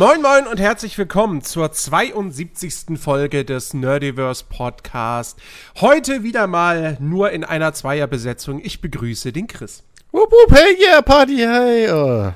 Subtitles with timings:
[0.00, 2.98] Moin Moin und herzlich willkommen zur 72.
[2.98, 5.38] Folge des Nerdiverse Podcast.
[5.78, 8.62] Heute wieder mal nur in einer Zweierbesetzung.
[8.64, 9.82] Ich begrüße den Chris.
[10.10, 11.90] Wupp, wupp, hey, yeah, Party, hey.
[11.90, 12.32] Oh.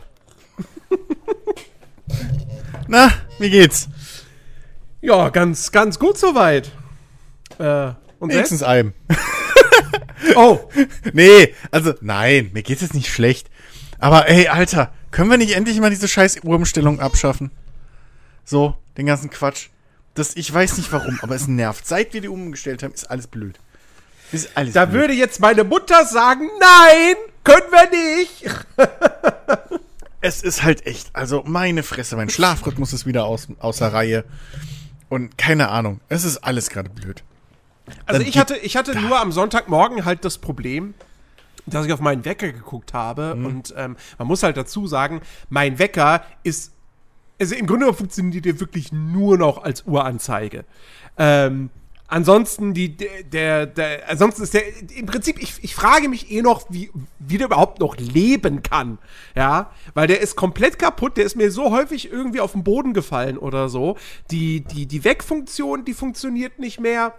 [2.87, 3.88] Na, wie geht's?
[5.01, 6.70] Ja, ganz, ganz gut soweit.
[7.59, 8.92] Äh, und Wenigstens einem.
[10.37, 10.59] oh.
[11.15, 13.48] Nee, also, nein, mir geht's jetzt nicht schlecht.
[13.98, 17.52] Aber ey, Alter, können wir nicht endlich mal diese scheiß Uhrumstellung abschaffen?
[18.45, 19.68] So, den ganzen Quatsch.
[20.14, 21.86] Das, ich weiß nicht warum, aber es nervt.
[21.86, 23.60] Seit wir die umgestellt haben, ist alles blöd.
[24.32, 25.02] Ist alles da blöd.
[25.02, 27.14] würde jetzt meine Mutter sagen, nein,
[27.45, 28.45] können wir nicht.
[30.20, 34.24] es ist halt echt, also meine Fresse, mein Schlafrhythmus ist wieder aus, außer Reihe.
[35.08, 37.22] Und keine Ahnung, es ist alles gerade blöd.
[38.06, 40.94] Also Dann ich hatte, ich hatte nur am Sonntagmorgen halt das Problem,
[41.67, 43.34] dass ich auf meinen Wecker geguckt habe.
[43.34, 43.47] Mhm.
[43.47, 46.73] Und ähm, man muss halt dazu sagen, mein Wecker ist,
[47.41, 50.65] also im Grunde funktioniert der wirklich nur noch als Uhranzeige.
[51.19, 51.70] Ähm,
[52.07, 54.62] ansonsten die der, der ansonsten ist der
[54.97, 58.98] im Prinzip ich, ich frage mich eh noch wie wie der überhaupt noch leben kann
[59.35, 62.92] ja weil der ist komplett kaputt der ist mir so häufig irgendwie auf den Boden
[62.92, 63.97] gefallen oder so
[64.31, 67.15] die die die Wegfunktion die funktioniert nicht mehr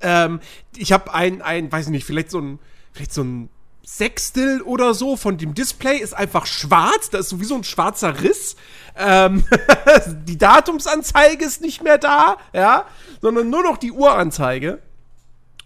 [0.00, 0.40] ähm,
[0.76, 2.58] ich habe ein ein weiß ich nicht vielleicht so ein
[2.92, 3.48] vielleicht so ein
[3.88, 7.08] Sechstel oder so von dem Display ist einfach schwarz.
[7.10, 8.56] Da ist sowieso ein schwarzer Riss.
[8.96, 9.44] Ähm,
[10.26, 12.84] die Datumsanzeige ist nicht mehr da, ja,
[13.22, 14.82] sondern nur noch die Uhranzeige.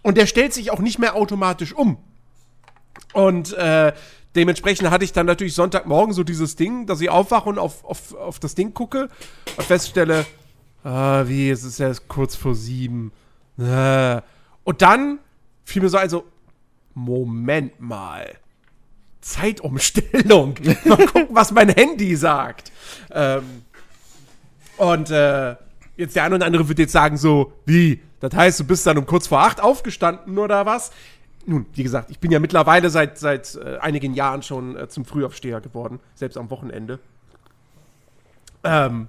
[0.02, 1.96] Und der stellt sich auch nicht mehr automatisch um.
[3.14, 3.94] Und äh,
[4.36, 8.14] dementsprechend hatte ich dann natürlich Sonntagmorgen so dieses Ding, dass ich aufwache und auf, auf,
[8.14, 9.08] auf das Ding gucke
[9.56, 10.26] und feststelle,
[10.84, 13.12] ah, wie, es ist ja kurz vor sieben.
[13.58, 14.20] Äh.
[14.64, 15.20] Und dann
[15.64, 16.26] fiel mir so also,
[16.94, 18.36] Moment mal.
[19.20, 20.54] Zeitumstellung.
[20.84, 22.72] Mal gucken, was mein Handy sagt.
[23.10, 23.62] Ähm,
[24.78, 25.56] und äh,
[25.96, 28.00] jetzt der eine oder andere wird jetzt sagen so, wie?
[28.20, 30.90] Das heißt, du bist dann um kurz vor acht aufgestanden oder was?
[31.46, 35.04] Nun, wie gesagt, ich bin ja mittlerweile seit, seit äh, einigen Jahren schon äh, zum
[35.04, 36.98] Frühaufsteher geworden, selbst am Wochenende.
[38.62, 39.08] Ähm,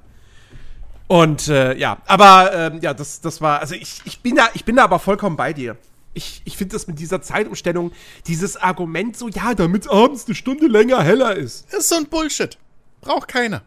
[1.07, 4.63] und äh, ja, aber ähm, ja, das, das war, also ich, ich, bin da, ich
[4.63, 5.75] bin da aber vollkommen bei dir
[6.13, 7.91] ich, ich finde das mit dieser Zeitumstellung,
[8.27, 11.72] dieses Argument so, ja, damit abends eine Stunde länger heller ist.
[11.73, 12.57] Ist so ein Bullshit.
[13.01, 13.63] Braucht keiner.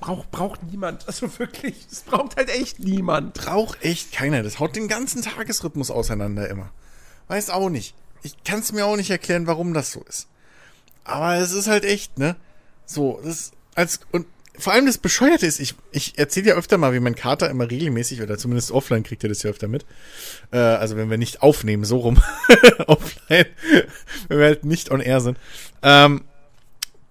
[0.00, 1.06] Braucht, braucht niemand.
[1.06, 3.34] Also wirklich, das braucht halt echt niemand.
[3.34, 4.42] Braucht echt keiner.
[4.42, 6.70] Das haut den ganzen Tagesrhythmus auseinander immer.
[7.26, 7.94] Weiß auch nicht.
[8.22, 10.28] Ich kann es mir auch nicht erklären, warum das so ist.
[11.04, 12.36] Aber es ist halt echt, ne?
[12.84, 14.26] So, das als und
[14.58, 17.70] vor allem das Bescheuerte ist, ich, ich erzähle ja öfter mal, wie mein Kater immer
[17.70, 19.86] regelmäßig, oder zumindest offline kriegt er das ja öfter mit.
[20.50, 22.20] Äh, also wenn wir nicht aufnehmen, so rum.
[22.86, 23.46] offline.
[24.28, 25.38] wenn wir halt nicht on air sind.
[25.82, 26.22] Ähm,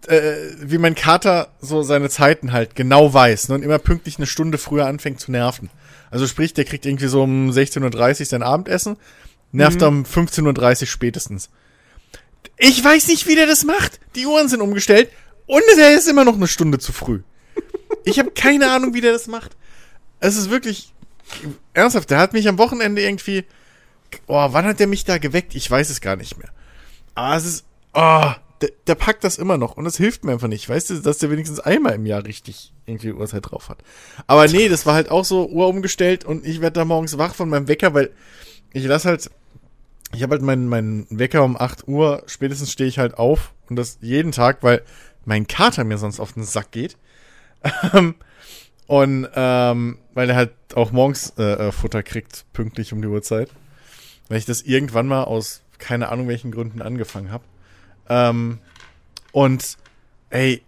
[0.08, 4.28] äh, wie mein Kater so seine Zeiten halt genau weiß ne, und immer pünktlich eine
[4.28, 5.70] Stunde früher anfängt zu nerven.
[6.10, 8.98] Also sprich, der kriegt irgendwie so um 16.30 Uhr sein Abendessen,
[9.52, 9.88] nervt mhm.
[9.88, 11.50] um 15.30 Uhr spätestens.
[12.58, 14.00] Ich weiß nicht, wie der das macht.
[14.16, 15.10] Die Uhren sind umgestellt
[15.46, 17.22] und er ist immer noch eine Stunde zu früh.
[18.04, 19.56] Ich habe keine Ahnung, wie der das macht.
[20.20, 20.94] Es ist wirklich
[21.74, 22.10] ernsthaft.
[22.10, 23.46] Der hat mich am Wochenende irgendwie.
[24.28, 25.56] Oh, wann hat der mich da geweckt?
[25.56, 26.50] Ich weiß es gar nicht mehr.
[27.16, 27.66] Aber es ist.
[27.94, 28.32] Oh,
[28.62, 30.68] der, der packt das immer noch und das hilft mir einfach nicht.
[30.68, 33.80] Weißt du, dass der wenigstens einmal im Jahr richtig irgendwie Uhrzeit drauf hat.
[34.26, 37.36] Aber nee, das war halt auch so Uhr umgestellt und ich werde da morgens wach
[37.36, 38.12] von meinem Wecker, weil
[38.74, 39.30] ich lass halt.
[40.14, 43.76] Ich habe halt meinen, meinen Wecker um 8 Uhr, spätestens stehe ich halt auf und
[43.76, 44.82] das jeden Tag, weil
[45.26, 46.96] mein Kater mir sonst auf den Sack geht.
[47.94, 48.16] Ähm,
[48.88, 53.50] und ähm, weil er halt auch morgens äh, äh, Futter kriegt, pünktlich um die Uhrzeit.
[54.30, 57.44] Weil ich das irgendwann mal aus keine Ahnung welchen Gründen angefangen habe.
[58.10, 58.60] Ähm,
[59.32, 59.78] und
[60.30, 60.64] ey,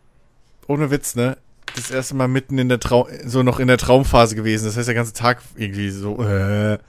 [0.67, 1.38] ohne Witz, ne?
[1.75, 4.66] Das erste Mal mitten in der Traum, so noch in der Traumphase gewesen.
[4.66, 6.79] Das heißt, der ganze Tag irgendwie so, äh, weil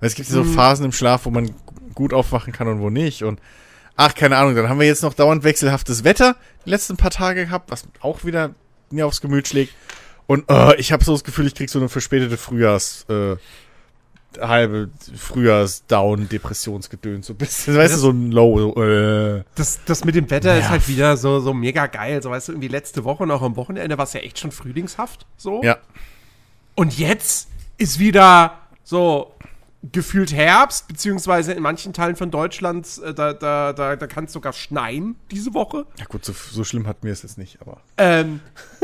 [0.00, 0.54] es gibt so mhm.
[0.54, 1.54] Phasen im Schlaf, wo man
[1.94, 3.22] gut aufwachen kann und wo nicht.
[3.22, 3.40] Und
[3.96, 7.44] ach, keine Ahnung, dann haben wir jetzt noch dauernd wechselhaftes Wetter die letzten paar Tage
[7.44, 8.54] gehabt, was auch wieder
[8.92, 9.74] mir aufs Gemüt schlägt.
[10.26, 13.36] Und uh, ich habe so das Gefühl, ich krieg so eine verspätete Frühjahrs, äh,
[14.40, 19.42] halbe Frühjahrs-Down, Depressionsgedöns, so ein bisschen, weißt das, du, so ein Low, äh.
[19.56, 20.64] Das, das mit dem Wetter nerv.
[20.64, 23.42] ist halt wieder so, so mega geil, so weißt du, irgendwie letzte Woche und auch
[23.42, 25.62] am Wochenende war es ja echt schon frühlingshaft, so.
[25.64, 25.78] Ja.
[26.76, 29.34] Und jetzt ist wieder so,
[29.82, 34.32] gefühlt Herbst, beziehungsweise in manchen Teilen von Deutschland, äh, da, da, da, da kann es
[34.32, 35.86] sogar schneien diese Woche.
[35.98, 37.80] Ja gut, so, so schlimm hatten wir es jetzt nicht, aber.
[37.96, 38.40] Ähm,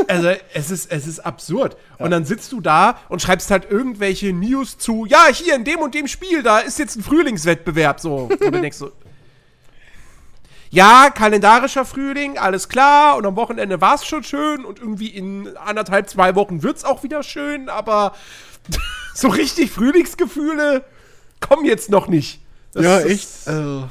[0.08, 1.76] also es ist, es ist absurd.
[1.98, 2.06] Ja.
[2.06, 5.80] Und dann sitzt du da und schreibst halt irgendwelche News zu, ja, hier in dem
[5.80, 8.28] und dem Spiel, da ist jetzt ein Frühlingswettbewerb so.
[8.30, 8.92] Und du denkst so.
[10.76, 13.16] Ja, kalendarischer Frühling, alles klar.
[13.16, 14.62] Und am Wochenende war es schon schön.
[14.62, 17.70] Und irgendwie in anderthalb, zwei Wochen wird es auch wieder schön.
[17.70, 18.14] Aber
[19.14, 20.84] so richtig Frühlingsgefühle
[21.40, 22.42] kommen jetzt noch nicht.
[22.74, 23.26] Das ja, echt.
[23.46, 23.88] Also,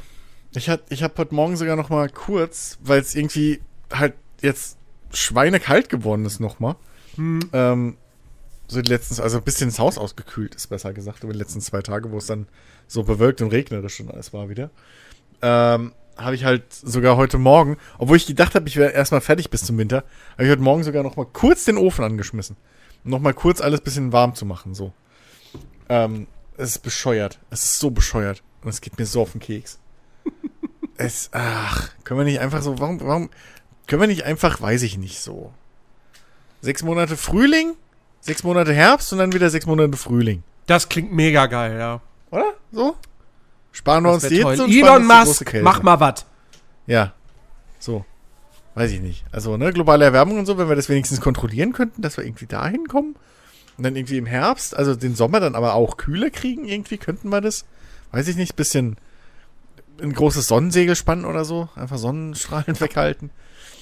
[0.51, 3.61] ich, hat, ich habe heute Morgen sogar noch mal kurz, weil es irgendwie
[3.91, 4.77] halt jetzt
[5.11, 6.75] schweinekalt geworden ist noch mal.
[7.15, 7.39] Hm.
[7.51, 7.97] Ähm,
[8.67, 11.61] so die letzten, also ein bisschen das Haus ausgekühlt ist, besser gesagt, über die letzten
[11.61, 12.45] zwei Tage, wo es dann
[12.87, 14.69] so bewölkt und regnerisch und alles war wieder.
[15.41, 19.49] Ähm, habe ich halt sogar heute Morgen, obwohl ich gedacht habe, ich wäre erstmal fertig
[19.49, 20.03] bis zum Winter,
[20.33, 22.55] habe ich heute Morgen sogar noch mal kurz den Ofen angeschmissen.
[23.03, 24.93] Um noch mal kurz alles bisschen warm zu machen, so.
[25.89, 26.27] Ähm,
[26.57, 27.39] es ist bescheuert.
[27.49, 28.41] Es ist so bescheuert.
[28.63, 29.79] Und es geht mir so auf den Keks.
[30.97, 33.29] es, ach, können wir nicht einfach so, warum, warum,
[33.87, 35.53] können wir nicht einfach, weiß ich nicht, so.
[36.61, 37.73] Sechs Monate Frühling,
[38.21, 40.43] sechs Monate Herbst und dann wieder sechs Monate Frühling.
[40.65, 42.01] Das klingt mega geil, ja.
[42.31, 42.53] Oder?
[42.71, 42.95] So?
[43.75, 46.25] Sparen wir uns die Hitze und Elon Musk, mach mal was.
[46.87, 47.11] Ja.
[47.77, 48.05] So.
[48.73, 49.25] Weiß ich nicht.
[49.33, 52.45] Also, ne, globale Erwärmung und so, wenn wir das wenigstens kontrollieren könnten, dass wir irgendwie
[52.45, 53.17] dahin kommen.
[53.77, 57.27] Und dann irgendwie im Herbst, also den Sommer dann aber auch kühler kriegen, irgendwie könnten
[57.29, 57.65] wir das.
[58.13, 58.95] Weiß ich nicht, bisschen
[60.01, 61.67] ein großes Sonnensegel spannen oder so.
[61.75, 63.29] Einfach Sonnenstrahlen weghalten.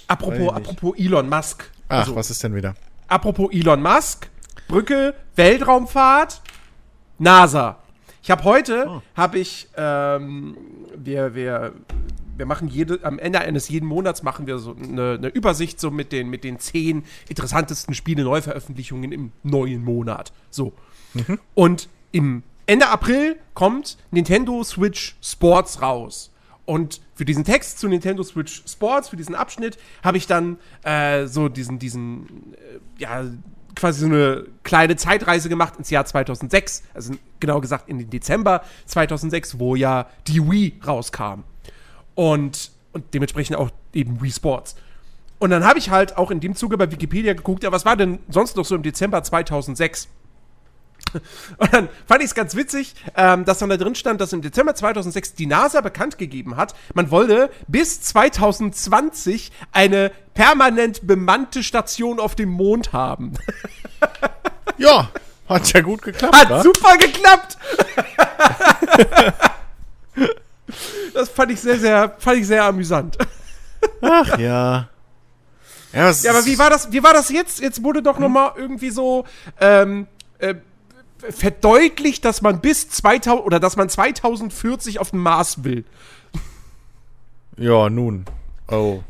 [0.07, 1.69] Apropos, apropos Elon Musk.
[1.87, 2.73] Ach, also, was ist denn wieder?
[3.07, 4.27] Apropos Elon Musk,
[4.67, 6.41] Brücke, Weltraumfahrt,
[7.19, 7.82] NASA.
[8.23, 9.01] Ich habe heute, oh.
[9.17, 10.55] habe ich, ähm,
[10.95, 11.73] wir, wir,
[12.37, 15.91] wir machen jede, am Ende eines jeden Monats machen wir so eine, eine Übersicht so
[15.91, 20.31] mit den, mit den zehn interessantesten Spiele-Neuveröffentlichungen im neuen Monat.
[20.49, 20.71] So.
[21.13, 21.37] Mhm.
[21.53, 26.31] Und im Ende April kommt Nintendo Switch Sports raus.
[26.63, 31.25] Und für diesen Text zu Nintendo Switch Sports, für diesen Abschnitt, habe ich dann äh,
[31.25, 33.25] so diesen, diesen, äh, ja,
[33.75, 38.63] quasi so eine kleine Zeitreise gemacht ins Jahr 2006, also genau gesagt in den Dezember
[38.85, 41.43] 2006, wo ja die Wii rauskam.
[42.15, 44.75] Und, und dementsprechend auch eben Wii Sports.
[45.39, 47.97] Und dann habe ich halt auch in dem Zuge bei Wikipedia geguckt, ja, was war
[47.97, 50.07] denn sonst noch so im Dezember 2006?
[51.57, 54.41] Und dann fand ich es ganz witzig, ähm, dass dann da drin stand, dass im
[54.41, 62.19] Dezember 2006 die NASA bekannt gegeben hat, man wollte bis 2020 eine permanent bemannte Station
[62.19, 63.33] auf dem Mond haben.
[64.77, 65.09] ja,
[65.47, 66.35] hat ja gut geklappt.
[66.35, 66.61] Hat wa?
[66.61, 67.57] super geklappt.
[71.13, 73.17] das fand ich sehr, sehr, fand ich sehr amüsant.
[74.01, 74.89] Ach ja.
[75.93, 77.59] Ja, ja aber wie war das, wie war das jetzt?
[77.59, 78.23] Jetzt wurde doch hm?
[78.23, 79.25] noch mal irgendwie so,
[79.59, 80.07] ähm,
[80.39, 80.55] äh,
[81.29, 85.85] verdeutlicht, dass man bis 2000 oder dass man 2040 auf dem Mars will.
[87.57, 88.25] Ja, nun.
[88.67, 89.01] Oh.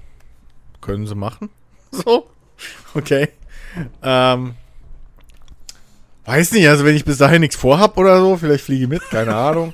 [0.82, 1.50] Können sie machen?
[1.92, 2.28] So.
[2.96, 3.30] Okay.
[4.02, 4.56] Ähm.
[6.26, 9.08] Weiß nicht, also wenn ich bis dahin nichts vorhab oder so, vielleicht fliege ich mit,
[9.12, 9.74] keine Ahnung.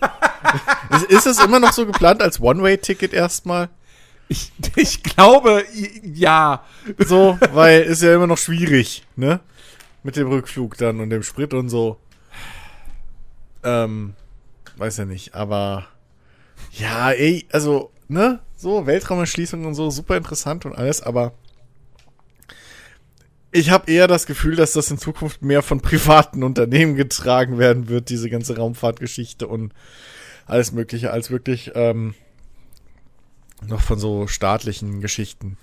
[0.90, 3.70] ist, ist es immer noch so geplant als One-Way-Ticket erstmal?
[4.28, 5.64] Ich, ich glaube,
[6.04, 6.64] ja.
[6.98, 9.40] So, weil ist ja immer noch schwierig, ne?
[10.04, 11.98] Mit dem Rückflug dann und dem Sprit und so.
[13.64, 14.14] Ähm,
[14.78, 15.88] weiß ja nicht, aber
[16.72, 21.34] ja, ey, also, ne, so Weltraumerschließung und so, super interessant und alles, aber
[23.52, 27.90] ich habe eher das Gefühl, dass das in Zukunft mehr von privaten Unternehmen getragen werden
[27.90, 29.74] wird, diese ganze Raumfahrtgeschichte und
[30.46, 32.14] alles Mögliche, als wirklich ähm,
[33.66, 35.58] noch von so staatlichen Geschichten.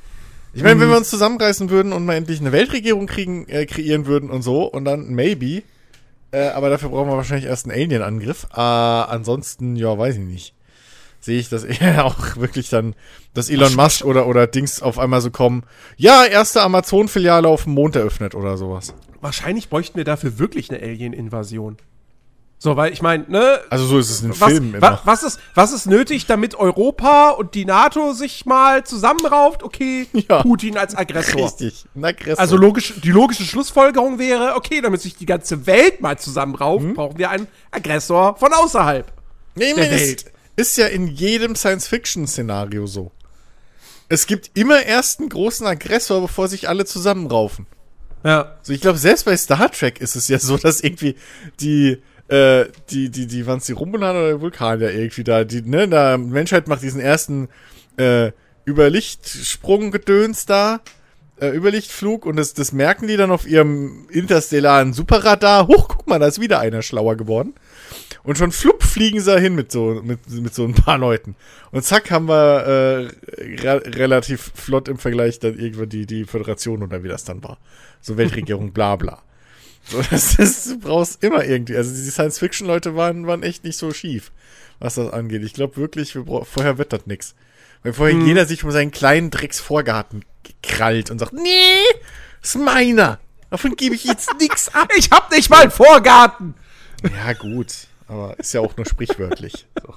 [0.53, 0.93] Ich meine, wenn mhm.
[0.93, 4.65] wir uns zusammenreißen würden und mal endlich eine Weltregierung kriegen, äh, kreieren würden und so,
[4.65, 5.63] und dann maybe
[6.37, 8.47] äh, aber dafür brauchen wir wahrscheinlich erst einen Alien-Angriff.
[8.53, 10.55] Äh, ansonsten, ja, weiß ich nicht.
[11.19, 12.95] Sehe ich das eher auch wirklich dann,
[13.33, 15.65] dass Elon Musk oder, oder Dings auf einmal so kommen.
[15.97, 18.95] Ja, erste Amazon-Filiale auf dem Mond eröffnet oder sowas.
[19.21, 21.79] Wahrscheinlich bräuchten wir dafür wirklich eine Alien-Invasion.
[22.59, 23.61] So, weil ich meine, ne?
[23.69, 25.01] Also so ist es in was, Filmen immer.
[25.05, 29.63] Was ist, was ist nötig, damit Europa und die NATO sich mal zusammenrauft?
[29.63, 31.45] Okay, ja, Putin als Aggressor.
[31.45, 32.41] Richtig, ein Aggressor.
[32.41, 36.95] Also logisch, die logische Schlussfolgerung wäre, okay, damit sich die ganze Welt mal zusammenrauft, hm?
[36.95, 39.13] brauchen wir einen Aggressor von außerhalb
[39.55, 40.23] nee, der Welt.
[40.23, 43.13] Ist, ist ja in jedem Science-Fiction-Szenario so.
[44.09, 47.67] Es gibt immer erst einen großen Aggressor, bevor sich alle zusammenraufen.
[48.25, 48.57] Ja.
[48.63, 51.17] So, ich glaube, selbst bei Star Trek ist es ja so, dass irgendwie
[51.61, 55.89] die äh, die, die, die, waren es die Romulaner oder Vulkanier irgendwie da, die, ne,
[55.89, 57.49] da, Menschheit macht diesen ersten,
[57.97, 58.33] äh,
[58.67, 60.81] Überlichtsprung-Gedöns da,
[61.41, 65.69] äh, Überlichtflug und das, das merken die dann auf ihrem interstellaren Superradar.
[65.69, 67.55] Huch, guck mal, da ist wieder einer schlauer geworden.
[68.25, 71.37] Und schon flupp fliegen sie dahin mit so, mit, mit so ein paar Leuten.
[71.71, 73.09] Und zack haben wir äh,
[73.63, 77.59] re relativ flott im Vergleich dann irgendwann die, die Föderation oder wie das dann war.
[78.01, 79.23] So Weltregierung, bla bla.
[79.89, 81.77] So, das ist, du brauchst immer irgendwie.
[81.77, 84.33] Also die Science-Fiction-Leute waren, waren echt nicht so schief,
[84.79, 85.43] was das angeht.
[85.45, 87.35] Ich glaube wirklich, wir vorher wird das nix.
[87.83, 90.25] Weil vorher jeder sich um seinen kleinen Drecksvorgarten
[90.63, 91.83] krallt und sagt, nee,
[92.43, 93.21] ist meiner.
[93.51, 94.91] Davon gebe ich jetzt nix ab.
[94.97, 96.55] Ich hab nicht mal einen Vorgarten.
[97.03, 97.73] Ja, gut.
[98.09, 99.67] Aber ist ja auch nur sprichwörtlich.
[99.83, 99.95] So.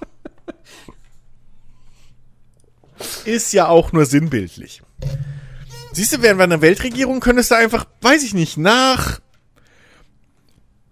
[3.23, 4.81] Ist ja auch nur sinnbildlich.
[5.93, 9.21] Siehst du, wären wir eine Weltregierung, könntest du einfach, weiß ich nicht, nach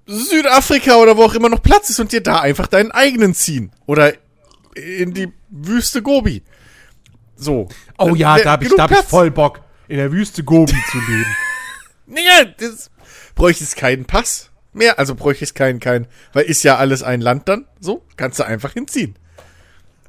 [0.07, 3.71] Südafrika oder wo auch immer noch Platz ist und dir da einfach deinen eigenen ziehen.
[3.85, 4.13] Oder
[4.73, 6.43] in die Wüste Gobi.
[7.35, 7.67] So.
[7.97, 10.77] Oh ja, Wär da hab ich, da hab ich voll Bock, in der Wüste Gobi
[10.91, 11.25] zu leben.
[12.09, 12.89] Naja, das
[13.35, 14.97] bräuchte es keinen Pass mehr.
[14.97, 17.65] Also bräuchte es keinen, keinen, weil ist ja alles ein Land dann.
[17.81, 19.17] So, kannst du einfach hinziehen.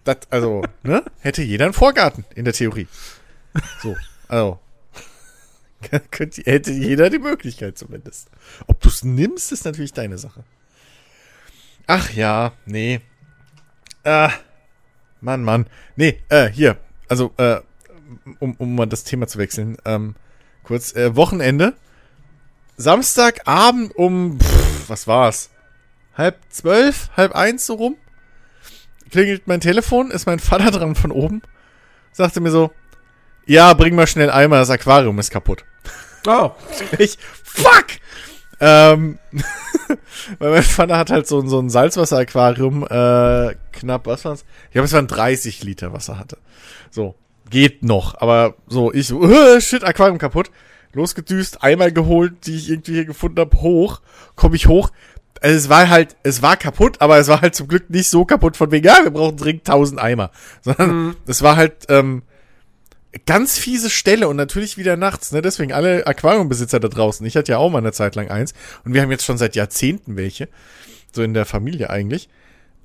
[0.04, 1.02] Das, also, ne?
[1.18, 2.86] Hätte jeder einen Vorgarten in der Theorie.
[3.82, 3.96] So,
[4.28, 4.60] also.
[5.80, 8.28] Hätte jeder die Möglichkeit zumindest.
[8.66, 10.44] Ob du es nimmst, ist natürlich deine Sache.
[11.86, 13.00] Ach ja, nee.
[14.04, 14.32] Ah,
[15.20, 15.66] Mann, Mann.
[15.96, 16.78] Nee, äh, hier.
[17.08, 17.60] Also, äh,
[18.40, 19.76] um, um mal das Thema zu wechseln.
[19.84, 20.14] Ähm,
[20.62, 21.74] kurz, äh, Wochenende.
[22.76, 25.50] Samstagabend um, pff, was war's?
[26.16, 27.96] Halb zwölf, halb eins so rum.
[29.10, 31.42] Klingelt mein Telefon, ist mein Vater dran von oben.
[32.12, 32.70] Sagte mir so,
[33.48, 35.64] ja, bring mal schnell Eimer, das Aquarium ist kaputt.
[36.26, 36.50] Oh.
[36.98, 37.86] Ich, fuck!
[38.60, 39.18] Ähm,
[40.38, 44.44] weil mein Vater hat halt so, ein- so ein Salzwasseraquarium, äh, knapp, was war's?
[44.66, 46.38] Ich glaube, es waren 30 Liter Wasser hatte.
[46.90, 47.14] So,
[47.50, 50.50] geht noch, aber so, ich so, äh, shit, Aquarium kaputt.
[50.94, 54.00] Losgedüst, einmal geholt, die ich irgendwie hier gefunden habe, hoch,
[54.34, 54.90] komme ich hoch.
[55.40, 58.24] Also es war halt, es war kaputt, aber es war halt zum Glück nicht so
[58.24, 60.30] kaputt von wegen, ja, wir brauchen dringend 1000 Eimer.
[60.62, 62.22] Sondern es war halt, ähm,
[63.26, 65.42] ganz fiese Stelle und natürlich wieder nachts, ne?
[65.42, 67.24] Deswegen alle Aquariumbesitzer da draußen.
[67.26, 69.56] Ich hatte ja auch mal eine Zeit lang eins und wir haben jetzt schon seit
[69.56, 70.48] Jahrzehnten welche.
[71.12, 72.28] So in der Familie eigentlich.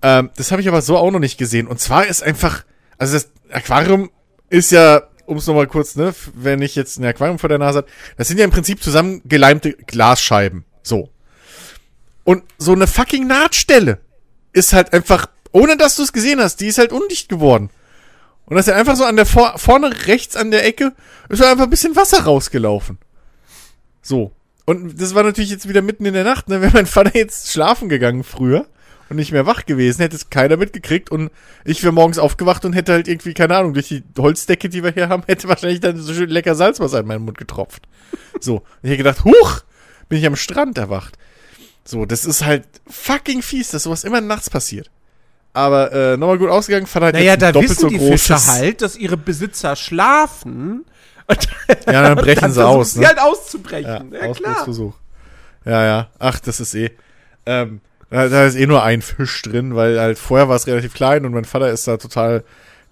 [0.02, 1.68] Ähm, das habe ich aber so auch noch nicht gesehen.
[1.68, 2.64] Und zwar ist einfach,
[2.98, 4.12] also das Aquarium
[4.50, 7.80] ist ja, um es nochmal kurz, ne, wenn ich jetzt ein Aquarium vor der Nase
[7.80, 7.88] habe,
[8.18, 10.66] das sind ja im Prinzip zusammengeleimte Glasscheiben.
[10.84, 11.10] So.
[12.24, 14.00] Und so eine fucking Nahtstelle
[14.52, 17.70] ist halt einfach, ohne dass du es gesehen hast, die ist halt undicht geworden.
[18.46, 20.94] Und das ist einfach so an der vor vorne rechts an der Ecke
[21.30, 22.98] ist einfach ein bisschen Wasser rausgelaufen.
[24.02, 24.32] So.
[24.66, 26.62] Und das war natürlich jetzt wieder mitten in der Nacht, ne?
[26.62, 28.68] Wäre mein Vater jetzt schlafen gegangen früher
[29.10, 31.30] und nicht mehr wach gewesen, hätte es keiner mitgekriegt und
[31.66, 34.92] ich wäre morgens aufgewacht und hätte halt irgendwie, keine Ahnung, durch die Holzdecke, die wir
[34.92, 37.84] hier haben, hätte wahrscheinlich dann so schön lecker Salzwasser in meinen Mund getropft.
[38.40, 38.58] So.
[38.58, 39.62] Und ich hätte gedacht, huch,
[40.10, 41.18] bin ich am Strand erwacht.
[41.86, 44.90] So, das ist halt fucking fies, dass sowas immer nachts passiert.
[45.54, 48.26] Aber äh, nochmal gut ausgegangen, fand halt Naja, jetzt da doppelt wissen so die großes.
[48.44, 50.86] Fische halt, dass ihre Besitzer schlafen.
[51.88, 53.08] Ja, dann brechen dann sie aus, sie ne?
[53.08, 54.12] halt auszubrechen.
[54.12, 54.30] Ja, klar.
[54.32, 54.94] Ausbruchsversuch.
[55.64, 56.08] Ja, ja.
[56.20, 56.92] Ach, das ist eh.
[57.46, 57.80] Ähm,
[58.10, 61.32] da, ist eh nur ein Fisch drin, weil halt vorher war es relativ klein und
[61.34, 62.44] mein Vater ist da total.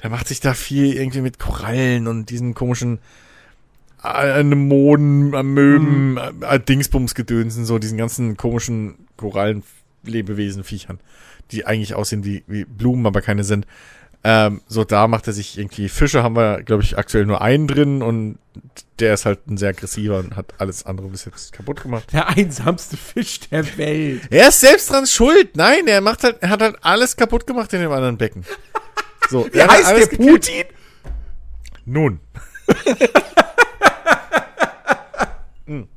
[0.02, 3.00] Der macht sich da viel irgendwie mit Korallen und diesen komischen
[4.02, 6.20] Anemonen, Amöben, Mhm.
[6.42, 11.00] äh, Dingsbumsgedönsen, so diesen ganzen komischen Korallenlebewesen, Viechern,
[11.52, 13.66] die eigentlich aussehen wie, wie Blumen, aber keine sind.
[14.24, 17.68] Ähm, so, da macht er sich irgendwie Fische, haben wir, glaube ich, aktuell nur einen
[17.68, 18.38] drin und
[19.00, 22.14] der ist halt ein sehr aggressiver und hat alles andere bis jetzt kaputt gemacht.
[22.14, 24.22] Der einsamste Fisch der Welt.
[24.30, 25.56] Er ist selbst dran schuld.
[25.56, 28.46] Nein, er macht halt, er hat halt alles kaputt gemacht in dem anderen Becken.
[29.30, 30.42] So, Wie er heißt der gekillt.
[30.46, 30.66] Putin?
[31.86, 32.20] Nun.
[35.68, 35.88] Hm.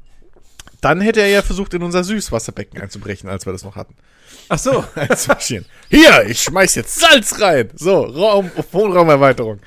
[0.85, 3.95] Dann hätte er ja versucht, in unser Süßwasserbecken einzubrechen, als wir das noch hatten.
[4.51, 4.85] Ach so.
[4.95, 5.65] Als Maschinen.
[5.89, 7.71] Hier, ich schmeiß jetzt Salz rein.
[7.75, 9.61] So, Raum, Wohnraumerweiterung.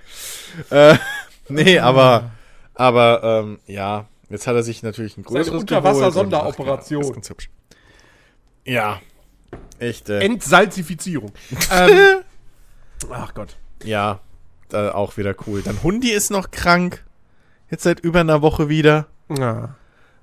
[0.70, 0.96] Äh,
[1.50, 2.30] nee, aber,
[2.76, 7.02] aber, ähm, ja, jetzt hat er sich natürlich ein größeres Unterwasser-Sonderoperation.
[7.02, 7.50] geholt und- Ach, ganz hübsch.
[8.66, 9.02] Ja.
[9.80, 11.32] Echt, äh, Entsalzifizierung.
[11.72, 12.20] ähm,
[13.12, 13.58] ach Gott.
[13.84, 14.20] ja,
[14.70, 15.64] da auch wieder cool.
[15.64, 17.04] Dann Hundi ist noch krank.
[17.72, 19.08] Jetzt seit über einer Woche wieder.
[19.36, 19.76] Ja.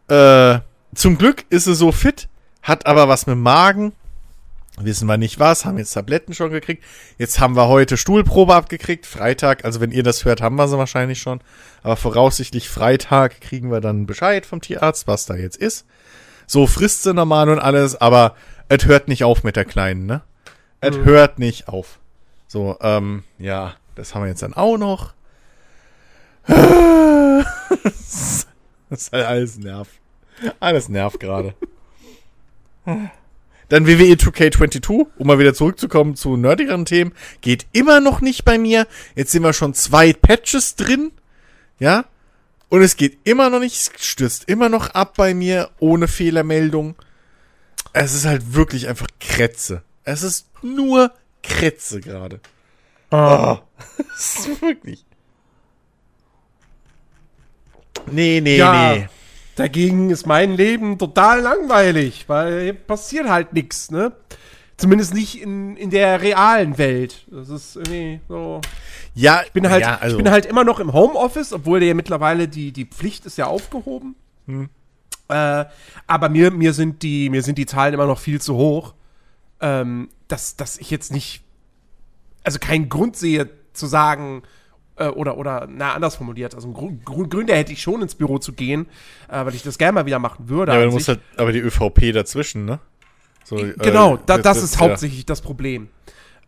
[0.09, 0.61] Äh,
[0.95, 2.29] zum Glück ist sie so fit,
[2.63, 3.93] hat aber was mit dem Magen.
[4.77, 6.83] Wissen wir nicht was, haben jetzt Tabletten schon gekriegt.
[7.17, 9.65] Jetzt haben wir heute Stuhlprobe abgekriegt, Freitag.
[9.65, 11.41] Also wenn ihr das hört, haben wir sie wahrscheinlich schon.
[11.85, 15.87] Aber voraussichtlich Freitag kriegen wir dann Bescheid vom Tierarzt, was da jetzt ist.
[16.49, 18.35] So frisst sie normal und alles, aber
[18.69, 20.23] es hört nicht auf mit der Kleinen, ne?
[20.81, 22.01] Es hört nicht auf.
[22.49, 25.15] So, ähm, ja, das haben wir jetzt dann auch noch.
[26.47, 28.47] das
[28.91, 29.89] ist halt alles Nerv.
[30.61, 31.55] Alles Nerv gerade.
[33.69, 38.59] Dann WWE 2K22, um mal wieder zurückzukommen zu nerdigeren Themen, geht immer noch nicht bei
[38.59, 38.87] mir.
[39.15, 41.13] Jetzt sind wir schon zwei Patches drin.
[41.79, 42.05] Ja?
[42.69, 46.95] Und es geht immer noch nicht, es stürzt immer noch ab bei mir ohne Fehlermeldung.
[47.93, 49.83] Es ist halt wirklich einfach Kretze.
[50.05, 52.41] Es ist nur Kretze gerade.
[53.11, 53.61] Ah.
[54.17, 55.05] Es ist wirklich.
[58.11, 58.95] Nee, nee, Ja.
[58.95, 59.09] nee.
[59.57, 64.13] Dagegen ist mein Leben total langweilig, weil hier passiert halt nichts, ne?
[64.77, 67.27] Zumindest nicht in, in der realen Welt.
[67.31, 68.61] Das ist irgendwie so.
[69.15, 71.89] Ja, Ich bin halt, ja, also, ich bin halt immer noch im Homeoffice, obwohl der
[71.89, 74.17] ja mittlerweile die, die Pflicht ist ja aufgehoben.
[74.47, 74.69] Hm.
[75.29, 75.65] Äh,
[76.09, 78.95] aber mir, mir, sind die, mir sind die Zahlen immer noch viel zu hoch,
[79.61, 81.45] ähm, dass, dass ich jetzt nicht,
[82.43, 84.43] also keinen Grund sehe zu sagen,
[84.97, 88.53] äh, oder, oder, na, anders formuliert, also Grund, Gründe hätte ich schon ins Büro zu
[88.53, 88.87] gehen,
[89.29, 90.73] äh, weil ich das gerne mal wieder machen würde.
[90.73, 92.79] ja, aber du musst halt, aber die ÖVP dazwischen, ne?
[93.45, 95.89] So, Genau, äh, da, das jetzt- ist hauptsächlich das Problem.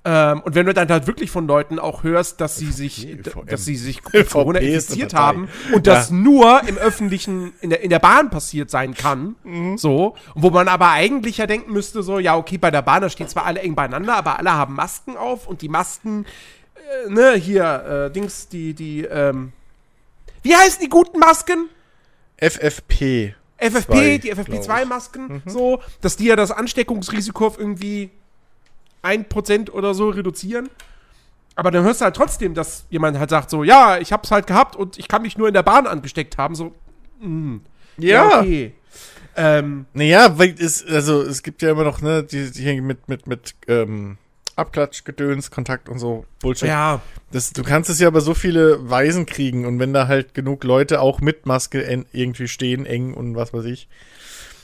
[0.08, 3.46] Ähm, und wenn du dann halt wirklich von Leuten auch hörst, dass sie sich, ÖVM.
[3.46, 5.94] dass sie sich Corona infiziert haben und Ja.
[5.94, 9.76] das nur im öffentlichen, in der, in der Bahn passiert sein kann, Mhm.
[9.76, 13.10] so, wo man aber eigentlich ja denken müsste, so, ja, okay, bei der Bahn, da
[13.10, 16.26] stehen zwar alle eng beieinander, aber alle haben Masken auf und die Masken, äh,
[17.08, 19.52] ne, hier, äh, Dings, die, die, ähm,
[20.42, 21.68] wie heißen die guten Masken?
[22.38, 23.34] FFP.
[23.58, 24.54] FFP, Zwei, die glaub ich.
[24.60, 28.10] FFP2-Masken, so, dass die ja das Ansteckungsrisiko auf irgendwie
[29.02, 30.68] 1% oder so reduzieren.
[31.54, 34.46] Aber dann hörst du halt trotzdem, dass jemand halt sagt so, ja, ich hab's halt
[34.46, 36.74] gehabt und ich kann mich nur in der Bahn angesteckt haben, so,
[37.20, 37.60] mh,
[37.96, 38.40] Ja.
[38.40, 38.74] okay.
[39.38, 43.26] Ähm, Naja, weil es, also es gibt ja immer noch, ne, die, die mit, mit,
[43.26, 44.18] mit, ähm,
[44.56, 46.68] Abklatsch, Gedöns, Kontakt und so Bullshit.
[46.68, 50.32] ja, Das, du kannst es ja aber so viele Weisen kriegen und wenn da halt
[50.34, 53.86] genug Leute auch mit Maske en, irgendwie stehen, eng und was weiß ich,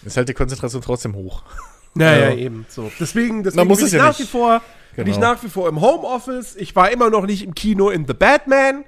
[0.05, 1.43] ist halt die Konzentration trotzdem hoch.
[1.95, 2.35] naja, Ja.
[2.37, 2.91] eben, so.
[2.99, 4.21] Deswegen, deswegen muss bin ich ja nach nicht.
[4.21, 4.63] wie vor,
[4.97, 5.33] bin ich Genau.
[5.33, 6.57] nach wie vor im Homeoffice.
[6.57, 8.85] Ich war immer noch nicht im Kino in The Batman.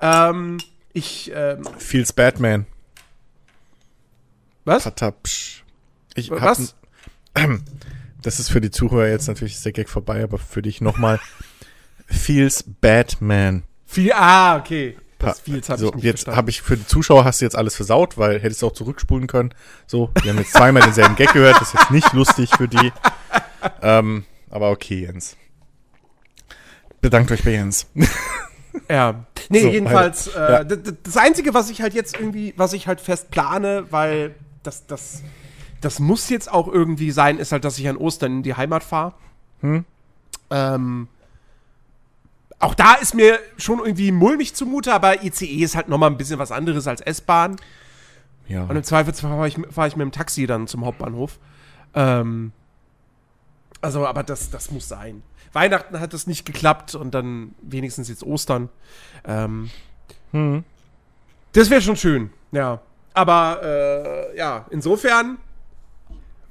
[0.00, 0.58] Ähm,
[0.92, 2.66] ich, ähm, Feels Batman.
[4.64, 4.84] was?
[4.84, 5.62] Patapsch.
[6.14, 6.74] Ich hab Was?
[7.34, 7.64] n-
[8.24, 11.20] Das ist für die Zuhörer jetzt natürlich ist der Gag vorbei, aber für dich nochmal.
[12.06, 13.62] Feels Batman.
[13.86, 14.96] Viel, ah, okay.
[15.18, 17.76] Das Feels hab so, ich jetzt habe ich für die Zuschauer hast du jetzt alles
[17.76, 19.54] versaut, weil hättest du auch zurückspulen können.
[19.86, 22.92] So, wir haben jetzt zweimal denselben Gag gehört, das ist jetzt nicht lustig für die.
[23.80, 25.36] Ähm, aber okay, Jens.
[27.00, 27.86] Bedankt euch bei Jens.
[28.90, 29.24] Ja.
[29.48, 30.64] Nee, So, jedenfalls, äh, Ja.
[30.64, 35.22] das Einzige, was ich halt jetzt irgendwie, was ich halt fest plane, weil das, das,
[35.84, 38.82] das muss jetzt auch irgendwie sein, ist halt, dass ich an Ostern in die Heimat
[38.84, 39.14] fahre.
[39.60, 39.84] Hm?
[40.50, 41.08] Ähm,
[42.58, 46.38] auch da ist mir schon irgendwie mulmig zumute, aber ICE ist halt nochmal ein bisschen
[46.38, 47.56] was anderes als S-Bahn.
[48.48, 48.64] Ja.
[48.64, 51.38] Und im Zweifelsfall fahre ich, fahr ich mit dem Taxi dann zum Hauptbahnhof.
[51.94, 52.52] Ähm,
[53.80, 55.22] also, aber das, das muss sein.
[55.52, 58.68] Weihnachten hat das nicht geklappt und dann wenigstens jetzt Ostern.
[59.24, 59.70] Ähm,
[60.32, 60.64] Hm.
[61.52, 62.80] das wäre schon schön, ja.
[63.12, 65.38] Aber äh, ja, insofern.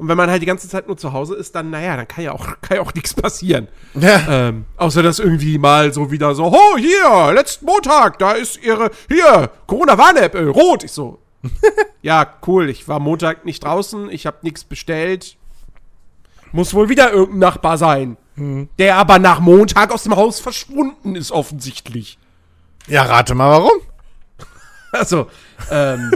[0.04, 2.26] Und wenn man halt die ganze Zeit nur zu Hause ist, dann, naja, dann kann
[2.26, 3.70] ja auch, kann ja auch nichts passieren.
[3.94, 4.50] Ja.
[4.50, 8.92] Ähm, außer dass irgendwie mal so wieder so, oh, hier, letzten Montag, da ist ihre,
[9.08, 10.84] hier, Corona-Warn-App, äh, rot.
[10.84, 11.20] Ich so,
[12.02, 15.38] ja, cool, ich war Montag nicht draußen, ich habe nichts bestellt.
[16.52, 18.18] Muss wohl wieder irgendein Nachbar sein.
[18.78, 22.18] Der aber nach Montag aus dem Haus verschwunden ist, offensichtlich.
[22.88, 23.72] ja, rate mal warum.
[24.92, 25.28] Also,
[25.72, 26.12] ähm,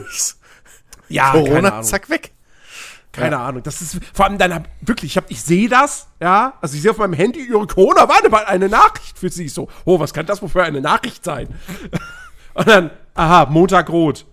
[1.07, 2.33] ja, Corona, zack, weg.
[3.17, 3.63] Keine Ahnung.
[3.63, 6.53] Das ist vor allem dann wirklich, ich, hab, ich sehe das, ja.
[6.61, 9.49] Also ich sehe auf meinem Handy ihre Corona, warte mal, eine Nachricht für sie.
[9.49, 11.47] So, oh, was kann das wohl für eine Nachricht sein?
[12.53, 14.25] Und dann, aha, Montag rot.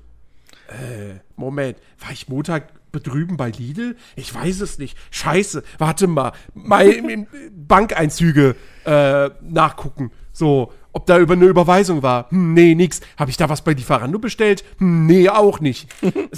[0.68, 3.97] Äh, Moment, war ich Montag drüben bei Lidl?
[4.16, 4.97] Ich weiß es nicht.
[5.11, 6.33] Scheiße, warte mal.
[6.55, 10.11] Meine Bankeinzüge äh, nachgucken.
[10.33, 12.31] So, ob da über eine Überweisung war.
[12.31, 13.01] Hm, nee, nix.
[13.16, 14.64] Habe ich da was bei Lieferando bestellt?
[14.79, 15.88] Hm, nee, auch nicht.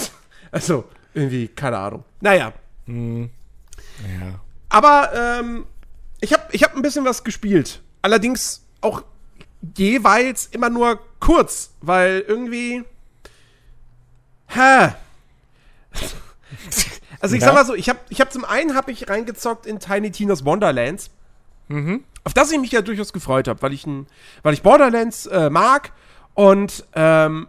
[0.51, 0.85] also,
[1.17, 2.05] irgendwie, keine Ahnung.
[2.21, 2.53] Naja,
[2.87, 4.41] Ja.
[4.69, 5.67] aber ähm,
[6.21, 7.81] ich habe ich hab ein bisschen was gespielt.
[8.03, 9.03] Allerdings auch
[9.77, 12.85] jeweils immer nur kurz, weil irgendwie.
[14.49, 14.93] Hä?
[17.19, 17.49] Also ich Ja.
[17.49, 20.45] sag mal so, ich habe ich hab zum einen habe ich reingezockt in Tiny Tina's
[20.45, 21.11] Wonderlands,
[22.25, 24.07] auf das ich mich ja durchaus gefreut habe, weil ich ein,
[24.43, 25.93] weil ich Borderlands äh, mag
[26.35, 27.49] und ähm,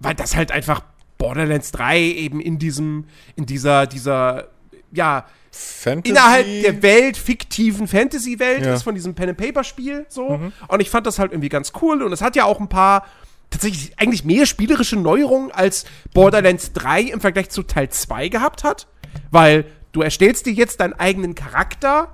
[0.00, 0.80] weil das halt einfach
[1.18, 3.04] Borderlands 3 eben in diesem
[3.36, 4.48] in dieser dieser
[4.92, 6.10] ja Fantasy.
[6.10, 8.74] innerhalb der Welt fiktiven Fantasy-Welt Ja.
[8.74, 11.72] ist von diesem Pen and Paper Spiel so und ich fand das halt irgendwie ganz
[11.80, 12.02] cool.
[12.02, 13.06] Und es hat ja auch ein paar
[13.50, 18.88] tatsächlich eigentlich mehr spielerische Neuerungen als Borderlands 3 im Vergleich zu Teil 2 gehabt hat,
[19.30, 22.08] weil du erstellst dir jetzt deinen eigenen Charakter.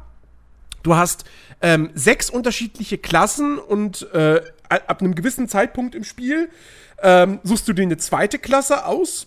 [0.83, 1.25] Du hast
[1.63, 6.51] ähm, sechs unterschiedliche Klassen und äh, ab einem gewissen Zeitpunkt im Spiel
[7.03, 9.27] ähm, suchst du dir eine zweite Klasse aus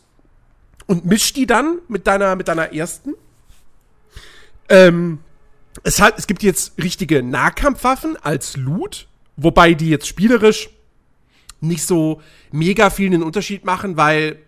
[0.87, 3.13] und mischst die dann mit deiner, mit deiner ersten.
[4.69, 5.19] Ähm,
[5.83, 10.69] es, hat, es gibt jetzt richtige Nahkampfwaffen als Loot, wobei die jetzt spielerisch
[11.61, 14.39] nicht so mega viel einen Unterschied machen, weil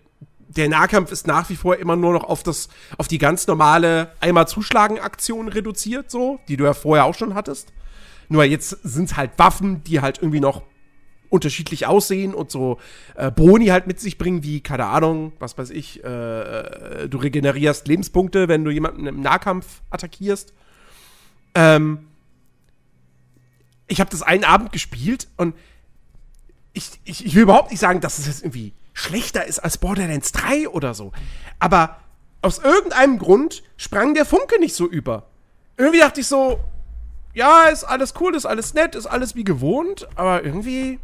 [0.48, 4.12] der Nahkampf ist nach wie vor immer nur noch auf das, auf die ganz normale
[4.20, 7.72] einmal zuschlagen Aktion reduziert, so, die du ja vorher auch schon hattest.
[8.28, 10.62] Nur jetzt sind es halt Waffen, die halt irgendwie noch
[11.28, 12.78] unterschiedlich aussehen und so
[13.14, 17.18] äh, Boni halt mit sich bringen, wie, keine Ahnung, was weiß ich, äh, äh du
[17.18, 20.52] regenerierst Lebenspunkte, wenn du jemanden im Nahkampf attackierst.
[21.54, 22.06] Ähm,
[23.88, 25.54] ich habe das einen Abend gespielt und
[26.72, 30.32] ich, ich, ich will überhaupt nicht sagen, dass es jetzt irgendwie schlechter ist als Borderlands
[30.32, 31.12] 3 oder so.
[31.58, 31.98] Aber
[32.42, 35.28] aus irgendeinem Grund sprang der Funke nicht so über.
[35.76, 36.60] Irgendwie dachte ich so,
[37.36, 40.98] ja, ist alles cool, ist alles nett, ist alles wie gewohnt, aber irgendwie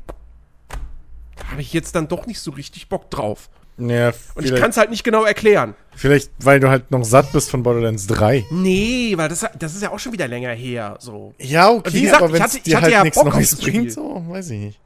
[1.50, 3.50] habe ich jetzt dann doch nicht so richtig Bock drauf.
[3.76, 5.74] Ja, und ich kann es halt nicht genau erklären.
[5.94, 8.46] Vielleicht, weil du halt noch satt bist von Borderlands 3.
[8.50, 10.96] Nee, weil das, das ist ja auch schon wieder länger her.
[11.00, 11.34] So.
[11.38, 13.92] Ja, okay, und wie gesagt, aber wenn es dir halt ja nichts Bock Neues bringt,
[13.92, 14.80] so, weiß ich nicht.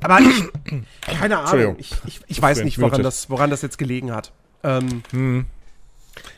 [0.00, 0.44] Aber ich,
[1.02, 4.32] keine Ahnung, ich, ich, ich weiß nicht, woran das, woran das jetzt gelegen hat.
[4.62, 5.46] Ähm, hm.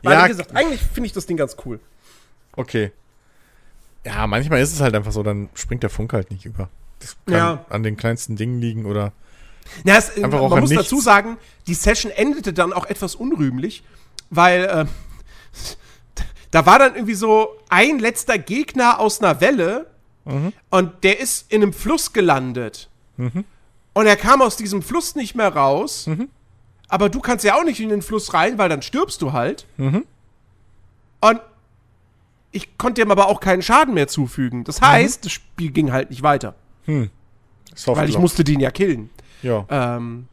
[0.03, 1.79] Weil, ja, wie gesagt, eigentlich finde ich das Ding ganz cool.
[2.57, 2.91] Okay.
[4.05, 6.69] Ja, manchmal ist es halt einfach so, dann springt der Funk halt nicht über.
[6.99, 7.65] Das kann ja.
[7.69, 9.13] an den kleinsten Dingen liegen oder.
[9.85, 13.85] Ja, es, einfach man auch muss dazu sagen, die Session endete dann auch etwas unrühmlich,
[14.31, 14.87] weil äh,
[16.51, 19.87] da war dann irgendwie so ein letzter Gegner aus einer Welle
[20.25, 20.53] mhm.
[20.71, 22.89] und der ist in einem Fluss gelandet.
[23.17, 23.45] Mhm.
[23.95, 26.07] Und er kam aus diesem Fluss nicht mehr raus.
[26.07, 26.29] Mhm.
[26.89, 29.67] Aber du kannst ja auch nicht in den Fluss rein, weil dann stirbst du halt.
[29.77, 30.05] Mhm.
[31.21, 31.41] Und
[32.53, 34.65] ich konnte ihm aber auch keinen Schaden mehr zufügen.
[34.65, 35.25] Das heißt, mhm.
[35.25, 36.55] das Spiel ging halt nicht weiter.
[36.85, 37.11] Hm.
[37.87, 39.11] Weil ich musste den ja killen.
[39.43, 39.65] Ja.
[39.71, 40.29] Ähm,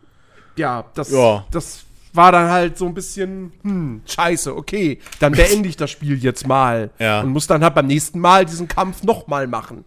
[0.55, 1.45] ja, das, ja.
[1.51, 6.17] das war dann halt so ein bisschen, hm, scheiße, okay, dann beende ich das Spiel
[6.17, 6.89] jetzt mal.
[6.99, 7.21] Ja.
[7.21, 9.85] Und muss dann halt beim nächsten Mal diesen Kampf nochmal machen.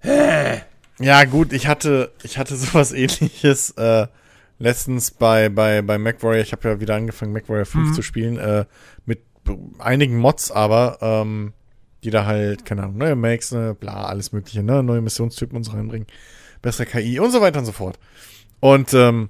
[0.00, 0.62] Hä?
[1.00, 4.06] Ja, gut, ich hatte, ich hatte sowas ähnliches äh,
[4.58, 6.42] letztens bei, bei, bei MacWarrior.
[6.42, 7.94] Ich habe ja wieder angefangen, MacWarrior 5 mhm.
[7.94, 8.66] zu spielen, äh,
[9.06, 9.22] mit
[9.78, 11.52] einigen Mods aber, ähm,
[12.04, 15.64] die da halt, keine Ahnung, neue Makes, ne, bla, alles mögliche, ne, neue Missionstypen und
[15.64, 16.06] so reinbringen,
[16.62, 17.98] bessere KI und so weiter und so fort.
[18.60, 19.28] Und ähm,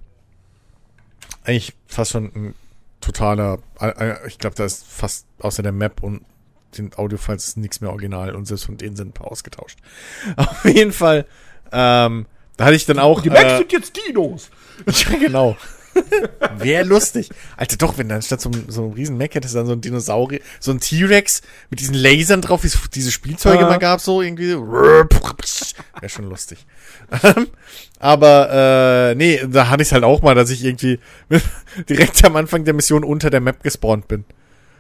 [1.45, 2.55] eigentlich fast schon ein
[3.01, 6.25] totaler, äh, ich glaube, da ist fast außer der Map und
[6.79, 9.79] den Audiofiles nichts mehr original und selbst von denen sind ein paar ausgetauscht.
[10.37, 11.27] Auf jeden Fall
[11.73, 13.21] ähm, da hatte ich dann auch.
[13.23, 14.51] Die Macs äh, sind jetzt Dinos.
[14.87, 15.57] ja, genau.
[16.59, 17.31] Wäre lustig.
[17.57, 19.81] Alter, doch, wenn dann statt so, so einem riesen Mac hättest du dann so ein
[19.81, 23.69] Dinosaurier, so ein T-Rex mit diesen Lasern drauf, wie es diese Spielzeuge ja.
[23.69, 24.55] mal gab, so irgendwie.
[24.55, 26.67] Wäre schon lustig.
[27.99, 30.99] Aber, äh, nee, da hatte ich es halt auch mal, dass ich irgendwie
[31.89, 34.25] direkt am Anfang der Mission unter der Map gespawnt bin.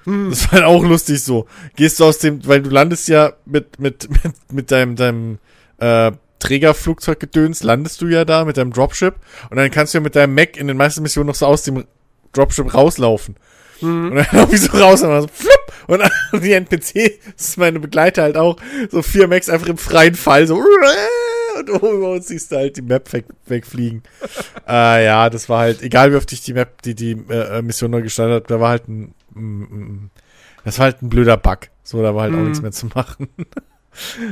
[0.04, 0.30] Hm.
[0.30, 1.46] Das war halt auch lustig so.
[1.76, 5.38] Gehst du aus dem, weil du landest ja mit, mit, mit, mit deinem, deinem,
[5.78, 9.14] äh, Trägerflugzeuggedöns landest du ja da mit deinem Dropship
[9.50, 11.62] und dann kannst du ja mit deinem Mac in den meisten Missionen noch so aus
[11.62, 11.84] dem
[12.32, 13.36] Dropship rauslaufen.
[13.80, 14.10] Mhm.
[14.10, 17.48] Und dann laufe ich so raus und dann so flupp und, und die NPC, das
[17.48, 18.56] ist meine Begleiter halt auch,
[18.90, 20.56] so vier Macs einfach im freien Fall so
[21.58, 24.02] und oben über uns siehst du halt die Map weg, wegfliegen.
[24.68, 27.90] äh, ja, das war halt, egal wie oft ich die Map, die, die äh, Mission
[27.90, 30.10] neu gestartet habe, da war halt ein, mm, mm,
[30.64, 31.68] das war halt ein blöder Bug.
[31.82, 32.38] So, da war halt mhm.
[32.38, 33.28] auch nichts mehr zu machen.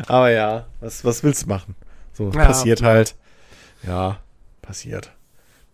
[0.06, 1.74] Aber ja, was, was willst du machen?
[2.18, 3.14] So, ja, passiert halt.
[3.84, 4.18] Ja,
[4.60, 5.12] passiert.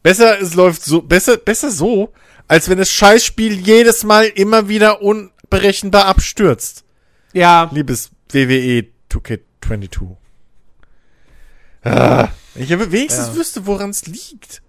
[0.03, 2.13] Besser, es läuft so, besser, besser so,
[2.47, 6.85] als wenn das Scheißspiel jedes Mal immer wieder unberechenbar abstürzt.
[7.33, 7.71] Ja.
[7.73, 10.17] Liebes WWE 2K22.
[11.83, 13.37] Ah, ich wenigstens ja.
[13.37, 14.61] wüsste, woran es liegt.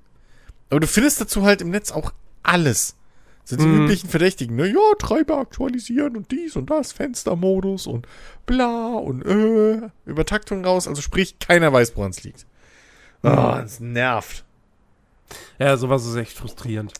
[0.70, 2.96] Aber du findest dazu halt im Netz auch alles.
[3.45, 3.84] Sind die mhm.
[3.84, 4.67] üblichen Verdächtigen, ne?
[4.67, 8.08] Ja, Treiber aktualisieren und dies und das, Fenstermodus und
[8.47, 10.88] bla und äh, Übertaktung raus.
[10.88, 12.47] Also sprich, keiner weiß, woran es liegt.
[13.21, 14.43] Oh, das nervt.
[15.60, 16.93] Ja, sowas ist echt frustrierend.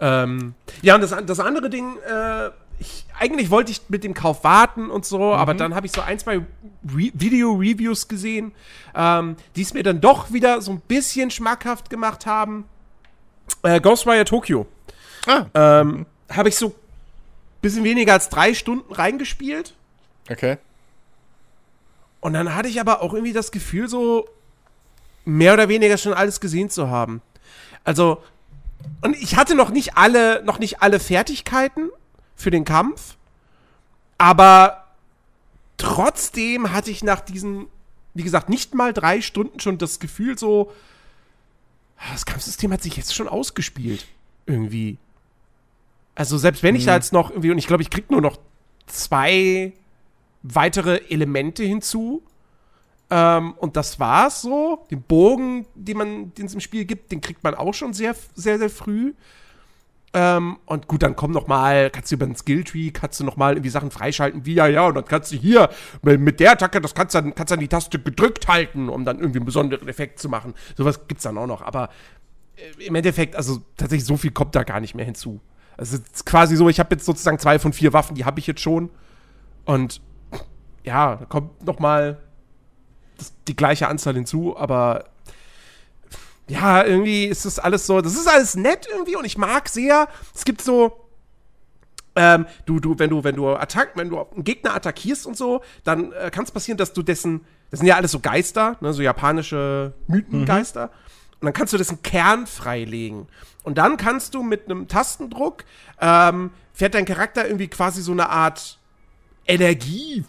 [0.00, 4.44] Ähm, ja, und das, das andere Ding, äh, ich, eigentlich wollte ich mit dem Kauf
[4.44, 5.32] warten und so, mhm.
[5.34, 8.52] aber dann habe ich so ein, zwei Re Video-Reviews gesehen,
[8.94, 12.64] ähm, die es mir dann doch wieder so ein bisschen schmackhaft gemacht haben.
[13.62, 14.66] Äh, Ghostwire Tokyo.
[15.28, 15.46] Ah.
[15.54, 16.74] Ähm, Habe ich so
[17.60, 19.74] bisschen weniger als drei Stunden reingespielt.
[20.30, 20.58] Okay.
[22.20, 24.28] Und dann hatte ich aber auch irgendwie das Gefühl, so
[25.24, 27.22] mehr oder weniger schon alles gesehen zu haben.
[27.84, 28.22] Also,
[29.02, 31.90] und ich hatte noch nicht alle, noch nicht alle Fertigkeiten
[32.34, 33.16] für den Kampf,
[34.18, 34.84] aber
[35.76, 37.66] trotzdem hatte ich nach diesen,
[38.14, 40.72] wie gesagt, nicht mal drei Stunden schon das Gefühl, so,
[42.12, 44.06] das Kampfsystem hat sich jetzt schon ausgespielt.
[44.46, 44.98] Irgendwie.
[46.18, 46.96] Also selbst wenn ich da mhm.
[46.96, 48.36] jetzt noch irgendwie, und ich glaube, ich krieg nur noch
[48.86, 49.72] zwei
[50.42, 52.22] weitere Elemente hinzu,
[53.10, 54.84] Ähm, und das war's so.
[54.90, 58.14] Den Bogen, den man, den es im Spiel gibt, den kriegt man auch schon sehr,
[58.34, 59.14] sehr, sehr früh.
[60.12, 63.38] Ähm, und gut, dann komm noch mal, kannst du über den Skilltree, kannst du noch
[63.38, 65.70] mal irgendwie Sachen freischalten, wie ja, ja, und dann kannst du hier
[66.02, 69.20] mit der Attacke, das kannst du dann, kannst dann die Taste gedrückt halten, um dann
[69.20, 70.52] irgendwie einen besonderen Effekt zu machen.
[70.76, 71.88] Sowas gibt's dann auch noch, aber
[72.56, 75.40] äh, im Endeffekt, also tatsächlich so viel kommt da gar nicht mehr hinzu.
[75.78, 78.40] Also es ist quasi so, ich habe jetzt sozusagen zwei von vier Waffen, die habe
[78.40, 78.90] ich jetzt schon.
[79.64, 80.02] Und
[80.84, 82.18] ja, da kommt noch mal
[83.16, 85.04] das, die gleiche Anzahl hinzu, aber
[86.48, 90.08] ja, irgendwie ist das alles so, das ist alles nett irgendwie und ich mag sehr,
[90.34, 91.08] es gibt so,
[92.16, 95.60] ähm, du, du, wenn du, wenn du attack, wenn du einen Gegner attackierst und so,
[95.84, 98.92] dann äh, kann es passieren, dass du dessen, das sind ja alles so Geister, ne,
[98.92, 100.90] so japanische Mythengeister, mhm.
[101.40, 103.28] Und dann kannst du dessen Kern freilegen.
[103.62, 105.64] Und dann kannst du mit einem Tastendruck,
[106.00, 108.78] ähm, fährt dein Charakter irgendwie quasi so eine Art
[109.46, 110.24] Energie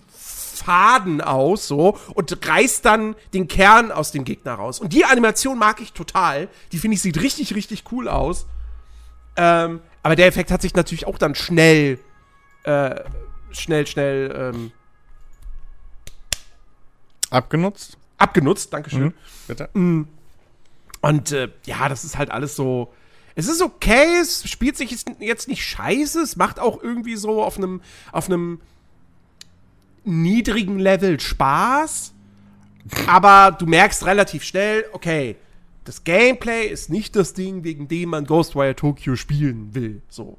[0.60, 4.80] Faden aus, so, und reißt dann den Kern aus dem Gegner raus.
[4.80, 6.50] Und die Animation mag ich total.
[6.72, 8.46] Die finde ich sieht richtig, richtig cool aus.
[9.38, 12.00] Ähm, aber der Effekt hat sich natürlich auch dann schnell,
[12.64, 13.04] äh,
[13.52, 14.72] schnell, schnell, ähm,
[17.30, 17.98] Abgenutzt?
[18.18, 19.04] Abgenutzt, Dankeschön.
[19.04, 19.14] Mhm,
[19.48, 19.70] bitte.
[19.74, 20.04] Mm.
[21.02, 22.94] Und äh, ja, das ist halt alles so.
[23.36, 27.58] Es ist okay, es spielt sich jetzt nicht scheiße, es macht auch irgendwie so auf
[27.58, 27.82] einem
[28.12, 28.60] auf einem
[30.04, 32.14] niedrigen Level Spaß,
[33.08, 35.38] aber du merkst relativ schnell, okay,
[35.86, 40.38] das Gameplay ist nicht das Ding, wegen dem man Ghostwire Tokyo spielen will, so.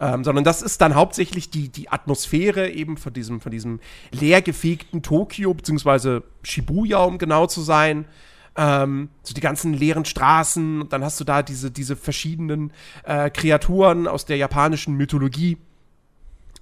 [0.00, 3.78] Ähm, sondern das ist dann hauptsächlich die, die Atmosphäre eben von diesem, von diesem
[4.10, 8.06] leergefegten Tokio, beziehungsweise Shibuya, um genau zu sein.
[8.54, 12.72] Ähm, so die ganzen leeren Straßen, und dann hast du da diese, diese verschiedenen
[13.04, 15.56] äh, Kreaturen aus der japanischen Mythologie.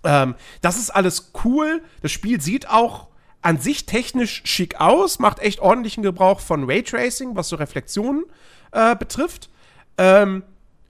[0.05, 1.83] Ähm, das ist alles cool.
[2.03, 3.09] Das Spiel sieht auch
[3.43, 8.25] an sich technisch schick aus, macht echt ordentlichen Gebrauch von Raytracing, was so Reflexionen
[8.73, 9.49] äh, betrifft.
[9.99, 10.43] Ähm,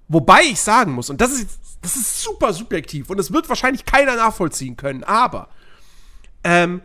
[0.09, 3.85] wobei ich sagen muss, und das ist, das ist super subjektiv und es wird wahrscheinlich
[3.85, 5.49] keiner nachvollziehen können, aber
[6.45, 6.83] ähm,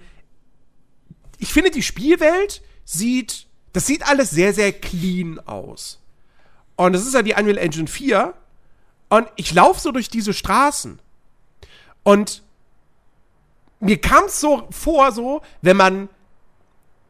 [1.37, 5.99] ich finde, die Spielwelt sieht, das sieht alles sehr, sehr clean aus.
[6.77, 8.33] Und das ist ja die Unreal Engine 4.
[9.09, 10.97] Und ich laufe so durch diese Straßen
[12.03, 12.41] und
[13.81, 16.07] mir kam es so vor, so, wenn man,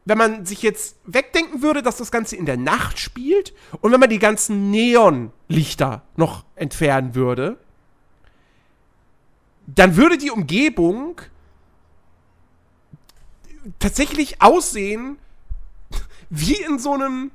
[0.06, 4.00] wenn man sich jetzt wegdenken würde, dass das Ganze in der Nacht spielt und wenn
[4.00, 7.58] man die ganzen Neonlichter noch entfernen würde,
[9.68, 11.20] dann würde die Umgebung
[13.78, 15.18] tatsächlich aussehen
[16.30, 17.30] wie in so einem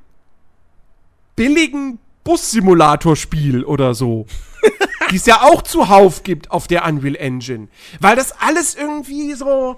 [1.35, 4.25] billigen Bus-Simulator-Spiel oder so.
[5.11, 7.67] die es ja auch zuhauf gibt auf der Unreal Engine.
[7.99, 9.77] Weil das alles irgendwie so,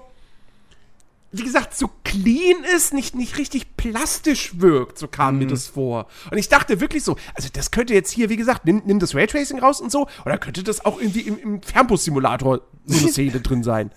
[1.32, 5.38] wie gesagt, so clean ist, nicht, nicht richtig plastisch wirkt, so kam mm.
[5.38, 5.50] mir mhm.
[5.50, 6.06] das vor.
[6.30, 9.14] Und ich dachte wirklich so, also das könnte jetzt hier, wie gesagt, nimm, nimm das
[9.14, 13.40] Raytracing raus und so, oder könnte das auch irgendwie im, im Fernbus-Simulator so eine Szene
[13.40, 13.90] drin sein.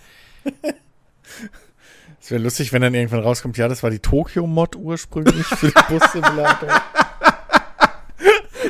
[2.27, 5.81] Es wäre lustig, wenn dann irgendwann rauskommt, ja, das war die Tokyo-Mod ursprünglich für den
[5.87, 6.81] Bus-Simulator.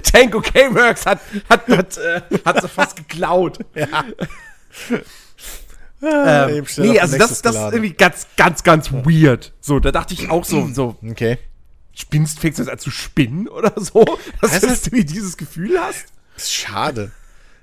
[0.03, 3.57] Tango K-Works hat, hat, hat, äh, hat sie fast geklaut.
[3.73, 4.03] Ja.
[5.99, 9.55] Ah, ähm, nee, also das, das ist irgendwie ganz, ganz, ganz weird.
[9.59, 10.95] So, da dachte ich auch so, so.
[11.03, 11.39] Okay.
[11.91, 14.05] Spinnst, fängst du jetzt an zu spinnen oder so?
[14.39, 16.05] Dass das du wie dieses Gefühl hast?
[16.35, 17.11] Ist schade.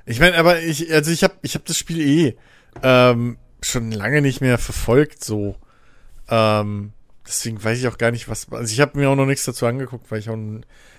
[0.05, 2.37] Ich meine, aber ich, also ich habe ich hab das Spiel eh
[2.83, 5.55] ähm, schon lange nicht mehr verfolgt, so.
[6.29, 6.93] Ähm,
[7.27, 8.51] deswegen weiß ich auch gar nicht, was.
[8.53, 10.37] Also ich habe mir auch noch nichts dazu angeguckt, weil ich auch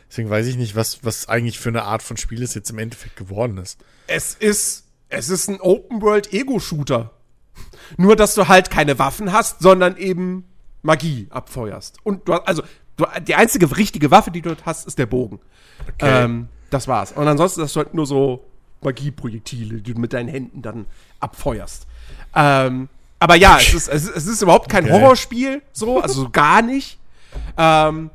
[0.09, 2.77] Deswegen weiß ich nicht, was, was eigentlich für eine Art von Spiel es jetzt im
[2.77, 3.79] Endeffekt geworden ist.
[4.07, 7.11] Es ist, es ist ein Open-World-Ego-Shooter.
[7.97, 10.45] Nur, dass du halt keine Waffen hast, sondern eben
[10.83, 11.97] Magie abfeuerst.
[12.03, 12.63] Und du hast, also,
[12.97, 15.39] du, die einzige richtige Waffe, die du hast, ist der Bogen.
[15.81, 16.23] Okay.
[16.23, 17.11] Ähm, das war's.
[17.11, 18.45] Und ansonsten hast du halt nur so
[18.81, 20.85] Magieprojektile, die du mit deinen Händen dann
[21.19, 21.87] abfeuerst.
[22.35, 24.93] Ähm, aber ja, es ist, es ist, es ist überhaupt kein okay.
[24.93, 26.99] Horrorspiel, so, also so gar nicht.
[27.57, 28.09] Ähm,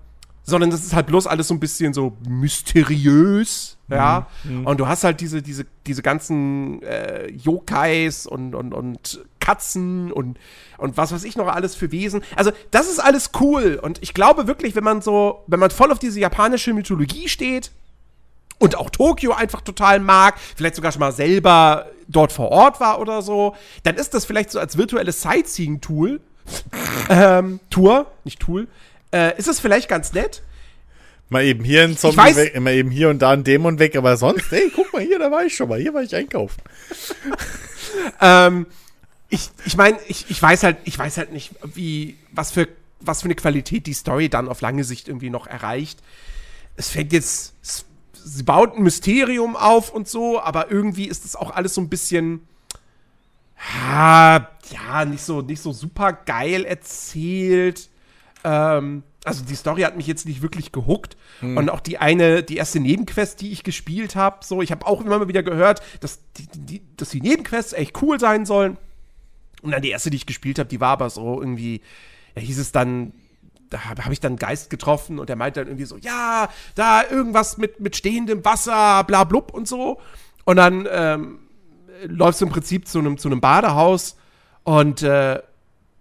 [0.50, 4.26] sondern das ist halt bloß alles so ein bisschen so mysteriös, ja.
[4.44, 4.66] Mhm.
[4.66, 10.38] Und du hast halt diese, diese, diese ganzen äh, Yokais und, und, und Katzen und,
[10.78, 12.22] und was weiß ich noch alles für Wesen.
[12.36, 13.80] Also, das ist alles cool.
[13.82, 17.70] Und ich glaube wirklich, wenn man so, wenn man voll auf diese japanische Mythologie steht
[18.58, 23.00] und auch Tokio einfach total mag, vielleicht sogar schon mal selber dort vor Ort war
[23.00, 26.20] oder so, dann ist das vielleicht so als virtuelles Sightseeing-Tool,
[27.08, 28.68] ähm, Tour, nicht Tool,
[29.12, 30.42] äh, ist es vielleicht ganz nett.
[31.28, 33.96] Mal eben hier ein Zombie weiß, weg, mal eben hier und da ein Dämon weg,
[33.96, 36.60] aber sonst, ey, guck mal hier, da war ich schon mal, hier war ich einkaufen.
[38.20, 38.66] ähm,
[39.28, 42.66] ich ich meine, ich, ich weiß halt, ich weiß halt nicht, wie, was für
[43.00, 46.00] was für eine Qualität die Story dann auf lange Sicht irgendwie noch erreicht.
[46.76, 47.84] Es fängt jetzt, es,
[48.24, 51.88] sie baut ein Mysterium auf und so, aber irgendwie ist das auch alles so ein
[51.88, 52.46] bisschen,
[53.74, 57.88] ja, ja nicht so, nicht so super geil erzählt.
[58.44, 61.16] Ähm, also die Story hat mich jetzt nicht wirklich gehuckt.
[61.40, 61.56] Hm.
[61.56, 65.00] Und auch die eine, die erste Nebenquest, die ich gespielt habe, so, ich habe auch
[65.00, 68.78] immer mal wieder gehört, dass die, die, dass die Nebenquests echt cool sein sollen.
[69.62, 71.82] Und dann die erste, die ich gespielt habe, die war aber so irgendwie,
[72.34, 73.12] ja, hieß es dann,
[73.70, 76.48] da habe hab ich dann einen Geist getroffen und der meinte dann irgendwie so, ja,
[76.74, 80.00] da irgendwas mit, mit stehendem Wasser, bla blub und so.
[80.44, 81.38] Und dann ähm,
[82.04, 84.16] läufst du im Prinzip zu einem zu einem Badehaus
[84.64, 85.40] und äh,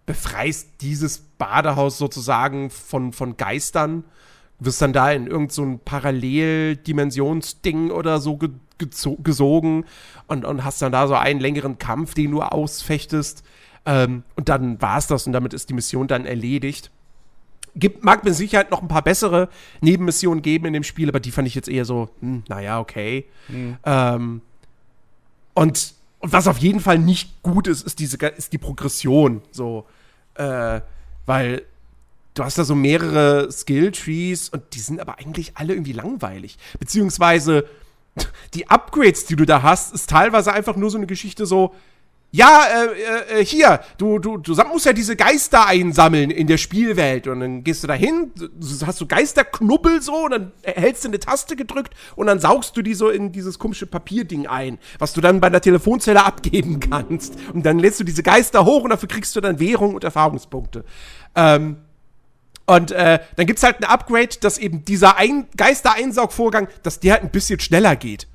[0.06, 4.04] befreist dieses Badehaus sozusagen von, von Geistern.
[4.58, 8.50] Wirst dann da in irgendein so Paralleldimensionsding oder so ge
[9.24, 9.84] gesogen
[10.28, 13.44] und, und hast dann da so einen längeren Kampf, den du ausfechtest.
[13.86, 16.90] Ähm, und dann war es das und damit ist die Mission dann erledigt.
[17.76, 19.50] Gibt, mag mit Sicherheit noch ein paar bessere
[19.82, 23.26] Nebenmissionen geben in dem Spiel, aber die fand ich jetzt eher so, hm, naja, okay.
[23.48, 23.78] Mhm.
[23.86, 24.42] Ähm,
[25.54, 29.42] und, und was auf jeden Fall nicht gut ist, ist diese ist die Progression.
[29.52, 29.86] So,
[30.36, 30.82] äh,
[31.26, 31.64] weil
[32.34, 36.58] du hast da so mehrere Skill-Trees und die sind aber eigentlich alle irgendwie langweilig.
[36.80, 37.66] Beziehungsweise
[38.54, 41.76] die Upgrades, die du da hast, ist teilweise einfach nur so eine Geschichte so,
[42.32, 47.28] ja, äh, äh, hier, du, du, du musst ja diese Geister einsammeln in der Spielwelt.
[47.28, 48.32] Und dann gehst du da hin,
[48.86, 52.84] hast du Geisterknubbel so, und dann hältst du eine Taste gedrückt und dann saugst du
[52.84, 57.34] die so in dieses komische Papierding ein, was du dann bei der Telefonzelle abgeben kannst.
[57.52, 60.86] Und dann lädst du diese Geister hoch und dafür kriegst du dann Währung und Erfahrungspunkte.
[61.34, 61.78] Ähm,
[62.68, 67.24] und äh, dann gibt's halt ein Upgrade, dass eben dieser ein Geister-Einsaugvorgang, dass der halt
[67.24, 68.28] ein bisschen schneller geht.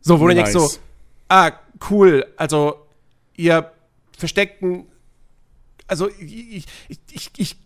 [0.00, 0.34] So, wo nice.
[0.34, 0.80] du denkst so,
[1.30, 1.52] ah,
[1.88, 2.86] cool, also
[3.36, 3.72] ihr
[4.18, 4.86] versteckten,
[5.86, 7.56] also ich, ich, ich, ich,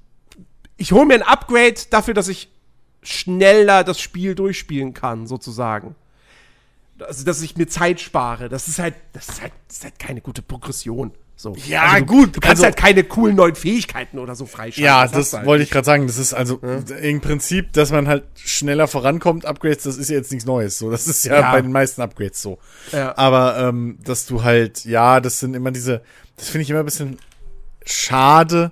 [0.76, 2.48] ich hole mir ein Upgrade dafür, dass ich
[3.02, 5.96] schneller das Spiel durchspielen kann, sozusagen.
[7.00, 8.48] Also, dass ich mir Zeit spare.
[8.48, 11.12] Das ist halt, das ist halt, das ist halt keine gute Progression.
[11.36, 11.54] So.
[11.66, 12.36] Ja, also gut.
[12.36, 14.84] Du kannst also, halt keine coolen neuen Fähigkeiten oder so freischalten.
[14.84, 16.06] Ja, das, das wollte ich gerade sagen.
[16.06, 16.96] Das ist also ja.
[16.96, 20.78] im Prinzip, dass man halt schneller vorankommt, Upgrades, das ist ja jetzt nichts Neues.
[20.78, 21.52] So, das ist ja, ja.
[21.52, 22.58] bei den meisten Upgrades so.
[22.92, 23.16] Ja.
[23.18, 26.02] Aber ähm, dass du halt, ja, das sind immer diese,
[26.36, 27.18] das finde ich immer ein bisschen
[27.84, 28.70] schade,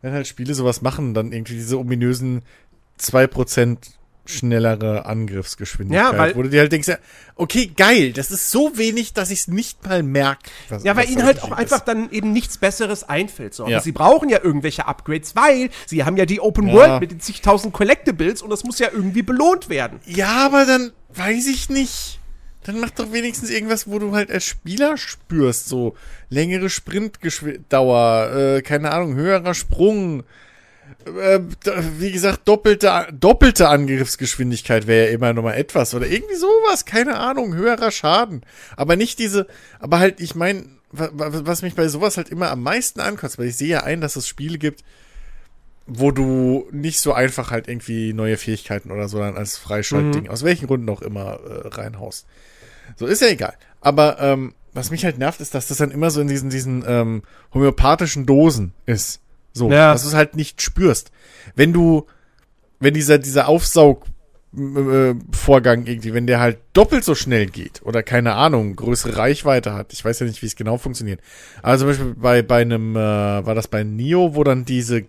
[0.00, 2.42] wenn halt Spiele sowas machen, dann irgendwie diese ominösen
[2.96, 3.97] zwei Prozent
[4.28, 6.12] schnellere Angriffsgeschwindigkeit.
[6.12, 6.98] Ja, weil, wo du dir halt denkst, ja,
[7.34, 10.50] okay, geil, das ist so wenig, dass ich es nicht mal merke.
[10.82, 11.58] Ja, weil ihnen halt auch ist.
[11.58, 13.54] einfach dann eben nichts Besseres einfällt.
[13.54, 13.66] So.
[13.66, 13.80] Ja.
[13.80, 16.74] sie brauchen ja irgendwelche Upgrades, weil sie haben ja die Open ja.
[16.74, 20.00] World mit den zigtausend Collectibles und das muss ja irgendwie belohnt werden.
[20.04, 22.18] Ja, aber dann weiß ich nicht.
[22.64, 25.96] Dann mach doch wenigstens irgendwas, wo du halt als Spieler spürst, so
[26.28, 30.24] längere Sprintdauer, äh, keine Ahnung, höherer Sprung,
[31.04, 31.40] äh,
[31.98, 37.18] wie gesagt, doppelte, doppelte Angriffsgeschwindigkeit wäre ja immer noch mal etwas oder irgendwie sowas, keine
[37.18, 38.42] Ahnung, höherer Schaden.
[38.76, 39.46] Aber nicht diese,
[39.80, 43.56] aber halt, ich meine, was mich bei sowas halt immer am meisten ankotzt, weil ich
[43.56, 44.84] sehe ja ein, dass es Spiele gibt,
[45.86, 50.30] wo du nicht so einfach halt irgendwie neue Fähigkeiten oder so dann als Freischaltding, mhm.
[50.30, 52.26] aus welchen Gründen auch immer, äh, reinhaust.
[52.96, 53.54] So, ist ja egal.
[53.80, 56.84] Aber ähm, was mich halt nervt, ist, dass das dann immer so in diesen, diesen
[56.86, 59.20] ähm, homöopathischen Dosen ist.
[59.58, 59.92] So, ja.
[59.92, 61.10] dass du es halt nicht spürst.
[61.54, 62.06] Wenn du,
[62.80, 68.34] wenn dieser, dieser Aufsaugvorgang äh, irgendwie, wenn der halt doppelt so schnell geht oder keine
[68.34, 71.20] Ahnung, größere Reichweite hat, ich weiß ja nicht, wie es genau funktioniert.
[71.62, 75.04] Aber zum Beispiel bei, bei einem, äh, war das bei Nio, wo dann diese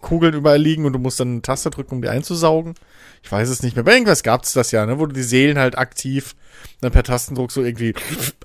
[0.00, 2.74] Kugeln überall liegen und du musst dann eine Taste drücken, um die einzusaugen.
[3.22, 3.84] Ich weiß es nicht mehr.
[3.84, 6.36] Bei irgendwas gab es das ja, ne, wo du die Seelen halt aktiv
[6.80, 7.94] dann per Tastendruck so irgendwie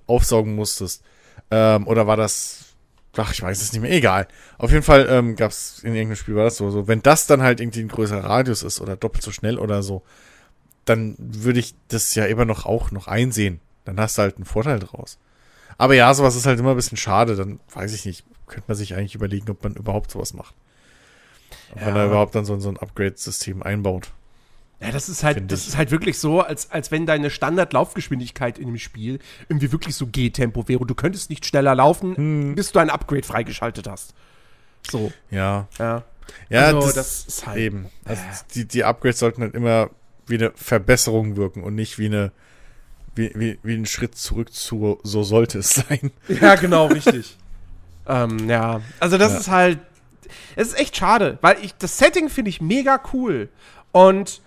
[0.07, 1.03] aufsaugen musstest.
[1.51, 2.72] Ähm, oder war das,
[3.17, 4.27] ach, ich weiß es nicht mehr, egal.
[4.57, 7.27] Auf jeden Fall ähm, gab es in irgendeinem Spiel war das so, so, wenn das
[7.27, 10.03] dann halt irgendwie ein größerer Radius ist oder doppelt so schnell oder so,
[10.85, 13.59] dann würde ich das ja immer noch auch noch einsehen.
[13.85, 15.17] Dann hast du halt einen Vorteil draus.
[15.77, 18.77] Aber ja, sowas ist halt immer ein bisschen schade, dann weiß ich nicht, könnte man
[18.77, 20.55] sich eigentlich überlegen, ob man überhaupt sowas macht.
[21.71, 21.85] Ob ja.
[21.85, 24.11] man da überhaupt dann so, so ein Upgrade-System einbaut.
[24.83, 28.67] Ja, das ist halt, das ist halt wirklich so, als, als wenn deine Standardlaufgeschwindigkeit in
[28.67, 30.85] dem Spiel irgendwie wirklich so G-Tempo wäre.
[30.85, 32.55] Du könntest nicht schneller laufen, hm.
[32.55, 34.13] bis du ein Upgrade freigeschaltet hast.
[34.89, 35.11] So.
[35.31, 35.67] Ja.
[35.79, 36.03] Ja.
[36.49, 37.57] Ja, also, das, das, ist halt.
[37.57, 37.87] Eben.
[38.05, 38.33] Also äh.
[38.55, 39.89] die, die Upgrades sollten halt immer
[40.27, 42.31] wie eine Verbesserung wirken und nicht wie eine,
[43.15, 46.11] wie, wie, wie ein Schritt zurück zu, so sollte es sein.
[46.27, 47.37] Ja, genau, richtig.
[48.07, 48.81] ähm, ja.
[48.99, 49.39] Also das ja.
[49.39, 49.79] ist halt,
[50.55, 53.49] es ist echt schade, weil ich, das Setting finde ich mega cool.
[53.91, 54.41] Und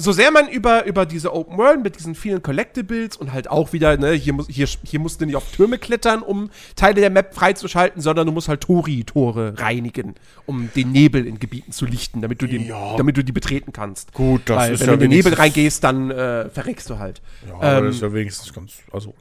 [0.00, 3.72] so sehr man über, über diese Open World mit diesen vielen Collectibles und halt auch
[3.72, 7.10] wieder, ne, hier, muss, hier, hier musst du nicht auf Türme klettern, um Teile der
[7.10, 10.14] Map freizuschalten, sondern du musst halt Tori-Tore reinigen,
[10.46, 12.96] um den Nebel in Gebieten zu lichten, damit du, den, Ja.
[12.96, 14.12] damit du die betreten kannst.
[14.14, 16.98] Gut, das Weil, ist wenn ja du in den Nebel reingehst, dann äh, verreckst du
[16.98, 17.20] halt.
[17.46, 19.14] Ja, aber Ähm, das ist ja wenigstens ganz, also.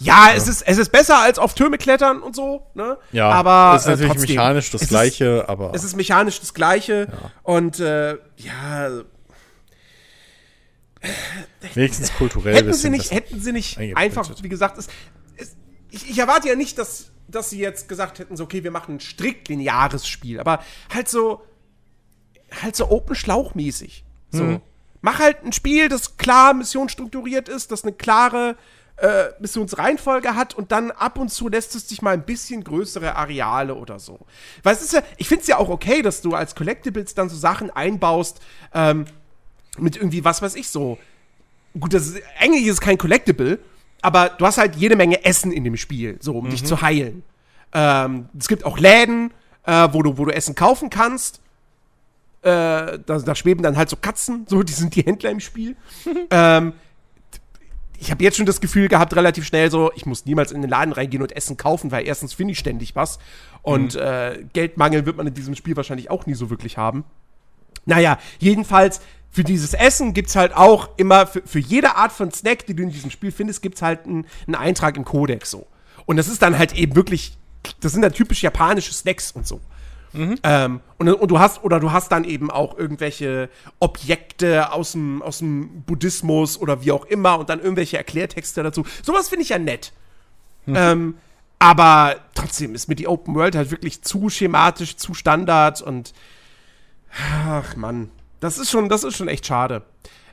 [0.00, 2.98] Ja, Es, ist, es ist besser als auf Türme klettern und so, ne?
[3.12, 5.72] Ja, aber ist natürlich äh, trotzdem, mechanisch das es gleiche, aber.
[5.72, 7.08] Ist, es ist mechanisch das gleiche
[7.44, 8.90] und äh, ja,
[11.74, 14.88] wenigstens kulturell hätten sie nicht, hätten sie nicht einfach, wie gesagt, es,
[15.36, 15.56] es,
[15.90, 18.96] ich, ich erwarte ja nicht, dass, dass sie jetzt gesagt hätten, so, okay, wir machen
[18.96, 21.42] ein strikt lineares Spiel, aber halt so,
[22.62, 24.04] halt so Open Schlauch-mäßig.
[24.30, 24.42] So.
[24.42, 24.60] Mhm.
[25.00, 28.56] Mach halt ein Spiel, das klar missionsstrukturiert ist, das eine klare
[28.96, 33.16] äh, Missionsreihenfolge hat und dann ab und zu lässt es dich mal ein bisschen größere
[33.16, 34.20] Areale oder so.
[34.62, 37.28] Weil es ist ja, ich finde es ja auch okay, dass du als Collectibles dann
[37.28, 38.40] so Sachen einbaust,
[38.72, 39.04] ähm,
[39.78, 40.98] mit irgendwie, was weiß ich, so.
[41.78, 43.58] Gut, das ist, eigentlich ist es kein Collectible,
[44.00, 47.22] aber du hast halt jede Menge Essen in dem Spiel, so, um dich zu heilen.
[47.72, 49.32] Ähm, es gibt auch Läden,
[49.64, 51.40] äh, wo, du, wo du Essen kaufen kannst.
[52.42, 55.76] Äh, da, da schweben dann halt so Katzen, so, die sind die Händler im Spiel.
[56.30, 56.74] ähm,
[57.98, 60.70] ich habe jetzt schon das Gefühl gehabt, relativ schnell so, ich muss niemals in den
[60.70, 63.18] Laden reingehen und Essen kaufen, weil erstens finde ich ständig was.
[63.62, 67.04] Und äh, Geldmangel wird man in diesem Spiel wahrscheinlich auch nie so wirklich haben.
[67.84, 72.66] Naja, jedenfalls, für dieses Essen gibt's halt auch immer, für, für jede Art von Snack,
[72.66, 75.66] die du in diesem Spiel findest, gibt's halt einen, einen Eintrag im Kodex so.
[76.06, 77.36] Und das ist dann halt eben wirklich,
[77.80, 79.60] das sind dann typisch japanische Snacks und so.
[80.44, 83.48] Ähm, und, und du hast, oder du hast dann eben auch irgendwelche
[83.80, 88.84] Objekte aus dem, aus dem Buddhismus oder wie auch immer und dann irgendwelche Erklärtexte dazu.
[89.02, 89.92] Sowas finde ich ja nett.
[90.66, 91.16] Ähm,
[91.58, 96.12] aber trotzdem ist mir die Open World halt wirklich zu schematisch, zu Standard und
[97.46, 98.10] ach Mann,
[98.40, 99.82] das ist schon, das ist schon echt schade.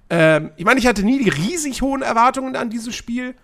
[0.10, 3.36] Ähm, ich meine, ich hatte nie die riesig hohen Erwartungen an dieses Spiel.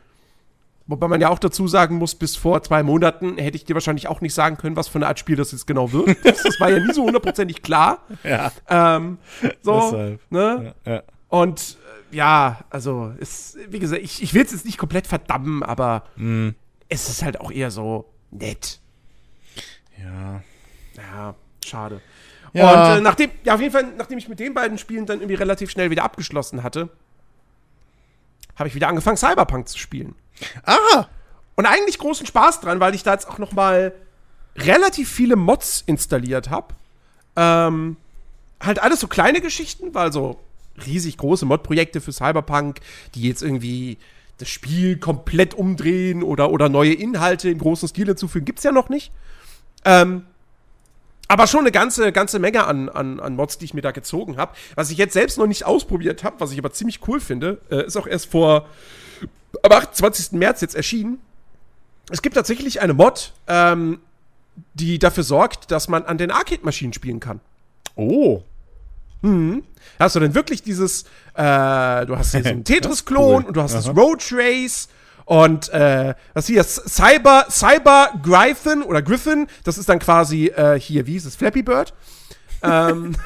[0.89, 4.07] Wobei man ja auch dazu sagen muss, bis vor zwei Monaten hätte ich dir wahrscheinlich
[4.07, 6.15] auch nicht sagen können, was für eine Art Spiel das jetzt genau wird.
[6.23, 7.99] Das, war ja nie so hundertprozentig klar.
[8.23, 8.51] Ja.
[8.69, 9.17] Ähm,
[9.61, 10.21] so, Deshalb.
[10.29, 10.73] ne?
[10.85, 11.03] Ja, ja.
[11.27, 11.77] Und
[12.11, 16.03] äh, ja, also, ist, wie gesagt, ich, ich will es jetzt nicht komplett verdammen, aber
[16.15, 16.55] Mhm.
[16.87, 18.79] es ist halt auch eher so nett.
[20.01, 20.41] ja.
[20.95, 21.35] Ja,
[21.65, 22.01] schade.
[22.53, 22.91] Ja.
[22.91, 25.35] Und äh, nachdem, ja, auf jeden Fall, nachdem ich mit den beiden Spielen dann irgendwie
[25.35, 26.89] relativ schnell wieder abgeschlossen hatte,
[28.55, 30.15] habe ich wieder angefangen, Cyberpunk zu spielen.
[30.63, 31.05] Ah!
[31.55, 33.93] Und eigentlich großen Spaß dran, weil ich da jetzt auch noch mal
[34.55, 36.75] relativ viele Mods installiert habe.
[37.35, 37.97] Ähm,
[38.59, 40.39] halt alles so kleine Geschichten, weil so
[40.85, 42.79] riesig große Mod-Projekte für Cyberpunk,
[43.15, 43.97] die jetzt irgendwie
[44.37, 48.89] das Spiel komplett umdrehen oder, oder neue Inhalte im großen Stil hinzufügen, gibt's ja noch
[48.89, 49.11] nicht.
[49.83, 50.25] Ähm,
[51.27, 54.37] aber schon eine ganze, ganze Menge an, an, an Mods, die ich mir da gezogen
[54.37, 54.53] habe.
[54.75, 57.85] Was ich jetzt selbst noch nicht ausprobiert habe, was ich aber ziemlich cool finde, äh,
[57.85, 58.67] ist auch erst vor
[59.63, 60.33] am 28.
[60.33, 61.19] März jetzt erschienen.
[62.09, 63.99] Es gibt tatsächlich eine Mod, ähm,
[64.73, 67.41] die dafür sorgt, dass man an den Arcade-Maschinen spielen kann.
[67.95, 68.43] Oh.
[69.99, 71.03] Hast du denn wirklich dieses,
[71.33, 73.47] äh, du hast hier so einen Tetris-Klon cool.
[73.47, 73.99] und du hast das Aha.
[73.99, 74.87] Road Race
[75.27, 81.05] und äh, was hier, Cyber, Cyber Gryphon oder Griffin, das ist dann quasi äh, hier,
[81.05, 81.93] wie hieß es, Flappy Bird.
[82.63, 83.15] ähm,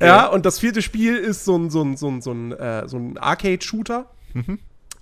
[0.00, 2.88] Ja, und das vierte Spiel ist so ein, so ein, so ein, so ein, äh,
[2.88, 4.06] so ein Arcade-Shooter.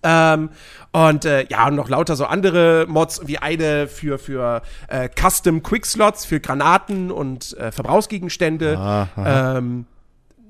[0.03, 0.51] Ähm,
[0.91, 5.63] und äh, ja, und noch lauter so andere Mods, wie eine für, für äh, Custom
[5.63, 8.77] Quick-Slots, für Granaten und äh, Verbrauchsgegenstände.
[9.17, 9.87] Ähm,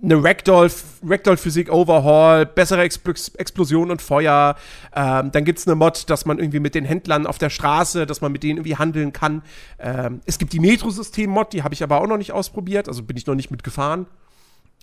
[0.02, 0.70] eine Ragdoll,
[1.04, 4.56] Ragdoll Physik Overhaul, bessere Expl Explosion und Feuer.
[4.94, 8.20] Ähm, dann gibt's eine Mod, dass man irgendwie mit den Händlern auf der Straße, dass
[8.20, 9.42] man mit denen irgendwie handeln kann.
[9.78, 13.16] Ähm, es gibt die Metrosystem-Mod, die habe ich aber auch noch nicht ausprobiert, also bin
[13.16, 14.06] ich noch nicht mitgefahren.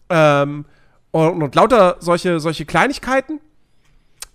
[0.10, 0.66] Ähm,
[1.12, 3.42] und, und lauter solche, solche Kleinigkeiten.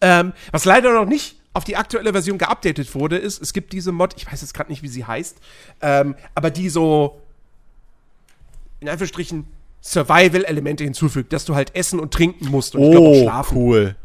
[0.01, 3.93] Ähm, was leider noch nicht auf die aktuelle Version geupdatet wurde, ist, es gibt diese
[3.93, 5.39] Mod, ich weiß jetzt gerade nicht, wie sie heißt,
[5.81, 7.21] ähm, aber die so
[8.81, 9.47] in Anführungsstrichen
[9.85, 13.57] Survival-Elemente hinzufügt, dass du halt essen und trinken musst und ich glaube auch Oh, schlafen.
[13.59, 13.97] cool.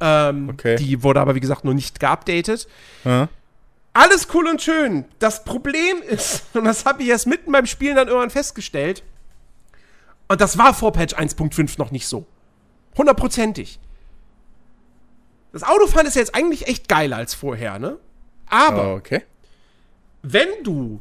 [0.00, 0.76] Ähm, Okay.
[0.76, 2.68] Die wurde aber, wie gesagt, noch nicht geupdatet.
[3.04, 3.28] Ja.
[3.92, 5.04] Alles cool und schön.
[5.18, 9.02] Das Problem ist, und das habe ich erst mitten beim Spielen dann irgendwann festgestellt,
[10.28, 12.24] und das war vor Patch 1.5 noch nicht so.
[12.96, 13.78] Hundertprozentig.
[15.52, 17.98] Das Autofahren ist jetzt eigentlich echt geiler als vorher, ne?
[18.46, 19.22] Aber Okay.
[20.22, 21.00] wenn du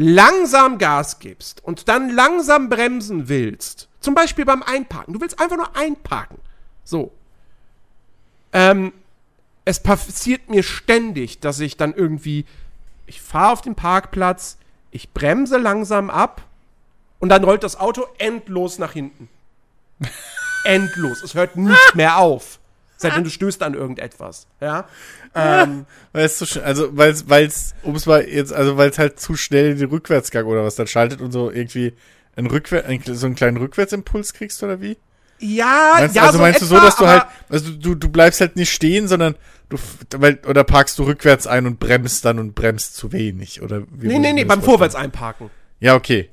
[0.00, 5.56] langsam Gas gibst und dann langsam bremsen willst, zum Beispiel beim Einparken, du willst einfach
[5.56, 6.38] nur einparken,
[6.84, 7.12] so,
[8.52, 8.92] ähm,
[9.64, 12.46] es passiert mir ständig, dass ich dann irgendwie,
[13.06, 14.56] ich fahre auf den Parkplatz,
[14.90, 16.42] ich bremse langsam ab
[17.18, 19.28] und dann rollt das Auto endlos nach hinten.
[20.64, 21.22] Endlos.
[21.22, 22.59] Es hört nicht mehr auf.
[23.00, 24.46] Seitdem du stößt an irgendetwas.
[24.60, 24.86] Ja.
[25.34, 28.76] Ähm, Weil es zu schnell, also weil es, weil es, um es mal jetzt, also
[28.76, 31.94] weil es halt zu schnell in den Rückwärtsgang oder was dann schaltet und so irgendwie
[32.36, 34.96] ein Rückwär ein, so einen kleinen Rückwärtsimpuls kriegst oder wie?
[35.40, 38.08] ja, Meinst, ja, also so meinst du etwa, so, dass du halt, also du, du
[38.08, 39.36] bleibst halt nicht stehen, sondern
[39.68, 39.78] du,
[40.16, 44.08] weil, oder parkst du rückwärts ein und bremst dann und bremst zu wenig, oder wie
[44.08, 44.62] Nee, nee, nee, beim?
[44.62, 45.50] Vorwärts einparken.
[45.80, 46.28] Ja, okay.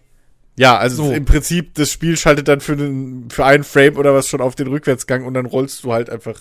[0.58, 1.12] Ja, also So.
[1.12, 4.55] im Prinzip, das Spiel schaltet dann für, den, für einen Frame oder was schon auf
[4.55, 6.39] den Rückwärtsgang und dann rollst du halt einfach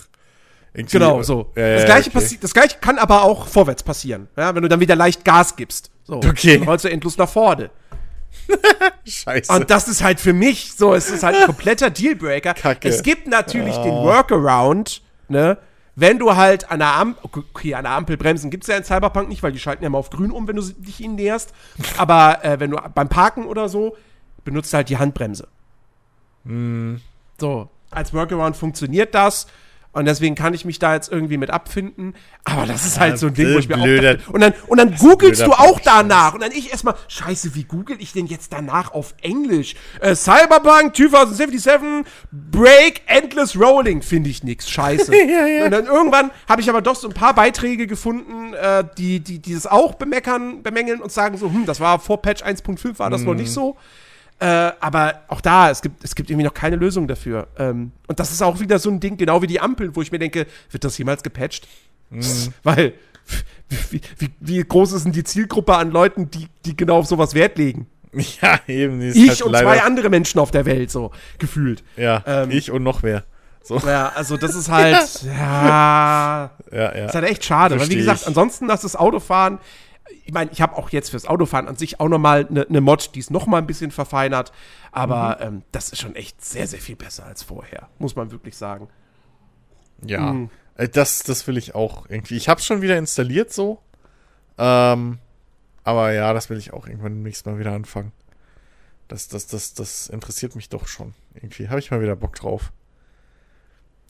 [0.73, 0.97] irgendwie.
[0.97, 1.51] Genau, so.
[1.55, 2.37] Ja, ja, das, gleiche okay.
[2.41, 4.27] das gleiche kann aber auch vorwärts passieren.
[4.35, 5.91] Ja, wenn du dann wieder leicht Gas gibst.
[6.03, 6.15] So.
[6.15, 6.57] Okay.
[6.57, 7.69] Dann rollst du endlos nach vorne.
[9.05, 9.51] Scheiße.
[9.51, 12.53] Und das ist halt für mich so, es ist halt ein kompletter Dealbreaker.
[12.53, 12.89] Kacke.
[12.89, 15.57] Es gibt natürlich den Workaround, ne?
[15.99, 19.29] Wenn du halt an der Ampel, okay, an der Ampel bremsen gibt's ja in Cyberpunk
[19.29, 21.53] nicht, weil die schalten ja mal auf grün um, wenn du dich ihnen näherst.
[21.97, 23.97] Aber äh, wenn du beim Parken oder so,
[24.45, 25.47] benutzt halt die Handbremse.
[27.39, 29.47] So, als Workaround funktioniert das.
[29.93, 32.13] Und deswegen kann ich mich da jetzt irgendwie mit abfinden.
[32.43, 34.53] Aber das ist halt so ein Ding, wo ich mir auch blöder- dachte, und dann,
[34.67, 36.35] und dann googelst du auch danach.
[36.35, 39.73] Und dann ich erstmal, scheiße, wie google ich denn jetzt danach auf Englisch?
[39.99, 44.69] Äh, Cyberpunk 2077 Break Endless Rolling finde ich nix.
[44.69, 45.11] Scheiße.
[45.27, 45.65] Ja, ja.
[45.65, 49.39] Und dann irgendwann habe ich aber doch so ein paar Beiträge gefunden, äh, die, die,
[49.39, 53.09] die das auch bemeckern, bemängeln und sagen so, hm, das war vor Patch 1.5 war
[53.09, 53.39] das noch Mhm.
[53.39, 53.77] nicht so.
[54.39, 57.47] Äh, aber auch da, es gibt, es gibt irgendwie noch keine Lösung dafür.
[57.57, 60.11] Ähm, und das ist auch wieder so ein Ding, genau wie die Ampeln, wo ich
[60.11, 61.67] mir denke, wird das jemals gepatcht?
[62.09, 62.53] Mhm.
[62.63, 62.93] Weil,
[63.89, 67.33] wie, wie, wie groß ist denn die Zielgruppe an Leuten, die, die genau auf sowas
[67.33, 67.87] Wert legen?
[68.41, 69.01] ja, eben.
[69.01, 71.83] Ich halt und zwei andere Menschen auf der Welt, so gefühlt.
[71.95, 73.23] Ja, ähm, ich und noch mehr.
[73.63, 77.05] So, Ja, also das ist halt, ja, ja, ja.
[77.05, 77.79] Ist halt echt schade.
[77.79, 78.27] Weil, wie gesagt, ich.
[78.27, 79.59] ansonsten, dass das Autofahren,
[80.25, 83.15] ich meine, ich habe auch jetzt fürs Autofahren an sich auch nochmal eine ne Mod,
[83.15, 84.51] die ist nochmal ein bisschen verfeinert.
[84.91, 85.47] Aber Mhm.
[85.47, 87.89] ähm, das ist schon echt sehr, sehr viel besser als vorher.
[87.99, 88.89] Muss man wirklich sagen.
[90.05, 90.49] Ja, Mhm.
[90.75, 92.35] äh, das, das will ich auch irgendwie.
[92.37, 93.81] Ich habe schon wieder installiert so.
[94.57, 95.19] Ähm,
[95.83, 98.11] aber ja, das will ich auch irgendwann demnächst mal wieder anfangen.
[99.07, 101.13] Das, das, das, das interessiert mich doch schon.
[101.33, 102.73] Irgendwie habe ich mal wieder Bock drauf.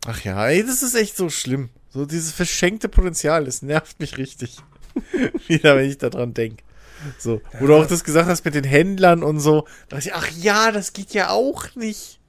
[0.08, 1.70] Ach ja, ey, das ist echt so schlimm.
[1.90, 4.58] So dieses verschenkte Potenzial, das nervt mich richtig.
[5.48, 6.64] wieder, wenn ich daran denke.
[7.18, 9.68] So, wo du auch das gesagt hast mit den Händlern und so.
[9.90, 12.20] Da dachte ich, ach ja, das geht ja auch nicht.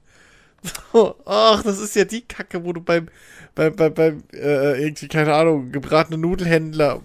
[1.25, 3.07] Ach, das ist ja die Kacke, wo du beim,
[3.55, 7.01] beim, beim, beim äh, irgendwie, keine Ahnung, gebratene Nudelhändler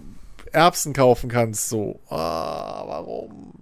[0.51, 1.69] Erbsen kaufen kannst.
[1.69, 3.53] So, ah, warum?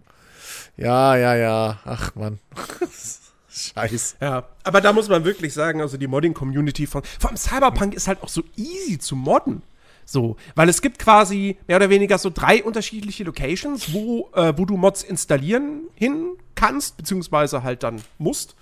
[0.78, 1.80] Ja, ja, ja.
[1.86, 2.40] Ach, Mann.
[3.50, 4.16] Scheiß.
[4.20, 8.08] Ja, aber da muss man wirklich sagen, also die Modding-Community von, vor allem Cyberpunk ist
[8.08, 9.62] halt auch so easy zu modden.
[10.06, 14.66] So, weil es gibt quasi mehr oder weniger so drei unterschiedliche Locations, wo, äh, wo
[14.66, 18.56] du Mods installieren hin kannst, beziehungsweise halt dann musst.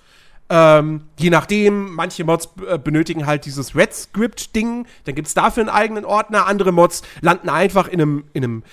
[0.50, 5.70] Ähm, je nachdem, manche Mods äh, benötigen halt dieses Red Script-Ding, dann gibt's dafür einen
[5.70, 6.46] eigenen Ordner.
[6.46, 8.64] Andere Mods landen einfach in einem, in einem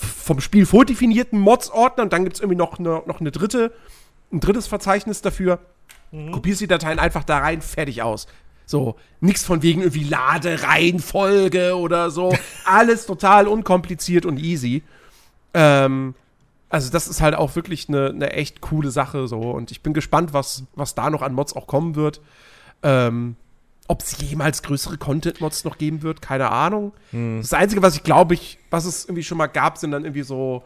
[0.00, 3.72] vom Spiel vordefinierten Mods-Ordner und dann gibt's irgendwie noch eine, noch eine dritte,
[4.32, 5.58] ein drittes Verzeichnis dafür.
[6.32, 8.26] Kopierst die Dateien einfach da rein, fertig aus.
[8.68, 12.36] So, nichts von wegen irgendwie Ladereihenfolge oder so.
[12.66, 14.82] Alles total unkompliziert und easy.
[15.54, 16.14] Ähm,
[16.68, 19.94] also das ist halt auch wirklich eine, eine echt coole Sache so und ich bin
[19.94, 22.20] gespannt, was, was da noch an Mods auch kommen wird.
[22.82, 23.36] Ähm,
[23.88, 26.92] Ob es jemals größere Content-Mods noch geben wird, keine Ahnung.
[27.38, 30.24] Das Einzige, was ich glaube, ich, was es irgendwie schon mal gab, sind dann irgendwie
[30.24, 30.62] so.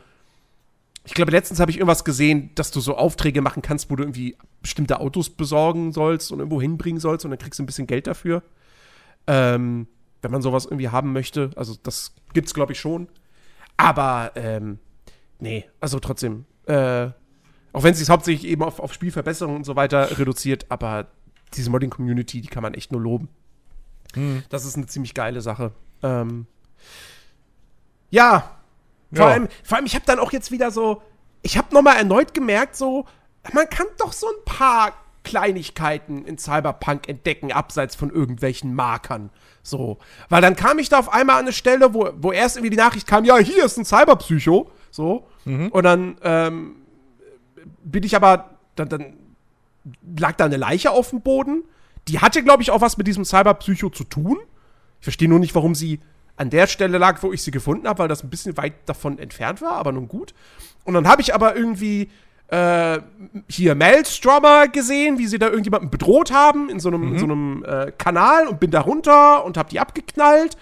[1.05, 4.03] Ich glaube, letztens habe ich irgendwas gesehen, dass du so Aufträge machen kannst, wo du
[4.03, 7.87] irgendwie bestimmte Autos besorgen sollst und irgendwo hinbringen sollst und dann kriegst du ein bisschen
[7.87, 8.43] Geld dafür.
[9.27, 9.87] Ähm,
[10.23, 11.51] wenn man sowas irgendwie haben möchte.
[11.57, 13.09] Also, das gibt's, glaube ich, schon.
[13.77, 14.79] Aber, ähm,
[15.41, 17.09] nee, also trotzdem, äh,
[17.73, 21.09] auch wenn es sich hauptsächlich eben auf, auf Spielverbesserungen und so weiter reduziert, aber
[21.55, 23.29] diese Modding-Community, die kann man echt nur loben.
[24.51, 25.73] Das ist eine ziemlich geile Sache.
[26.03, 26.47] Ähm,
[28.11, 28.51] ja,
[29.13, 29.33] vor, Ja.
[29.33, 31.03] allem, vor allem, ich habe dann auch jetzt wieder so,
[31.43, 33.07] ich habe nochmal erneut gemerkt, so,
[33.53, 34.93] man kann doch so ein paar
[35.25, 39.31] Kleinigkeiten in Cyberpunk entdecken, abseits von irgendwelchen Markern.
[39.63, 39.99] So.
[40.29, 42.77] Weil dann kam ich da auf einmal an eine Stelle, wo, wo erst irgendwie die
[42.77, 44.71] Nachricht kam, ja, hier ist ein Cyberpsycho.
[44.91, 45.27] So.
[45.71, 46.77] Und dann ähm,
[47.85, 49.15] bin ich aber, dann, dann
[50.17, 51.65] lag da eine Leiche auf dem Boden.
[52.09, 54.39] Die hatte, glaube ich, auch was mit diesem Cyberpsycho zu tun.
[55.01, 56.01] Ich verstehe nur nicht, warum sie
[56.37, 59.19] an der Stelle lag, wo ich sie gefunden habe, weil das ein bisschen weit davon
[59.19, 60.35] entfernt war, aber nun gut.
[60.85, 62.11] Und dann habe ich aber irgendwie
[62.49, 63.01] äh,
[63.49, 67.65] hier Maelstrommer gesehen, wie sie da irgendjemanden bedroht haben in so einem, in so einem
[67.65, 70.57] äh, Kanal und bin da runter und habe die abgeknallt.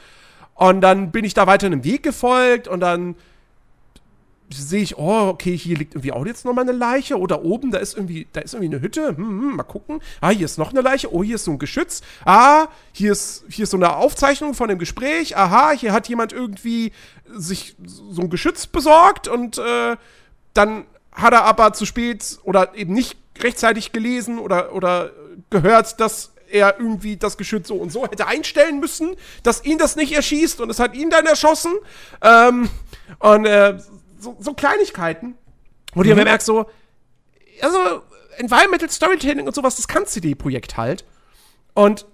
[0.54, 3.16] Und dann bin ich da weiter einem Weg gefolgt und dann
[4.52, 7.18] sehe ich, oh, okay, hier liegt irgendwie auch jetzt nochmal eine Leiche.
[7.18, 9.08] Oder oben, da ist irgendwie, da ist irgendwie eine Hütte.
[9.08, 10.00] Hm, hm, mal gucken.
[10.20, 11.12] Ah, hier ist noch eine Leiche.
[11.14, 12.02] Oh, hier ist so ein Geschütz.
[12.24, 15.36] Ah, hier ist, hier ist so eine Aufzeichnung von dem Gespräch.
[15.36, 16.92] Aha, hier hat jemand irgendwie
[17.32, 19.96] sich so ein Geschütz besorgt und äh,
[20.52, 20.84] dann
[21.20, 25.10] hat er aber zu spät oder eben nicht rechtzeitig gelesen oder, oder
[25.50, 29.96] gehört, dass er irgendwie das Geschütz so und so hätte einstellen müssen, dass ihn das
[29.96, 31.72] nicht erschießt und es hat ihn dann erschossen.
[32.22, 32.68] Ähm,
[33.18, 33.78] und äh,
[34.18, 35.36] so, so, Kleinigkeiten,
[35.94, 36.08] wo mhm.
[36.08, 36.66] du merkst, so,
[37.62, 38.02] also
[38.36, 41.04] Environmental Storytelling und sowas, das kann CD-Projekt halt.
[41.74, 42.06] Und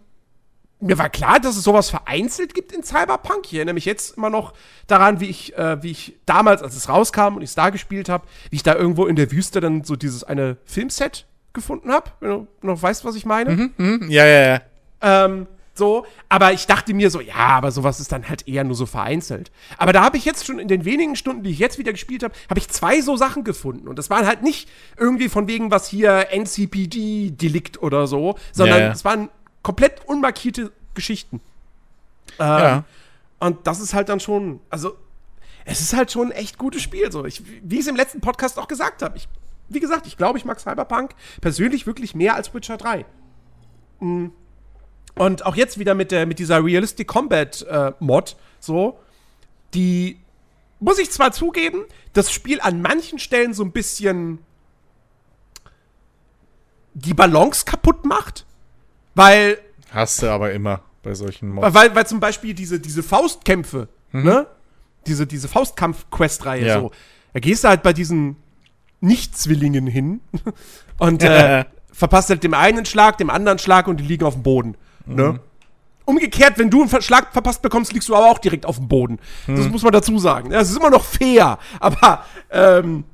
[0.81, 3.47] mir war klar, dass es sowas vereinzelt gibt in Cyberpunk.
[3.47, 4.53] Ich erinnere mich jetzt immer noch
[4.87, 8.09] daran, wie ich, äh, wie ich damals, als es rauskam und ich es da gespielt
[8.09, 12.11] habe, wie ich da irgendwo in der Wüste dann so dieses eine Filmset gefunden habe,
[12.21, 13.51] wenn du noch weißt, was ich meine.
[13.51, 14.07] Mhm, mh.
[14.09, 14.61] Ja, ja, ja.
[15.01, 15.47] Ähm,
[15.77, 18.87] so, aber ich dachte mir so, ja, aber sowas ist dann halt eher nur so
[18.87, 19.51] vereinzelt.
[19.77, 22.23] Aber da habe ich jetzt schon in den wenigen Stunden, die ich jetzt wieder gespielt
[22.23, 23.87] habe, habe ich zwei so Sachen gefunden.
[23.87, 28.85] Und das waren halt nicht irgendwie von wegen was hier NCPD-Delikt oder so, sondern ja,
[28.87, 28.93] ja.
[28.93, 29.29] es waren
[29.67, 31.41] komplett unmarkierte Geschichten.
[32.39, 32.85] Ähm, ja.
[33.41, 34.97] Und das ist halt dann schon, also,
[35.65, 37.11] es ist halt schon ein echt gutes Spiel.
[37.11, 37.25] So.
[37.25, 39.29] Ich, wie ich es im letzten Podcast auch gesagt habe, ich
[39.69, 43.05] wie gesagt, ich glaube, ich mag Cyberpunk persönlich wirklich mehr als Witcher 3.
[43.99, 44.27] Mm.
[45.17, 49.01] Und auch jetzt wieder mit, der, mit dieser Realistic Combat äh, Mod, so,
[49.75, 50.21] die
[50.79, 54.39] muss ich zwar zugeben, das Spiel an manchen Stellen so ein bisschen
[56.95, 58.46] die Balance kaputt macht,
[59.17, 59.59] weil.
[59.91, 61.73] Hast du aber immer bei solchen Mods.
[61.73, 64.25] Weil, weil zum Beispiel diese, diese Faustkämpfe, mhm.
[64.25, 64.47] ne?
[65.07, 66.81] Diese, diese Faustkampf-Quest-Reihe, ja.
[66.81, 66.91] so.
[67.33, 68.37] Da gehst du halt bei diesen
[69.01, 70.21] nicht-Zwillingen hin
[70.99, 74.43] und äh, verpasst halt dem einen Schlag, dem anderen Schlag und die liegen auf dem
[74.43, 74.77] Boden.
[75.07, 75.33] Ne?
[75.33, 75.41] Mhm.
[76.05, 79.19] Umgekehrt, wenn du einen Schlag verpasst bekommst, liegst du aber auch direkt auf dem Boden.
[79.47, 79.57] Mhm.
[79.57, 80.51] Das muss man dazu sagen.
[80.51, 83.05] Das ist immer noch fair, aber ähm,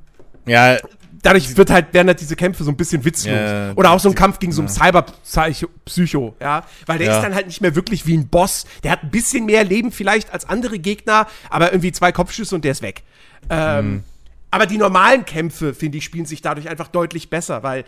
[0.47, 0.77] ja,
[1.23, 3.33] dadurch wird halt, werden halt diese Kämpfe so ein bisschen witzlos.
[3.33, 6.63] Ja, Oder auch so ein Kampf gegen so einen Cyber-Psycho, ja.
[6.85, 8.65] Weil der ist dann halt nicht mehr wirklich wie ein Boss.
[8.83, 12.63] Der hat ein bisschen mehr Leben vielleicht als andere Gegner, aber irgendwie zwei Kopfschüsse und
[12.63, 13.03] der ist weg.
[13.49, 14.03] Ähm, mhm.
[14.51, 17.85] Aber die normalen Kämpfe, finde ich, spielen sich dadurch einfach deutlich besser, weil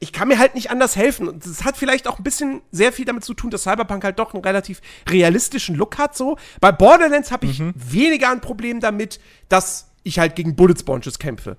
[0.00, 1.28] ich kann mir halt nicht anders helfen.
[1.28, 4.18] Und das hat vielleicht auch ein bisschen sehr viel damit zu tun, dass Cyberpunk halt
[4.18, 6.16] doch einen relativ realistischen Look hat.
[6.16, 7.74] So bei Borderlands habe ich mhm.
[7.76, 11.56] weniger ein Problem damit, dass ich halt gegen Bullet Sponges kämpfe.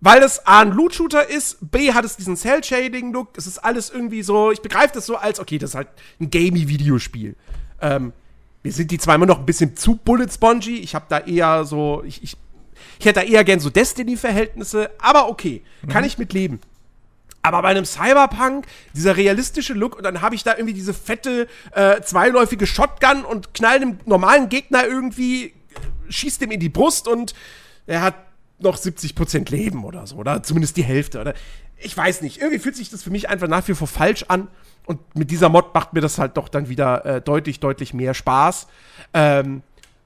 [0.00, 4.22] Weil es A ein Loot-Shooter ist, B hat es diesen Cell-Shading-Look, es ist alles irgendwie
[4.22, 5.88] so, ich begreife das so als, okay, das ist halt
[6.20, 7.34] ein gamey-Videospiel.
[7.80, 8.12] Ähm,
[8.62, 12.02] mir sind die immer noch ein bisschen zu Bullet Spongy, ich habe da eher so,
[12.04, 12.36] ich, ich
[12.98, 16.08] ich hätte da eher gern so Destiny-Verhältnisse, aber okay, kann mhm.
[16.08, 16.60] ich mit leben.
[17.42, 21.46] Aber bei einem Cyberpunk, dieser realistische Look, und dann habe ich da irgendwie diese fette,
[21.72, 25.52] äh, zweiläufige Shotgun und knall dem normalen Gegner irgendwie,
[26.08, 27.34] schießt dem in die Brust und
[27.86, 28.14] er hat
[28.58, 31.34] noch 70% Leben oder so, oder zumindest die Hälfte, oder
[31.78, 32.40] ich weiß nicht.
[32.40, 34.48] Irgendwie fühlt sich das für mich einfach nach wie vor falsch an.
[34.86, 38.14] Und mit dieser Mod macht mir das halt doch dann wieder äh, deutlich, deutlich mehr
[38.14, 38.66] Spaß.
[39.14, 39.62] Ähm,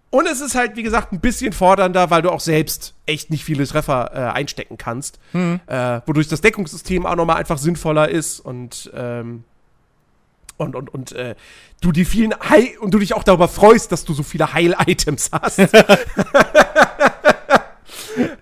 [0.08, 3.44] und es ist halt, wie gesagt, ein bisschen fordernder, weil du auch selbst echt nicht
[3.44, 5.20] viele Treffer äh, einstecken kannst.
[5.32, 5.60] Mhm.
[5.66, 9.44] Äh, wodurch das Deckungssystem auch nochmal einfach sinnvoller ist und, ähm,
[10.56, 11.36] und, und, und äh,
[11.80, 15.30] du die vielen Heil und du dich auch darüber freust, dass du so viele Heil-Items
[15.32, 15.58] hast.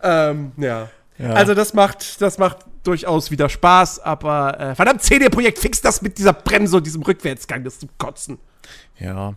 [0.03, 0.89] ähm, ja.
[1.19, 1.31] ja.
[1.33, 6.19] Also das macht, das macht durchaus wieder Spaß, aber äh, verdammt, CD-Projekt, fix das mit
[6.19, 8.39] dieser Bremse und diesem Rückwärtsgang, das zu kotzen.
[8.99, 9.35] Ja.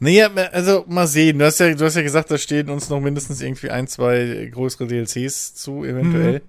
[0.00, 1.38] Nee, also mal sehen.
[1.38, 4.50] Du hast ja, du hast ja gesagt, da stehen uns noch mindestens irgendwie ein, zwei
[4.52, 6.40] größere DLCs zu, eventuell.
[6.40, 6.44] Mhm.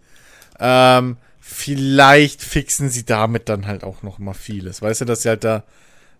[0.59, 4.81] Ähm, vielleicht fixen sie damit dann halt auch noch mal vieles.
[4.81, 5.63] Weißt du, dass sie halt da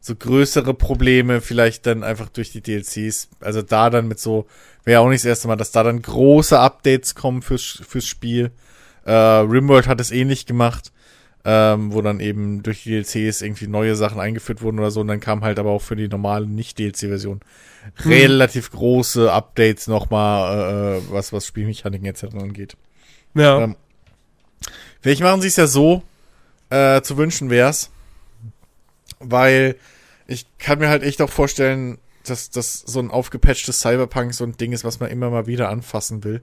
[0.06, 4.46] so größere Probleme vielleicht dann einfach durch die DLCs, also da dann mit so,
[4.84, 8.52] wäre auch nicht das erste Mal, dass da dann große Updates kommen fürs, fürs Spiel.
[9.06, 10.92] Äh, Rimworld hat es ähnlich gemacht
[11.48, 15.02] ähm, wo dann eben durch die DLCs irgendwie neue Sachen eingeführt wurden oder so.
[15.02, 17.42] Und dann kam halt aber auch für die normale Nicht-DLC-Version
[17.98, 18.12] hm.
[18.12, 22.24] relativ große Updates nochmal, äh, was, was Spielmechaniken etc.
[22.34, 22.76] angeht.
[23.36, 23.62] Ja.
[23.62, 23.76] Ähm,
[25.02, 26.02] vielleicht machen sie es ja so,
[26.72, 27.92] äh, zu wünschen wär's,
[29.20, 29.76] weil
[30.28, 34.58] ich kann mir halt echt auch vorstellen, dass das so ein aufgepatchtes Cyberpunk so ein
[34.58, 36.42] Ding ist, was man immer mal wieder anfassen will.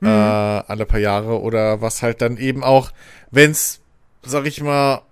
[0.00, 0.08] Mhm.
[0.08, 2.92] Äh, alle paar Jahre oder was halt dann eben auch,
[3.30, 3.80] wenn's
[4.22, 5.02] sag ich mal,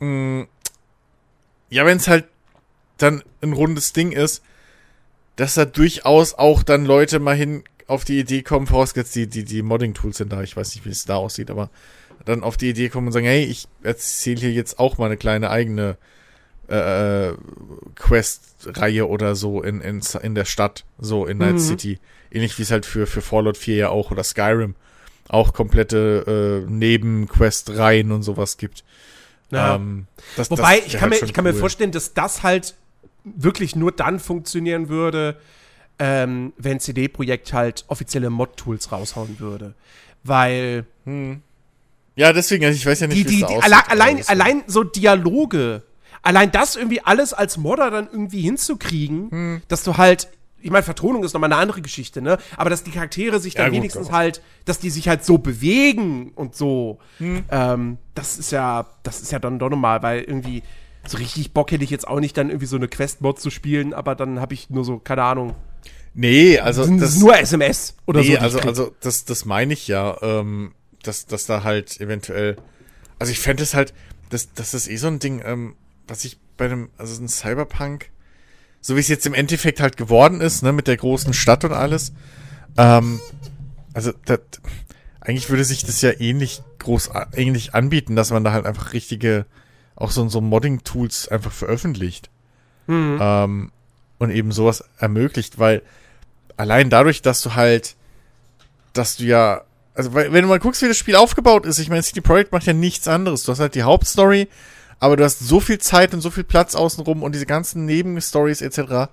[0.00, 0.48] mh, mm,
[1.70, 2.26] ja, wenn es halt
[2.98, 4.42] dann ein rundes Ding ist,
[5.36, 9.44] dass da durchaus auch dann Leute mal hin auf die Idee kommen, vorausgesetzt die, die,
[9.44, 11.70] die Modding-Tools sind da, ich weiß nicht, wie es da aussieht, aber
[12.24, 15.16] dann auf die Idee kommen und sagen, hey, ich erzähle hier jetzt auch mal eine
[15.16, 15.96] kleine eigene
[16.68, 17.32] äh,
[17.96, 21.58] Quest-Reihe oder so in, in, in der Stadt, so in Night Mhm.
[21.58, 21.98] City.
[22.30, 24.74] Ähnlich wie es halt für, für Fallout 4 ja auch oder Skyrim
[25.28, 28.84] auch komplette äh, Nebenquest-Reihen und sowas gibt.
[29.50, 29.74] Ja.
[29.76, 30.06] Ähm,
[30.36, 31.58] das, Wobei, das ich kann, halt mir, ich kann mir cool.
[31.60, 32.74] vorstellen, dass das halt
[33.24, 35.36] wirklich nur dann funktionieren würde,
[35.98, 39.74] ähm, wenn CD-Projekt halt offizielle Mod-Tools raushauen würde.
[40.24, 40.84] Weil
[42.16, 43.90] Ja, deswegen, also ich weiß ja nicht, die, wie die, es die, da allein, aussieht,
[43.90, 45.82] allein, das- allein so Dialoge,
[46.22, 49.62] allein das irgendwie alles als Modder dann irgendwie hinzukriegen, Hm.
[49.68, 50.28] dass du halt,
[50.60, 52.38] ich meine, Vertonung ist nochmal eine andere Geschichte, ne?
[52.56, 55.24] Aber dass die Charaktere sich dann Ja, gut, wenigstens aber- halt, dass die sich halt
[55.24, 57.44] so bewegen und so, Hm.
[57.50, 60.62] ähm, das ist ja, das ist ja dann doch nochmal, weil irgendwie
[61.06, 63.94] so richtig Bock hätte ich jetzt auch nicht, dann irgendwie so eine Quest-Mod zu spielen,
[63.94, 65.54] aber dann habe ich nur so, keine Ahnung,
[66.14, 68.24] Nee, also sind das, es nur SMS oder so.
[68.24, 70.72] nee, die ich also, also das, das meine ich ja, ähm,
[71.04, 72.56] dass, dass da halt eventuell,
[73.20, 73.94] also ich fände es halt,
[74.30, 75.76] das, das ist eh so ein Ding, ähm,
[76.08, 78.10] was ich bei einem, also ein Cyberpunk,
[78.80, 81.72] so wie es jetzt im Endeffekt halt geworden ist, ne, mit der großen Stadt und
[81.72, 82.12] alles,
[82.76, 83.20] ähm,
[83.92, 84.40] also das,
[85.20, 89.46] eigentlich würde sich das ja ähnlich groß, ähnlich anbieten, dass man da halt einfach richtige,
[89.94, 92.30] auch so, so Modding-Tools einfach veröffentlicht.
[92.86, 93.18] Mhm.
[93.20, 93.72] Ähm,
[94.18, 95.82] und eben sowas ermöglicht, weil
[96.56, 97.94] allein dadurch, dass du halt,
[98.92, 99.62] dass du ja,
[99.94, 102.52] also weil, wenn du mal guckst, wie das Spiel aufgebaut ist, ich meine, City Projekt
[102.52, 103.42] macht ja nichts anderes.
[103.44, 104.48] Du hast halt die Hauptstory,
[105.00, 108.62] aber du hast so viel Zeit und so viel Platz außenrum und diese ganzen Nebenstories
[108.62, 109.10] etc.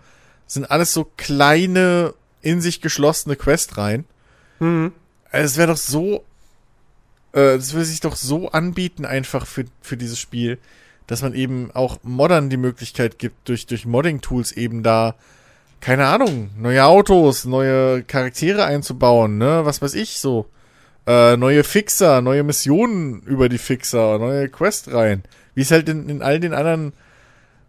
[0.48, 4.06] sind alles so kleine, in sich geschlossene Questreihen.
[4.60, 4.94] Mhm.
[5.32, 6.24] Es wäre doch so,
[7.34, 10.58] äh, das würde sich doch so anbieten einfach für, für dieses Spiel,
[11.08, 15.16] dass man eben auch Moddern die Möglichkeit gibt, durch, durch Modding-Tools eben da,
[15.82, 20.48] keine Ahnung, neue Autos, neue Charaktere einzubauen, ne, was weiß ich so.
[21.06, 25.24] Äh, neue Fixer, neue Missionen über die Fixer, neue Questreihen.
[25.56, 26.94] Wie es halt in, in all den anderen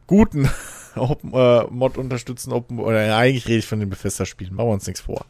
[0.06, 0.48] guten
[0.94, 4.74] Open, äh, Mod unterstützen, Open, oder ja, eigentlich rede ich von den Bethesda-Spielen, machen wir
[4.74, 5.24] uns nichts vor.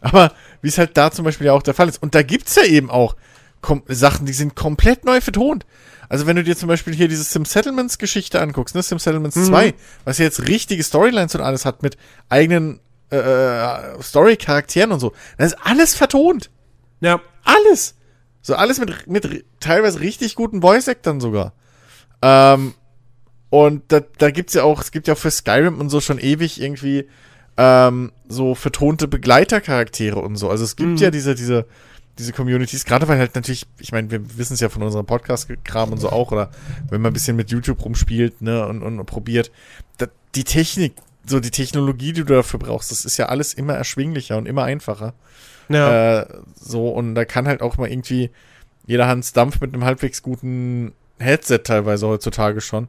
[0.00, 0.32] Aber
[0.62, 2.02] wie es halt da zum Beispiel ja auch der Fall ist.
[2.02, 3.16] Und da gibt's ja eben auch
[3.88, 5.66] Sachen, die sind komplett neu vertont.
[6.08, 9.34] Also wenn du dir zum Beispiel hier diese Sim Settlements Geschichte anguckst, ne, Sim Settlements
[9.34, 11.96] 2, was jetzt richtige Storylines und alles hat mit
[12.28, 12.80] eigenen
[13.10, 16.50] äh, äh, Story-Charakteren und so, das ist alles vertont.
[17.00, 17.20] Ja.
[17.44, 17.94] Alles.
[18.42, 21.52] So alles mit, mit teilweise richtig guten Voice-Actern sogar.
[22.22, 22.74] Ähm,
[23.50, 26.18] und da, da gibt's ja auch, es gibt ja auch für Skyrim und so schon
[26.18, 27.08] ewig irgendwie
[27.56, 30.50] ähm, so vertonte Begleitercharaktere und so.
[30.50, 31.66] Also es gibt ja diese, diese,
[32.18, 35.92] diese Communities, gerade weil halt natürlich, ich meine, wir wissen es ja von unserem Podcast-Kram
[35.92, 36.50] und so auch, oder
[36.90, 39.50] wenn man ein bisschen mit YouTube rumspielt, ne, und, und probiert,
[39.98, 40.94] da, die Technik,
[41.26, 44.64] so die Technologie, die du dafür brauchst, das ist ja alles immer erschwinglicher und immer
[44.64, 45.14] einfacher.
[45.68, 46.20] Ja.
[46.20, 48.30] Äh, so, und da kann halt auch mal irgendwie
[48.86, 52.88] jeder Hans Dampf mit einem halbwegs guten Headset teilweise heutzutage schon,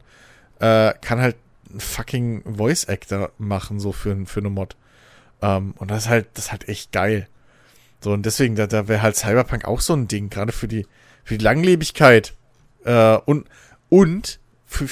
[0.60, 1.36] äh, kann halt
[1.70, 4.76] einen fucking Voice Actor machen, so für, für eine Mod.
[5.42, 7.28] Ähm, und das ist halt, das ist halt echt geil.
[8.00, 10.86] So, und deswegen, da, da wäre halt Cyberpunk auch so ein Ding, gerade für die,
[11.24, 12.34] für die Langlebigkeit.
[12.84, 13.46] Äh, und,
[13.88, 14.86] und für,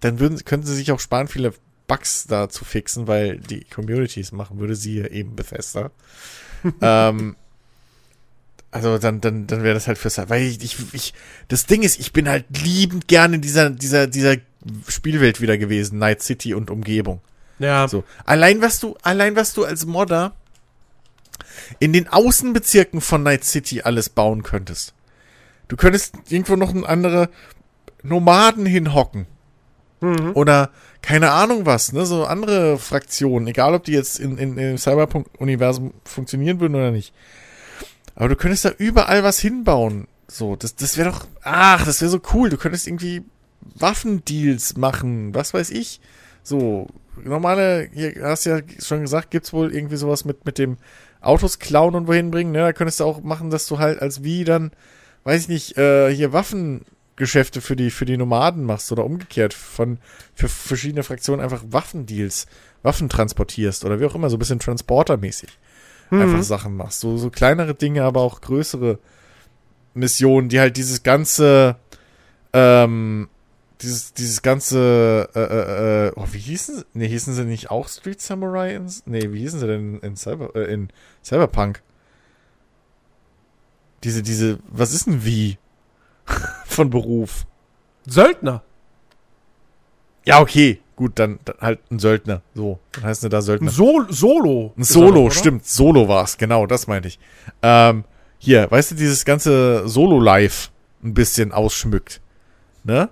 [0.00, 1.54] dann würden, könnten sie sich auch sparen, viele
[1.86, 5.90] Bugs da zu fixen, weil die Communities machen würde, sie eben Bethesda.
[6.80, 7.36] ähm,
[8.70, 11.14] also dann, dann, dann wäre das halt für weil ich, ich, ich,
[11.48, 14.36] das Ding ist, ich bin halt liebend gerne in dieser, dieser, dieser
[14.86, 17.20] Spielwelt wieder gewesen, Night City und Umgebung.
[17.58, 17.88] ja.
[17.88, 18.04] So.
[18.24, 20.34] Allein was du, allein was du als Modder
[21.78, 24.94] in den Außenbezirken von Night City alles bauen könntest.
[25.68, 27.28] Du könntest irgendwo noch ein andere
[28.02, 29.26] Nomaden hinhocken.
[30.00, 30.32] Mhm.
[30.34, 30.70] Oder
[31.02, 35.94] keine Ahnung was, ne, so andere Fraktionen, egal ob die jetzt in, in, im Cyberpunk-Universum
[36.04, 37.12] funktionieren würden oder nicht.
[38.20, 40.06] Aber du könntest da überall was hinbauen.
[40.28, 42.50] So, das, das wäre doch, ach, das wäre so cool.
[42.50, 43.22] Du könntest irgendwie
[43.76, 46.02] Waffendeals machen, was weiß ich.
[46.42, 50.76] So, normale, hier hast du ja schon gesagt, gibt's wohl irgendwie sowas mit, mit dem
[51.22, 52.58] Autos klauen und wohin bringen, ne?
[52.58, 54.72] Da könntest du auch machen, dass du halt als wie dann,
[55.24, 59.96] weiß ich nicht, äh, hier Waffengeschäfte für die, für die Nomaden machst oder umgekehrt von,
[60.34, 62.48] für verschiedene Fraktionen einfach Waffendeals,
[62.82, 65.58] Waffen transportierst oder wie auch immer, so ein bisschen Transporter-mäßig
[66.10, 67.00] einfach Sachen machst.
[67.00, 68.98] So, so kleinere Dinge, aber auch größere
[69.94, 71.76] Missionen, die halt dieses ganze,
[72.52, 73.28] ähm,
[73.82, 76.84] dieses, dieses ganze, äh, äh, äh, oh, wie hießen sie?
[76.94, 78.74] Nee, hießen sie nicht auch Street Samurai?
[78.74, 80.88] In, nee, wie hießen sie denn in, Cyber, äh, in
[81.24, 81.82] Cyberpunk?
[84.04, 85.58] Diese, diese, was ist denn wie?
[86.66, 87.46] Von Beruf.
[88.06, 88.62] Söldner.
[90.24, 90.80] Ja, okay.
[91.00, 92.42] Gut, dann, dann halt ein Söldner.
[92.54, 93.70] So, dann heißt er da Ein Söldner.
[93.70, 94.74] Sol Solo.
[94.76, 95.30] Ein Solo, oder?
[95.30, 95.64] stimmt.
[95.64, 97.18] Solo war's, genau, das meinte ich.
[97.62, 98.04] Ähm,
[98.36, 100.68] hier, weißt du, dieses ganze Solo-Life
[101.02, 102.20] ein bisschen ausschmückt.
[102.84, 103.08] Ne?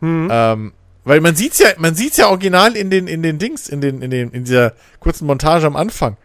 [0.00, 0.30] Mhm.
[0.32, 0.72] Ähm,
[1.04, 4.00] Weil man sieht's ja, man sieht's ja original in den, in den Dings, in den,
[4.00, 6.16] in den, in dieser kurzen Montage am Anfang,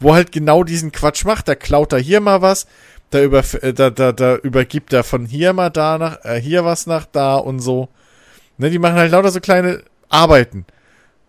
[0.00, 1.48] wo halt genau diesen Quatsch macht.
[1.48, 2.66] Da klaut er hier mal was,
[3.08, 6.66] da über, äh, da, da, da übergibt er von hier mal da nach, äh, hier
[6.66, 7.88] was nach da und so.
[8.58, 10.66] Ne, die machen halt lauter so kleine Arbeiten.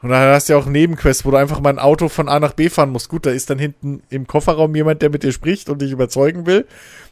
[0.02, 2.40] Und dann hast du ja auch Nebenquests, wo du einfach mal ein Auto von A
[2.40, 3.10] nach B fahren musst.
[3.10, 6.46] Gut, da ist dann hinten im Kofferraum jemand, der mit dir spricht und dich überzeugen
[6.46, 6.66] will,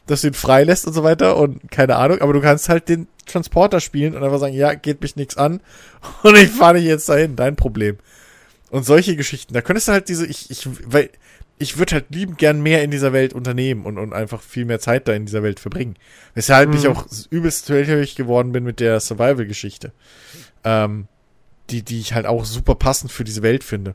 [0.06, 2.22] dass du ihn freilässt und so weiter und keine Ahnung.
[2.22, 5.60] Aber du kannst halt den Transporter spielen und einfach sagen, ja, geht mich nichts an
[6.22, 7.98] und ich fahre dich jetzt dahin, dein Problem.
[8.70, 11.10] Und solche Geschichten, da könntest du halt diese, ich, ich, weil,
[11.58, 14.78] ich würde halt liebend gern mehr in dieser Welt unternehmen und, und einfach viel mehr
[14.80, 15.96] Zeit da in dieser Welt verbringen.
[16.34, 16.76] Weshalb mhm.
[16.76, 19.92] ich auch übelst hellhörig geworden bin mit der Survival-Geschichte.
[20.64, 21.06] Ähm,
[21.70, 23.94] die, die ich halt auch super passend für diese Welt finde.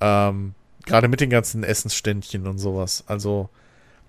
[0.00, 3.04] Ähm, Gerade mit den ganzen Essensständchen und sowas.
[3.06, 3.48] Also,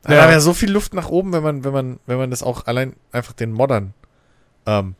[0.07, 0.15] ja.
[0.15, 2.65] da wäre so viel Luft nach oben, wenn man, wenn man, wenn man das auch
[2.65, 3.93] allein einfach den Modern
[4.65, 4.95] ähm,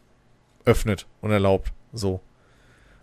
[0.66, 1.74] öffnet und erlaubt.
[1.92, 2.22] So.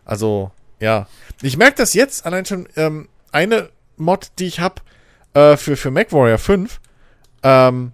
[0.05, 1.09] Also, ja.
[1.43, 4.83] Ich merke das jetzt allein schon, ähm, eine Mod, die ich habe
[5.35, 6.81] äh, für, für MacWarrior 5,
[7.43, 7.93] ähm,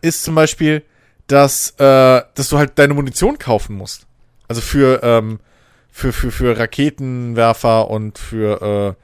[0.00, 0.84] ist zum Beispiel,
[1.26, 4.06] dass, äh, dass du halt deine Munition kaufen musst.
[4.48, 5.40] Also für, ähm,
[5.96, 8.96] für, für, für Raketenwerfer und für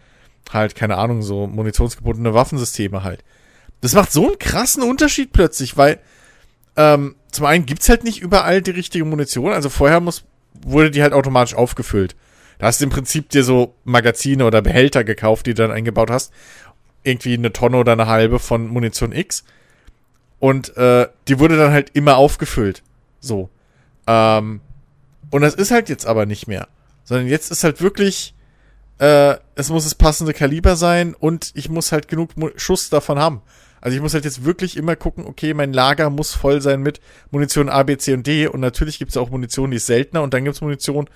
[0.47, 3.25] äh, halt, keine Ahnung, so munitionsgebundene Waffensysteme halt.
[3.81, 6.01] Das macht so einen krassen Unterschied plötzlich, weil
[6.77, 9.53] ähm, zum einen gibt's halt nicht überall die richtige Munition.
[9.53, 10.25] Also vorher muss,
[10.67, 12.15] wurde die halt automatisch aufgefüllt.
[12.59, 16.11] Da hast du im Prinzip dir so Magazine oder Behälter gekauft, die du dann eingebaut
[16.11, 16.31] hast.
[17.05, 19.45] Irgendwie eine Tonne oder eine halbe von Munition X.
[20.41, 22.83] Und äh, die wurde dann halt immer aufgefüllt.
[23.19, 23.49] So.
[24.07, 24.61] Ähm,
[25.31, 26.69] und das ist halt jetzt aber nicht mehr.
[27.05, 28.35] Sondern jetzt ist halt wirklich,
[28.99, 33.43] äh, es muss das passende Kaliber sein und ich muss halt genug Schuss davon haben.
[33.81, 37.01] Also ich muss halt jetzt wirklich immer gucken, okay, mein Lager muss voll sein mit
[37.33, 38.47] Munition A, B, C und D.
[38.47, 41.11] Und natürlich gibt es auch Munition, die ist seltener und dann gibt es Munition,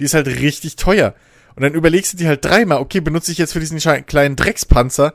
[0.00, 1.14] die ist halt richtig teuer.
[1.54, 5.14] Und dann überlegst du dir halt dreimal, okay, benutze ich jetzt für diesen kleinen Dreckspanzer,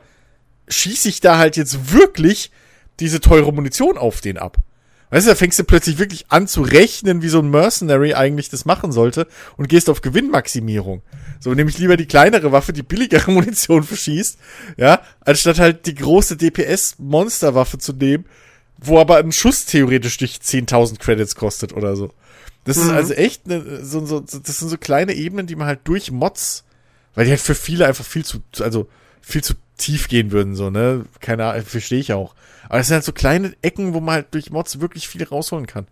[0.68, 2.50] schieße ich da halt jetzt wirklich
[3.00, 4.58] diese teure Munition auf den ab.
[5.10, 8.48] Weißt du, da fängst du plötzlich wirklich an zu rechnen, wie so ein Mercenary eigentlich
[8.48, 9.26] das machen sollte
[9.56, 11.02] und gehst auf Gewinnmaximierung.
[11.40, 14.38] So, nämlich lieber die kleinere Waffe, die billigere Munition verschießt,
[14.76, 18.24] ja, anstatt halt die große DPS-Monsterwaffe zu nehmen,
[18.78, 22.12] wo aber ein Schuss theoretisch durch 10.000 Credits kostet oder so.
[22.64, 22.84] Das mhm.
[22.84, 26.10] ist also echt, ne, so, so, das sind so kleine Ebenen, die man halt durch
[26.10, 26.64] Mods,
[27.14, 28.88] weil die halt für viele einfach viel zu, also
[29.24, 31.04] viel zu tief gehen würden, so, ne?
[31.20, 32.34] Keine Ahnung, verstehe ich auch.
[32.68, 35.66] Aber es sind halt so kleine Ecken, wo man halt durch Mods wirklich viel rausholen
[35.66, 35.86] kann.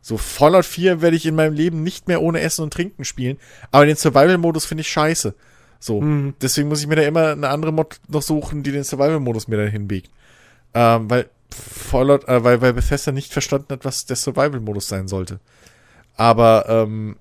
[0.00, 3.38] So, Fallout 4 werde ich in meinem Leben nicht mehr ohne Essen und Trinken spielen,
[3.70, 5.34] aber den Survival-Modus finde ich scheiße.
[5.80, 6.34] So, mhm.
[6.40, 9.58] deswegen muss ich mir da immer eine andere Mod noch suchen, die den Survival-Modus mir
[9.58, 10.10] dann hinbiegt.
[10.74, 15.40] Ähm, weil Fallout, äh, weil, weil Bethesda nicht verstanden hat, was der Survival-Modus sein sollte.
[16.16, 17.16] Aber, ähm,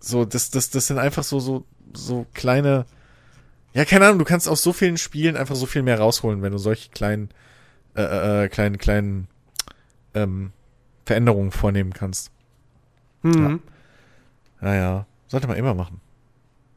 [0.00, 2.84] so, das, das, das sind einfach so, so, so kleine,
[3.74, 6.52] ja, keine Ahnung, du kannst aus so vielen Spielen einfach so viel mehr rausholen, wenn
[6.52, 7.30] du solche kleinen,
[7.96, 9.28] äh, äh, äh kleinen, kleinen
[10.14, 10.52] ähm,
[11.04, 12.30] Veränderungen vornehmen kannst.
[13.22, 13.60] Mhm.
[14.60, 14.68] Ja.
[14.68, 16.00] Naja, sollte man immer machen.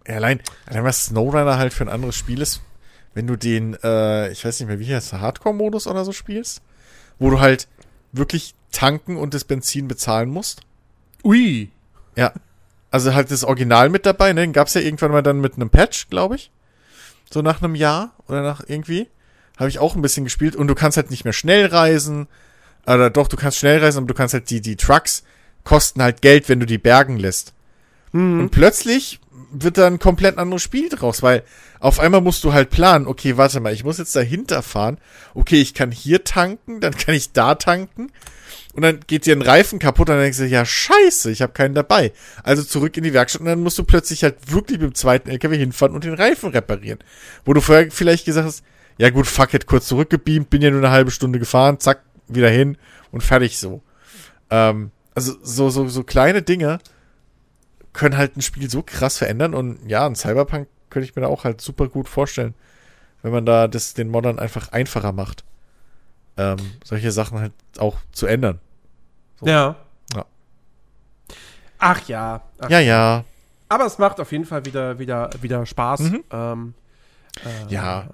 [0.08, 2.62] Ja, allein, allein was SnowRunner halt für ein anderes Spiel ist,
[3.14, 6.62] wenn du den, äh, ich weiß nicht mehr, wie heißt der, Hardcore-Modus oder so spielst,
[7.20, 7.68] wo du halt
[8.12, 10.62] wirklich tanken und das Benzin bezahlen musst.
[11.24, 11.70] Ui.
[12.16, 12.34] Ja.
[12.90, 14.42] Also halt das Original mit dabei, ne?
[14.42, 16.52] Den gab's ja irgendwann mal dann mit einem Patch, glaube ich.
[17.32, 19.08] So nach einem Jahr oder nach irgendwie.
[19.58, 20.56] Habe ich auch ein bisschen gespielt.
[20.56, 22.28] Und du kannst halt nicht mehr schnell reisen.
[22.86, 25.24] Oder doch, du kannst schnell reisen, aber du kannst halt die, die Trucks
[25.64, 27.54] kosten halt Geld, wenn du die bergen lässt.
[28.14, 28.40] Mhm.
[28.40, 29.20] Und plötzlich
[29.52, 31.44] wird da ein komplett anderes Spiel draus, weil
[31.80, 34.98] auf einmal musst du halt planen, okay, warte mal, ich muss jetzt dahinter fahren.
[35.34, 38.12] Okay, ich kann hier tanken, dann kann ich da tanken
[38.74, 41.54] und dann geht dir ein Reifen kaputt und dann denkst du, ja, scheiße, ich habe
[41.54, 42.12] keinen dabei.
[42.44, 45.30] Also zurück in die Werkstatt und dann musst du plötzlich halt wirklich mit dem zweiten
[45.30, 47.00] LKW hinfahren und den Reifen reparieren.
[47.46, 48.64] Wo du vorher vielleicht gesagt hast,
[48.98, 52.50] ja gut, fuck it, kurz zurückgebeamt, bin ja nur eine halbe Stunde gefahren, zack, wieder
[52.50, 52.78] hin
[53.12, 53.82] und fertig so.
[54.50, 56.80] Ähm, also so, so, so kleine Dinge
[57.94, 61.28] können halt ein Spiel so krass verändern und ja, ein Cyberpunk könnte ich mir da
[61.28, 62.54] auch halt super gut vorstellen,
[63.22, 65.44] wenn man da das den Modern einfach einfacher macht.
[66.38, 68.60] Ähm, solche Sachen halt auch zu ändern.
[69.40, 69.48] So.
[69.48, 69.76] Ja.
[70.14, 70.26] ja.
[71.80, 72.42] Ach ja.
[72.60, 73.24] Ach ja, ja.
[73.70, 76.00] Aber es macht auf jeden Fall wieder, wieder, wieder Spaß.
[76.02, 76.24] Mhm.
[76.32, 76.74] Ähm,
[77.44, 78.08] äh, ja.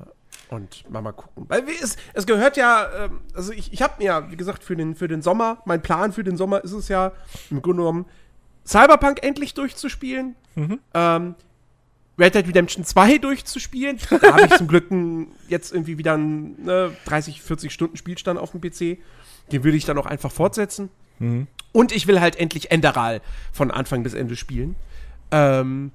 [0.50, 1.46] Und mal, mal gucken.
[1.48, 4.76] Weil es, es gehört ja, ähm, also ich, ich habe mir ja, wie gesagt, für
[4.76, 7.12] den, für den Sommer, mein Plan für den Sommer ist es ja,
[7.50, 8.06] im Grunde genommen,
[8.66, 10.36] Cyberpunk endlich durchzuspielen.
[10.56, 10.80] Mhm.
[10.94, 11.36] Ähm,
[12.18, 13.98] Red Dead Redemption 2 durchzuspielen.
[14.22, 14.90] Da habe ich zum Glück
[15.48, 19.00] jetzt irgendwie wieder einen ne, 30, 40 Stunden Spielstand auf dem PC.
[19.52, 20.90] Den würde ich dann auch einfach fortsetzen.
[21.20, 21.48] Mhm.
[21.72, 24.76] Und ich will halt endlich Enderal von Anfang bis Ende spielen.
[25.32, 25.92] Ähm,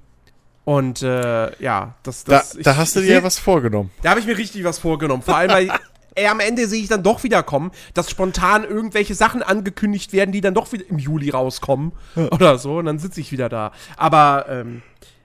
[0.65, 3.89] und äh, ja, das, das da, da hast du dir ja was vorgenommen.
[4.03, 5.23] Da habe ich mir richtig was vorgenommen.
[5.23, 5.71] Vor allem, weil
[6.15, 10.31] ey, am Ende sehe ich dann doch wieder kommen, dass spontan irgendwelche Sachen angekündigt werden,
[10.31, 11.93] die dann doch wieder im Juli rauskommen
[12.31, 12.77] oder so.
[12.77, 13.71] Und dann sitze ich wieder da.
[13.97, 15.18] Aber ähm, ich,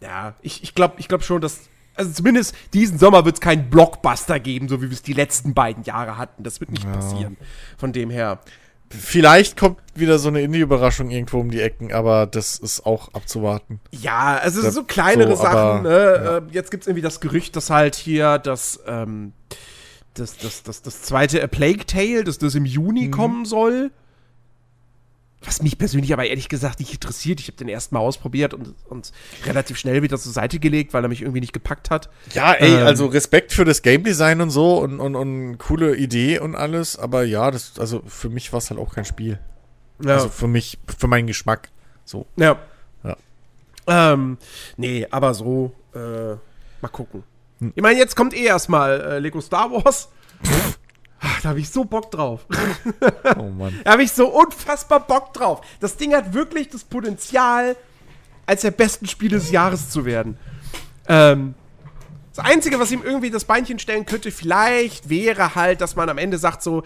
[0.00, 1.68] ja, ich, ich glaube ich glaub schon, dass.
[1.96, 5.54] Also zumindest diesen Sommer wird es keinen Blockbuster geben, so wie wir es die letzten
[5.54, 6.42] beiden Jahre hatten.
[6.42, 6.92] Das wird nicht ja.
[6.92, 7.36] passieren.
[7.78, 8.40] Von dem her.
[8.90, 13.80] Vielleicht kommt wieder so eine Indie-Überraschung irgendwo um die Ecken, aber das ist auch abzuwarten.
[13.90, 15.56] Ja, also da, so kleinere so, Sachen.
[15.56, 15.90] Aber, ne?
[16.24, 16.36] ja.
[16.38, 19.32] Ähm, jetzt gibt es irgendwie das Gerücht, dass halt hier das, ähm,
[20.14, 23.10] das, das, das, das zweite A Plague Tale, dass das im Juni mhm.
[23.10, 23.90] kommen soll.
[25.44, 27.40] Was mich persönlich aber ehrlich gesagt nicht interessiert.
[27.40, 29.12] Ich habe den ersten Mal ausprobiert und, und
[29.44, 32.08] relativ schnell wieder zur Seite gelegt, weil er mich irgendwie nicht gepackt hat.
[32.32, 35.96] Ja, ey, ähm, also Respekt für das Game Design und so und, und, und coole
[35.96, 36.98] Idee und alles.
[36.98, 39.38] Aber ja, das, also für mich war es halt auch kein Spiel.
[40.02, 40.14] Ja.
[40.14, 41.68] Also für mich, für meinen Geschmack.
[42.04, 42.26] So.
[42.36, 42.58] Ja.
[43.02, 43.16] Ja.
[43.86, 44.38] Ähm,
[44.76, 45.98] nee, aber so, äh,
[46.80, 47.22] mal gucken.
[47.60, 47.72] Hm.
[47.74, 50.08] Ich meine, jetzt kommt eh erstmal äh, Lego Star Wars.
[51.20, 52.46] Ach, da habe ich so Bock drauf.
[53.38, 53.78] Oh Mann.
[53.84, 55.60] da habe ich so unfassbar Bock drauf.
[55.80, 57.76] Das Ding hat wirklich das Potenzial,
[58.46, 60.36] als der besten Spiele des Jahres zu werden.
[61.08, 61.54] Ähm,
[62.34, 66.18] das Einzige, was ihm irgendwie das Beinchen stellen könnte, vielleicht wäre halt, dass man am
[66.18, 66.82] Ende sagt, so,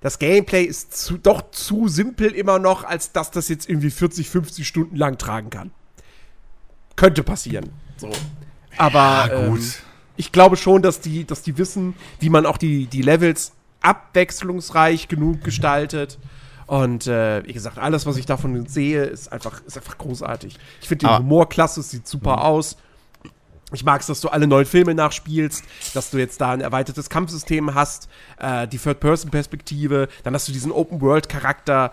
[0.00, 4.28] das Gameplay ist zu, doch zu simpel immer noch, als dass das jetzt irgendwie 40,
[4.28, 5.70] 50 Stunden lang tragen kann.
[6.96, 7.70] Könnte passieren.
[7.96, 8.10] So.
[8.76, 9.60] Aber ja, gut.
[9.60, 9.64] Ähm,
[10.16, 15.08] ich glaube schon, dass die, dass die wissen, wie man auch die, die Levels abwechslungsreich
[15.08, 16.18] genug gestaltet.
[16.66, 20.58] Und äh, wie gesagt, alles, was ich davon sehe, ist einfach, ist einfach großartig.
[20.82, 21.18] Ich finde den ah.
[21.18, 22.42] Humor klasse, es sieht super mhm.
[22.42, 22.76] aus.
[23.72, 25.62] Ich mag es, dass du alle neuen Filme nachspielst,
[25.94, 28.08] dass du jetzt da ein erweitertes Kampfsystem hast,
[28.38, 31.92] äh, die Third-Person-Perspektive, dann hast du diesen Open-World-Charakter.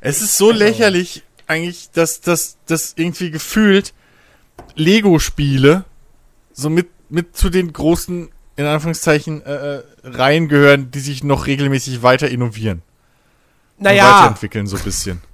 [0.00, 0.58] Es ist so also.
[0.58, 3.92] lächerlich eigentlich, dass das irgendwie gefühlt
[4.74, 5.84] Lego-Spiele
[6.52, 11.46] so mit, mit zu den großen in Anführungszeichen äh, äh, Reihen gehören, die sich noch
[11.46, 12.82] regelmäßig weiter innovieren.
[13.78, 14.06] Naja.
[14.06, 15.20] Und weiterentwickeln so ein bisschen.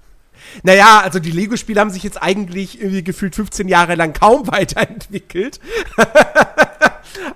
[0.63, 5.61] Naja, also die Lego-Spiele haben sich jetzt eigentlich irgendwie gefühlt 15 Jahre lang kaum weiterentwickelt.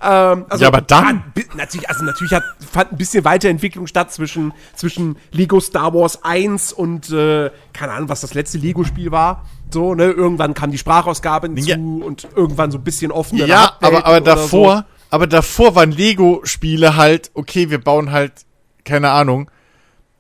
[0.02, 1.22] ähm, also ja, aber dann.
[1.54, 6.72] natürlich, also natürlich hat, fand ein bisschen Weiterentwicklung statt zwischen, zwischen Lego Star Wars 1
[6.72, 9.44] und, äh, keine Ahnung, was das letzte Lego-Spiel war.
[9.70, 11.76] So, ne, irgendwann kam die Sprachausgabe hinzu ja.
[11.76, 13.46] und irgendwann so ein bisschen offener.
[13.46, 14.91] Ja, aber, aber davor, so.
[15.12, 18.46] Aber davor waren Lego-Spiele halt, okay, wir bauen halt,
[18.86, 19.50] keine Ahnung,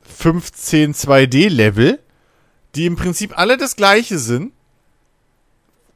[0.02, 1.98] 15 2D-Level,
[2.74, 4.52] die im Prinzip alle das gleiche sind.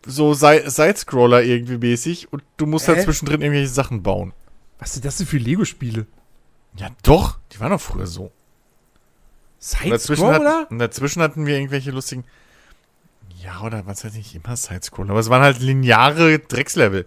[0.07, 4.33] So Side-Scroller irgendwie mäßig und du musst halt zwischendrin irgendwelche Sachen bauen.
[4.79, 6.07] Was sind das denn für Lego-Spiele?
[6.79, 8.33] Ja, doch, die waren doch früher so.
[9.59, 10.69] Side-Scroller?
[10.71, 12.25] Und dazwischen hatten wir irgendwelche lustigen.
[13.43, 17.07] Ja, oder was heißt nicht immer Side-Scroller, aber es waren halt lineare Dreckslevel.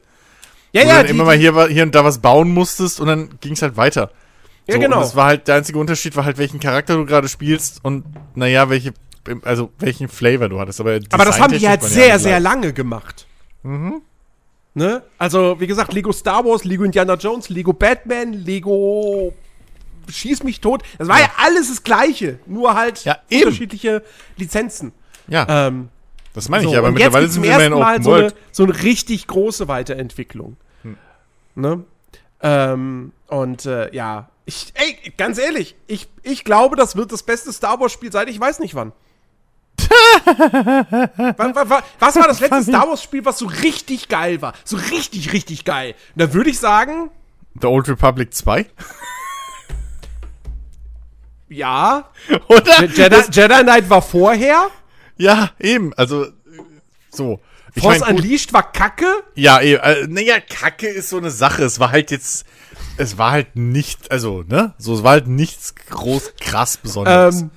[0.72, 0.88] Ja, ja.
[0.88, 3.62] Du dann immer mal hier, hier und da was bauen musstest und dann ging es
[3.62, 4.12] halt weiter.
[4.68, 4.98] Ja, so, genau.
[4.98, 8.06] Und das war halt, der einzige Unterschied war halt, welchen Charakter du gerade spielst und,
[8.36, 8.94] naja, welche,
[9.44, 10.80] also, welchen Flavor du hattest.
[10.80, 13.26] Aber, Aber das haben die halt sehr, ja sehr lange gemacht.
[13.64, 14.02] Mhm.
[14.76, 15.02] Ne?
[15.18, 19.34] Also, wie gesagt, Lego Star Wars, Lego Indiana Jones, Lego Batman, Lego
[20.12, 20.84] Schieß mich tot.
[20.98, 24.04] Das war ja, ja alles das Gleiche, nur halt ja, unterschiedliche
[24.38, 24.92] Lizenzen.
[25.28, 25.68] Ja.
[25.68, 25.90] Ähm,
[26.34, 28.34] das meine ich so, ja, aber mittlerweile sind wir immerhin Open so World.
[28.34, 30.58] Eine, so eine richtig große Weiterentwicklung.
[30.84, 30.98] Hm.
[31.56, 31.84] Ne?
[32.42, 37.54] Ähm, und äh, ja, ich, ey, ganz ehrlich, ich, ich glaube, das wird das beste
[37.54, 38.94] Star Wars-Spiel sein, ich weiß nicht wann.
[42.00, 44.54] was, war das letzte Star Wars-Spiel, was so richtig geil war?
[44.64, 45.96] So richtig, richtig geil.
[46.16, 47.12] Und da würde ich sagen.
[47.60, 48.66] The Old Republic 2?
[51.50, 52.10] ja.
[52.48, 52.86] Oder?
[52.86, 54.70] Jedi, Jedi Knight war vorher.
[55.20, 55.94] Ja, eben.
[55.96, 56.28] Also,
[57.12, 57.40] so.
[57.76, 59.06] Ich Force mein, Unleashed war Kacke?
[59.36, 59.82] Ja, eben.
[59.84, 61.64] Äh, naja, Kacke ist so eine Sache.
[61.64, 62.46] Es war halt jetzt,
[62.98, 64.74] es war halt nicht, also, ne?
[64.80, 67.42] So, es war halt nichts groß, krass Besonderes.
[67.42, 67.52] Ähm,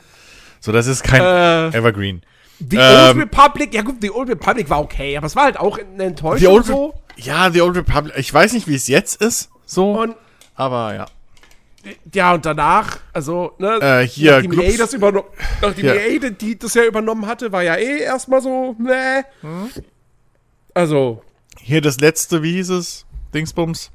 [0.61, 2.23] so, das ist kein äh, Evergreen.
[2.59, 5.59] The ähm, Old Republic, ja gut, The Old Republic war okay, aber es war halt
[5.59, 6.95] auch eine Enttäuschung The Old so.
[7.17, 10.15] Ja, The Old Republic, ich weiß nicht, wie es jetzt ist, so, Und
[10.55, 11.07] aber ja.
[12.15, 15.29] Ja, und danach, also, ne, äh, hier, nachdem EA das übernommen,
[15.61, 15.95] nachdem ja.
[15.95, 19.25] EA die, das ja übernommen hatte, war ja eh erstmal so, ne.
[19.41, 19.71] Hm?
[20.75, 21.23] Also.
[21.59, 23.05] Hier das letzte, wie hieß es?
[23.35, 23.91] Dingsbums?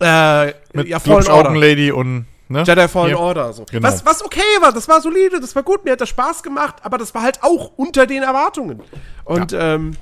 [0.00, 1.54] Äh, Mit ja, Fallen Order.
[1.54, 2.64] Lady und, ne?
[2.66, 3.20] Jedi Fallen hier.
[3.20, 3.64] Order, so.
[3.70, 3.86] Genau.
[3.86, 6.76] Was, was okay war, das war solide, das war gut, mir hat das Spaß gemacht,
[6.82, 8.82] aber das war halt auch unter den Erwartungen.
[9.24, 9.74] Und, ja.
[9.74, 9.92] ähm.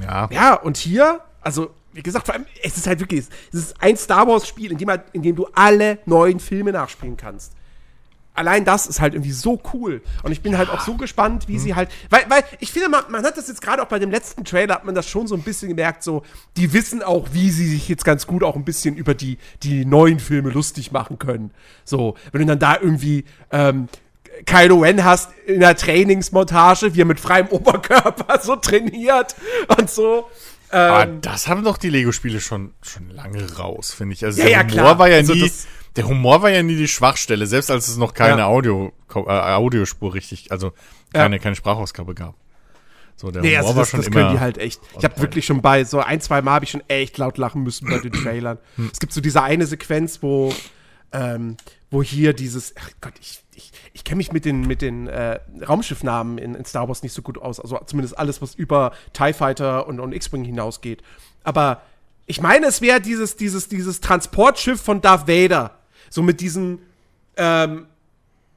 [0.00, 0.28] Ja.
[0.32, 3.96] Ja, und hier, also, wie gesagt, vor allem, es ist halt wirklich, es ist ein
[3.96, 7.52] Star Wars-Spiel, in, dem, in dem du alle neuen Filme nachspielen kannst.
[8.34, 10.02] allein das ist halt irgendwie so cool.
[10.22, 11.58] Und ich bin halt auch so gespannt, wie mhm.
[11.58, 11.90] sie halt.
[12.08, 14.74] Weil, weil ich finde, man, man hat das jetzt gerade auch bei dem letzten Trailer,
[14.74, 16.22] hat man das schon so ein bisschen gemerkt, so,
[16.56, 19.84] die wissen auch, wie sie sich jetzt ganz gut auch ein bisschen über die, die
[19.84, 21.50] neuen Filme lustig machen können.
[21.84, 23.24] So, wenn du dann da irgendwie.
[23.50, 23.88] Ähm,
[24.46, 29.34] Kylo Ren hast in der Trainingsmontage, wie er mit freiem Oberkörper so trainiert
[29.76, 30.28] und so.
[30.70, 34.24] Aber ähm, das haben doch die Lego-Spiele schon, schon lange raus, finde ich.
[34.24, 34.98] Also ja, der ja, Humor klar.
[34.98, 35.50] war ja also nie,
[35.96, 38.46] der Humor war ja nie die Schwachstelle, selbst als es noch keine ja.
[38.46, 40.72] Audio, äh, Audiospur richtig, also
[41.12, 41.42] keine, ja.
[41.42, 42.34] keine Sprachausgabe gab.
[43.16, 44.80] So, der nee, Humor also war das, schon das können die halt echt.
[44.96, 47.62] Ich habe wirklich schon bei so ein, zwei Mal habe ich schon echt laut lachen
[47.62, 48.58] müssen bei den Trailern.
[48.76, 48.90] Hm.
[48.92, 50.54] es gibt so diese eine Sequenz, wo,
[51.12, 51.56] ähm,
[51.90, 55.40] wo hier dieses, ach Gott, ich, ich, ich kenne mich mit den, mit den äh,
[55.66, 57.60] Raumschiffnamen in, in Star Wars nicht so gut aus.
[57.60, 61.02] Also zumindest alles, was über TIE Fighter und, und X-Wing hinausgeht.
[61.42, 61.82] Aber
[62.26, 65.78] ich meine, es wäre dieses, dieses, dieses Transportschiff von Darth Vader.
[66.10, 66.80] So mit diesen
[67.36, 67.86] ähm,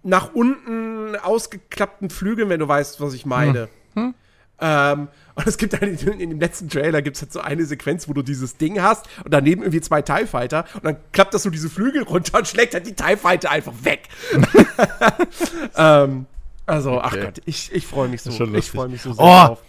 [0.03, 3.69] nach unten ausgeklappten Flügeln, wenn du weißt, was ich meine.
[3.93, 4.03] Hm.
[4.03, 4.15] Hm?
[4.59, 8.07] Ähm, und es gibt dann in, dem letzten Trailer gibt es halt so eine Sequenz,
[8.07, 11.43] wo du dieses Ding hast und daneben irgendwie zwei TIE Fighter und dann klappt das
[11.43, 14.09] so diese Flügel runter und schlägt halt die TIE Fighter einfach weg.
[15.75, 16.25] ähm,
[16.65, 17.03] also, okay.
[17.03, 18.31] ach Gott, ich, ich freue mich so.
[18.53, 19.59] Ich freue mich so sehr oh, drauf.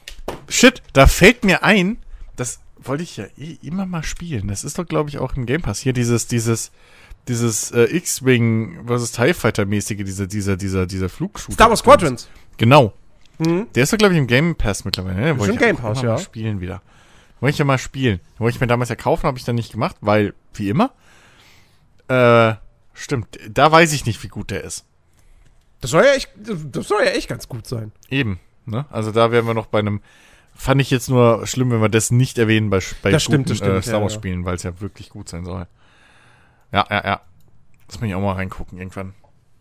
[0.49, 1.99] Shit, da fällt mir ein,
[2.37, 4.49] das wollte ich ja eh immer mal spielen.
[4.49, 5.81] Das ist doch, glaube ich, auch im Game Pass.
[5.81, 6.71] Hier dieses, dieses,
[7.29, 11.55] dieses äh, X-Wing versus TIE Fighter-mäßige, dieser, dieser, dieser, dieser Flugshooter.
[11.55, 12.29] Star Wars Squadrons.
[12.59, 12.93] Genau.
[13.39, 13.67] Mhm.
[13.75, 15.21] Der ist doch, glaube ich, im Game Pass mittlerweile.
[15.21, 15.39] Ne?
[15.39, 16.13] Wollte ich Game Pass, ja.
[16.13, 16.83] Mal spielen wieder.
[17.41, 18.21] Wollte ich ja mal spielen.
[18.39, 20.93] Wollte ich mir damals ja kaufen, habe ich dann nicht gemacht, weil, wie immer.
[22.09, 22.55] Äh,
[22.93, 23.39] stimmt.
[23.51, 24.87] Da weiß ich nicht, wie gut der ist.
[25.81, 27.93] Das soll ja echt, das soll ja echt ganz gut sein.
[28.09, 28.41] Eben.
[28.65, 28.87] Ne?
[28.91, 30.01] Also da wären wir noch bei einem.
[30.55, 33.59] Fand ich jetzt nur schlimm, wenn wir das nicht erwähnen bei, bei das guten, stimmt,
[33.59, 34.47] stimmt, äh, Star Wars Spielen, ja, ja.
[34.47, 35.67] weil es ja wirklich gut sein soll.
[36.73, 37.21] Ja, ja, ja.
[37.89, 39.15] Lass mich auch mal reingucken irgendwann.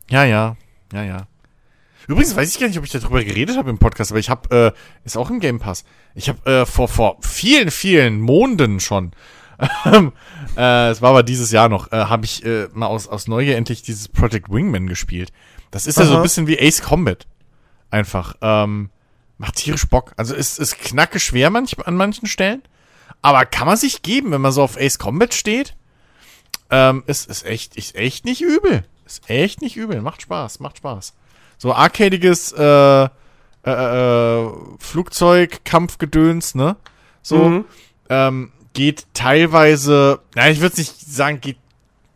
[0.09, 0.55] Ja, ja.
[0.93, 1.27] Ja, ja.
[2.07, 4.73] Übrigens weiß ich gar nicht, ob ich darüber geredet habe im Podcast, aber ich habe,
[4.75, 5.85] äh, ist auch im Game Pass.
[6.15, 9.11] Ich habe äh, vor vor vielen vielen Monden schon,
[10.57, 13.55] äh, es war aber dieses Jahr noch, äh, habe ich äh, mal aus aus Neugier
[13.55, 15.31] endlich dieses Project Wingman gespielt.
[15.71, 16.03] Das ist Aha.
[16.05, 17.25] ja so ein bisschen wie Ace Combat,
[17.89, 18.35] einfach.
[18.41, 18.89] Ähm,
[19.37, 20.13] macht tierisch Bock.
[20.17, 22.63] Also ist ist knacke schwer manch, an manchen Stellen,
[23.21, 25.75] aber kann man sich geben, wenn man so auf Ace Combat steht.
[26.69, 28.83] Ähm, ist ist echt ist echt nicht übel.
[29.05, 30.01] Ist echt nicht übel.
[30.01, 31.13] Macht Spaß, macht Spaß
[31.63, 33.07] so arcadiges äh, äh,
[33.65, 36.75] äh, Flugzeugkampfgedöns, ne?
[37.21, 37.37] So.
[37.37, 37.65] Mhm.
[38.09, 41.55] Ähm, geht teilweise, na, ich würde nicht sagen, geht,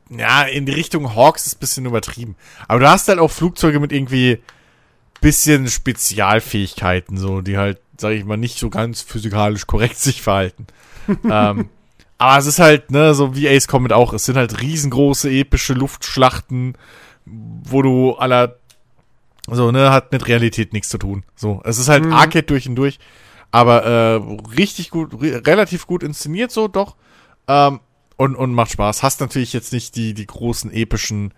[0.10, 2.36] ja, in die Richtung Hawks ist ein bisschen übertrieben.
[2.68, 4.40] Aber du hast halt auch Flugzeuge mit irgendwie
[5.22, 10.68] bisschen Spezialfähigkeiten, so, die halt, sag ich mal, nicht so ganz physikalisch korrekt sich verhalten.
[11.24, 11.70] ähm,
[12.18, 15.74] aber es ist halt, ne, so wie Ace Combat auch, es sind halt riesengroße, epische
[15.74, 16.78] Luftschlachten,
[17.24, 18.57] wo du aller
[19.56, 21.24] so, ne, hat mit Realität nichts zu tun.
[21.36, 22.14] So, es ist halt mhm.
[22.14, 23.00] Arcade durch und durch,
[23.52, 26.96] aber äh, richtig gut, re relativ gut inszeniert so, doch.
[27.48, 27.80] Ähm,
[28.18, 29.04] und, und macht Spaß.
[29.04, 31.34] Hast natürlich jetzt nicht die, die großen epischen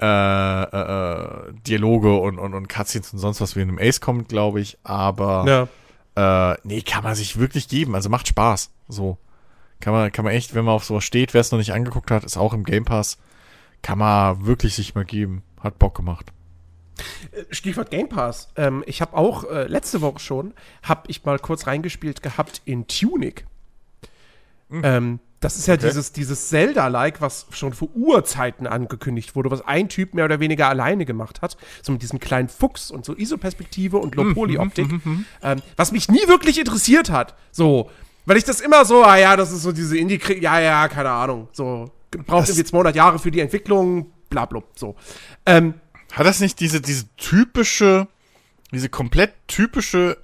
[0.00, 4.00] äh, äh, äh Dialoge und, und, und Cutscenes und sonst was wie in einem Ace
[4.00, 5.68] kommt, glaube ich, aber
[6.16, 6.52] ja.
[6.52, 7.94] äh, nee, kann man sich wirklich geben.
[7.94, 8.70] Also macht Spaß.
[8.88, 9.18] So.
[9.80, 12.10] Kann man, kann man echt, wenn man auf sowas steht, wer es noch nicht angeguckt
[12.10, 13.18] hat, ist auch im Game Pass,
[13.82, 15.42] kann man wirklich sich mal geben.
[15.60, 16.32] Hat Bock gemacht.
[17.50, 18.48] Stichwort Game Pass.
[18.56, 22.86] Ähm, ich habe auch äh, letzte Woche schon, habe ich mal kurz reingespielt gehabt in
[22.86, 23.46] Tunic.
[24.68, 24.82] Mhm.
[24.84, 25.88] Ähm, das ist ja okay.
[25.88, 30.70] dieses, dieses Zelda-like, was schon vor Urzeiten angekündigt wurde, was ein Typ mehr oder weniger
[30.70, 31.58] alleine gemacht hat.
[31.82, 34.90] So mit diesem kleinen Fuchs und so ISO-Perspektive und Low-Poly-Optik.
[34.90, 37.34] Mhm, mhm, ähm, was mich nie wirklich interessiert hat.
[37.50, 37.90] So,
[38.24, 41.10] weil ich das immer so, ah ja, das ist so diese Indie, ja, ja, keine
[41.10, 41.48] Ahnung.
[41.52, 44.96] So, braucht irgendwie 200 Jahre für die Entwicklung, bla, bla, so.
[45.44, 45.74] Ähm,
[46.14, 48.08] hat das nicht diese, diese typische,
[48.72, 50.16] diese komplett typische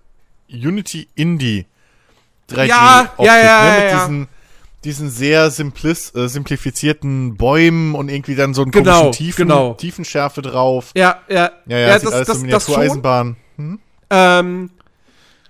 [0.49, 1.67] Unity Indie
[2.51, 3.71] 3D ja, ja, ja, ne?
[3.71, 4.29] Mit ja, diesen,
[4.85, 9.75] diesen sehr simplis, äh, simplifizierten Bäumen und irgendwie dann so einen genau, komischen Tiefen, genau.
[9.75, 10.91] Tiefenschärfe drauf.
[10.95, 11.35] Ja, ja.
[11.35, 13.37] Ja, ja, ja das, alles das, so Miniatureisenbahn.
[13.57, 13.79] Hm?
[14.11, 14.71] Ähm,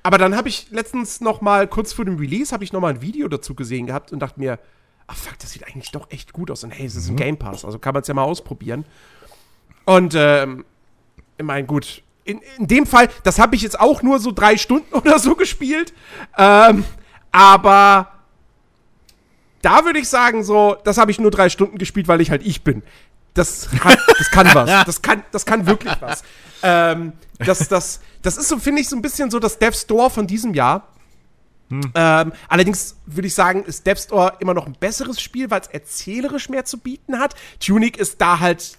[0.02, 2.88] aber dann habe ich letztens noch mal, kurz vor dem Release, habe ich noch mal
[2.88, 4.58] ein Video dazu gesehen gehabt und dachte mir,
[5.06, 6.64] ach fuck, das sieht eigentlich doch echt gut aus.
[6.64, 7.18] Und hey, es ist ein mhm.
[7.18, 8.84] Game Pass, also kann man es ja mal ausprobieren.
[9.90, 10.64] Und ähm,
[11.36, 14.56] ich meine, gut, in, in dem Fall, das habe ich jetzt auch nur so drei
[14.56, 15.92] Stunden oder so gespielt.
[16.38, 16.84] Ähm,
[17.32, 18.12] aber
[19.62, 22.46] da würde ich sagen, so, das habe ich nur drei Stunden gespielt, weil ich halt
[22.46, 22.84] ich bin.
[23.34, 24.84] Das, hat, das kann was.
[24.86, 26.22] Das kann, das kann wirklich was.
[26.62, 30.08] Ähm, das, das, das ist so, finde ich, so ein bisschen so das Dev Store
[30.08, 30.86] von diesem Jahr.
[31.68, 31.80] Hm.
[31.96, 35.66] Ähm, allerdings würde ich sagen, ist Dev Store immer noch ein besseres Spiel, weil es
[35.66, 37.34] erzählerisch mehr zu bieten hat.
[37.58, 38.78] Tunic ist da halt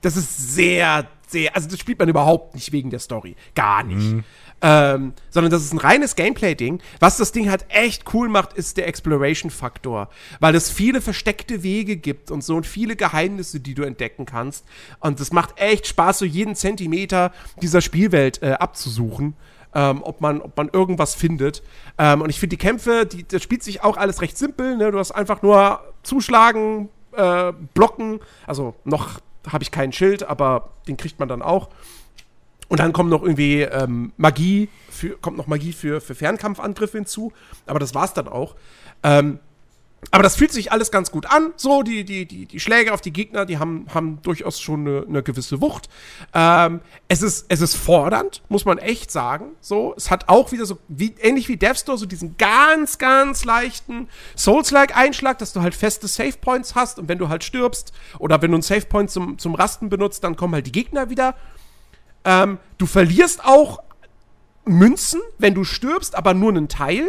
[0.00, 3.36] das ist sehr, sehr, also das spielt man überhaupt nicht wegen der Story.
[3.54, 4.12] Gar nicht.
[4.12, 4.24] Mhm.
[4.62, 6.80] Ähm, sondern das ist ein reines Gameplay-Ding.
[6.98, 10.08] Was das Ding halt echt cool macht, ist der Exploration-Faktor.
[10.40, 14.64] Weil es viele versteckte Wege gibt und so und viele Geheimnisse, die du entdecken kannst.
[15.00, 19.34] Und es macht echt Spaß, so jeden Zentimeter dieser Spielwelt äh, abzusuchen.
[19.74, 21.62] Ähm, ob, man, ob man irgendwas findet.
[21.98, 24.78] Ähm, und ich finde die Kämpfe, die, das spielt sich auch alles recht simpel.
[24.78, 24.90] Ne?
[24.90, 28.20] Du hast einfach nur zuschlagen, äh, blocken.
[28.46, 31.70] Also noch habe ich kein Schild, aber den kriegt man dann auch.
[32.68, 37.32] Und dann kommt noch irgendwie ähm, Magie, für, kommt noch Magie für, für Fernkampfangriffe hinzu.
[37.66, 38.56] Aber das war's dann auch.
[39.02, 39.38] Ähm,
[40.10, 41.52] aber das fühlt sich alles ganz gut an.
[41.56, 45.04] So, die, die, die, die Schläge auf die Gegner, die haben, haben durchaus schon eine,
[45.08, 45.88] eine gewisse Wucht.
[46.32, 49.52] Ähm, es, ist, es ist fordernd, muss man echt sagen.
[49.60, 53.44] So, es hat auch wieder so, wie, ähnlich wie Death Store, so diesen ganz, ganz
[53.44, 58.40] leichten Souls-like-Einschlag, dass du halt feste Save Points hast und wenn du halt stirbst oder
[58.42, 61.34] wenn du einen Save Point zum, zum Rasten benutzt, dann kommen halt die Gegner wieder.
[62.24, 63.80] Ähm, du verlierst auch
[64.64, 67.06] Münzen, wenn du stirbst, aber nur einen Teil.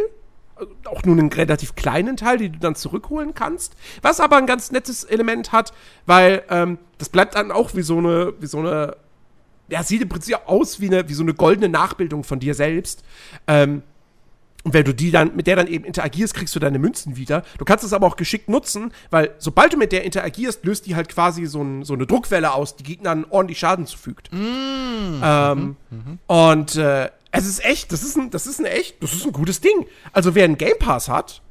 [0.84, 3.74] Auch nur einen relativ kleinen Teil, den du dann zurückholen kannst.
[4.02, 5.72] Was aber ein ganz nettes Element hat,
[6.06, 8.96] weil ähm, das bleibt dann auch wie so eine, wie so eine,
[9.68, 13.04] ja, sieht im Prinzip aus wie, eine, wie so eine goldene Nachbildung von dir selbst.
[13.46, 13.82] Ähm,
[14.64, 17.42] und wenn du die dann, mit der dann eben interagierst, kriegst du deine Münzen wieder.
[17.58, 20.96] Du kannst es aber auch geschickt nutzen, weil sobald du mit der interagierst, löst die
[20.96, 24.30] halt quasi so, ein, so eine Druckwelle aus, die Gegnern ordentlich Schaden zufügt.
[24.32, 25.22] Mm.
[25.22, 26.18] Ähm, mhm.
[26.26, 29.32] Und äh, es ist echt, das ist ein, das ist ein echt, das ist ein
[29.32, 29.86] gutes Ding.
[30.12, 31.42] Also wer einen Game Pass hat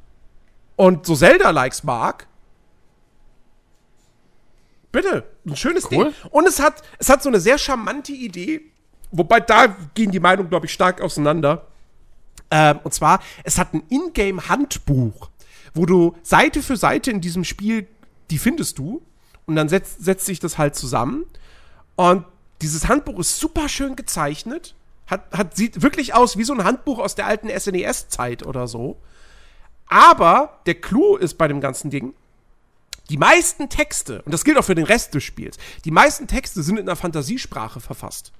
[0.76, 2.26] und so Zelda-Likes mag,
[4.92, 6.06] bitte, ein schönes cool.
[6.06, 6.14] Ding.
[6.30, 8.62] Und es hat, es hat so eine sehr charmante Idee,
[9.10, 11.66] wobei da gehen die Meinungen, glaube ich, stark auseinander
[12.50, 15.30] ähm, und zwar, es hat ein Ingame-Handbuch,
[15.74, 17.86] wo du Seite für Seite in diesem Spiel,
[18.30, 19.02] die findest du.
[19.46, 21.24] Und dann setzt, setzt sich das halt zusammen.
[21.96, 22.24] Und
[22.60, 24.74] dieses Handbuch ist super schön gezeichnet.
[25.08, 29.00] Hat, hat, sieht wirklich aus wie so ein Handbuch aus der alten SNES-Zeit oder so.
[29.88, 32.14] Aber der Clou ist bei dem ganzen Ding,
[33.08, 36.62] die meisten Texte, und das gilt auch für den Rest des Spiels, die meisten Texte
[36.62, 38.32] sind in einer Fantasiesprache verfasst.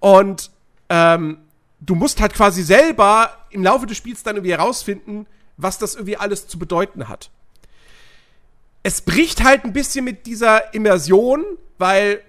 [0.00, 0.50] Und
[0.88, 1.38] ähm,
[1.80, 5.26] du musst halt quasi selber im Laufe des Spiels dann irgendwie herausfinden,
[5.56, 7.30] was das irgendwie alles zu bedeuten hat.
[8.82, 11.44] Es bricht halt ein bisschen mit dieser Immersion,
[11.78, 12.22] weil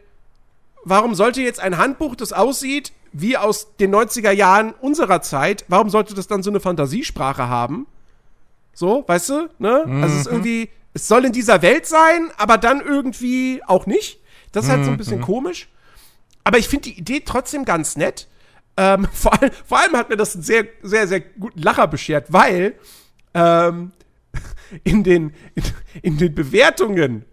[0.83, 5.89] warum sollte jetzt ein Handbuch, das aussieht wie aus den 90er Jahren unserer Zeit, warum
[5.89, 7.87] sollte das dann so eine Fantasiesprache haben?
[8.73, 9.83] So, weißt du, ne?
[9.85, 10.03] Mhm.
[10.03, 10.33] Also es ist mhm.
[10.33, 14.19] irgendwie, es soll in dieser Welt sein, aber dann irgendwie auch nicht.
[14.51, 15.23] Das ist halt so ein bisschen mhm.
[15.23, 15.69] komisch.
[16.43, 18.27] Aber ich finde die Idee trotzdem ganz nett.
[18.77, 22.31] Ähm, vor, allem, vor allem hat mir das einen sehr, sehr, sehr guten Lacher beschert,
[22.31, 22.75] weil
[23.33, 23.91] ähm,
[24.83, 25.63] in, den, in,
[26.01, 27.25] in den Bewertungen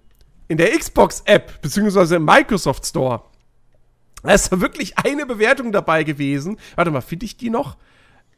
[0.48, 3.22] in der Xbox-App, beziehungsweise im Microsoft Store,
[4.26, 6.58] da ist da wirklich eine Bewertung dabei gewesen.
[6.74, 7.76] Warte mal, finde ich die noch?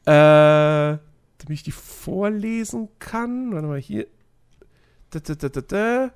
[0.04, 3.52] Äh, damit ich die vorlesen kann.
[3.52, 4.06] Warte mal, hier.
[5.10, 6.10] Da, da, da, da, da.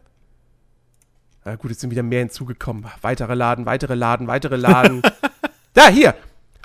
[1.45, 2.87] Na gut, jetzt sind wieder mehr hinzugekommen.
[3.01, 5.03] Weitere Laden, weitere Laden, weitere Laden.
[5.75, 6.15] da, hier.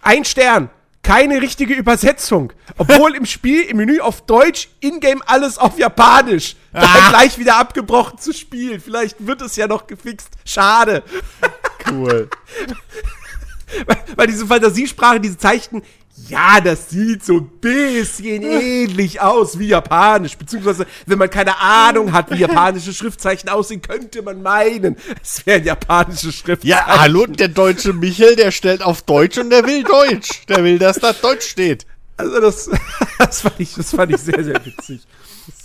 [0.02, 0.70] Ein Stern.
[1.02, 2.52] Keine richtige Übersetzung.
[2.78, 6.58] Obwohl im Spiel, im Menü auf Deutsch, in-game alles auf Japanisch.
[6.74, 7.10] Ah.
[7.10, 8.82] gleich wieder abgebrochen zu spielen.
[8.82, 10.30] Vielleicht wird es ja noch gefixt.
[10.44, 11.04] Schade.
[11.92, 12.30] Cool.
[13.86, 15.82] weil, weil diese Fantasiesprache, diese Zeichen,
[16.28, 20.38] ja, das sieht so ein bisschen ähnlich aus wie Japanisch.
[20.38, 25.64] Beziehungsweise, wenn man keine Ahnung hat, wie japanische Schriftzeichen aussehen, könnte man meinen, es wären
[25.64, 26.70] japanische Schriftzeichen.
[26.70, 30.46] Ja, hallo, der deutsche Michel, der stellt auf Deutsch und der will Deutsch.
[30.48, 31.86] Der will, dass da Deutsch steht.
[32.18, 32.70] Also, das,
[33.20, 35.02] das, fand, ich, das fand ich sehr, sehr witzig.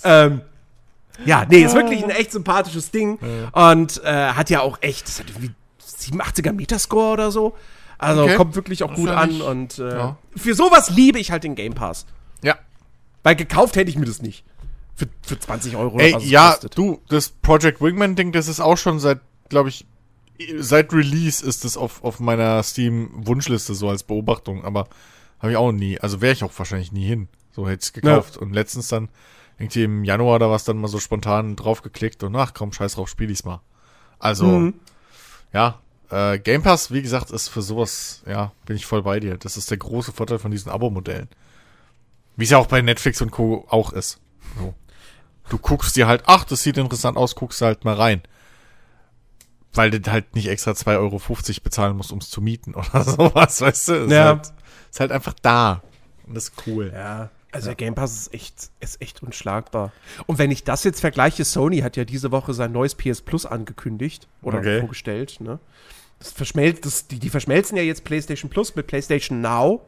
[0.05, 0.43] ähm,
[1.24, 3.19] ja, nee, ist wirklich ein echt sympathisches Ding.
[3.53, 5.53] Und äh, hat ja auch echt, das hat irgendwie
[6.03, 7.55] 87er Metascore oder so.
[7.99, 8.37] Also okay.
[8.37, 10.16] kommt wirklich auch gut an und äh, ja.
[10.37, 12.05] für sowas liebe ich halt den Game Pass.
[12.43, 12.59] Ja.
[13.23, 14.45] Weil gekauft hätte ich mir das nicht.
[14.97, 15.99] Für, für 20 Euro.
[15.99, 16.77] Ey, ja, kostet.
[16.77, 19.87] du, das Project Wingman-Ding, das ist auch schon seit, glaube ich,
[20.59, 24.89] seit Release ist es auf, auf meiner Steam-Wunschliste so als Beobachtung, aber
[25.39, 25.99] habe ich auch nie.
[26.01, 27.29] Also wäre ich auch wahrscheinlich nie hin.
[27.53, 28.37] So hätte ich gekauft.
[28.37, 28.43] Ja.
[28.43, 29.09] Und letztens dann,
[29.59, 33.09] irgendwie im Januar da was dann mal so spontan draufgeklickt und ach komm, scheiß drauf,
[33.09, 33.61] spiel ich's mal.
[34.19, 34.74] Also, mhm.
[35.53, 35.81] ja,
[36.12, 39.39] äh, Game Pass, wie gesagt, ist für sowas, ja, bin ich voll bei dir.
[39.39, 41.28] Das ist der große Vorteil von diesen Abo-Modellen.
[42.36, 43.66] Wie es ja auch bei Netflix und Co.
[43.68, 44.18] auch ist.
[44.59, 44.74] So.
[45.48, 48.22] Du guckst dir halt, ach, das sieht interessant aus, guckst halt mal rein.
[49.74, 51.20] Weil du halt nicht extra 2,50 Euro
[51.64, 53.93] bezahlen musst, um es zu mieten oder sowas, weißt du?
[54.05, 54.24] Ist, ja.
[54.26, 54.52] halt,
[54.90, 55.82] ist halt einfach da.
[56.26, 56.93] Und das ist cool.
[56.94, 57.30] Ja.
[57.52, 59.93] Also der Game Pass ist echt, ist echt unschlagbar.
[60.26, 63.44] Und wenn ich das jetzt vergleiche, Sony hat ja diese Woche sein neues PS Plus
[63.44, 64.80] angekündigt oder Okay.
[64.80, 65.59] vorgestellt, ne?
[66.23, 69.85] Das verschmelzt, das, die, die verschmelzen ja jetzt PlayStation Plus mit PlayStation Now.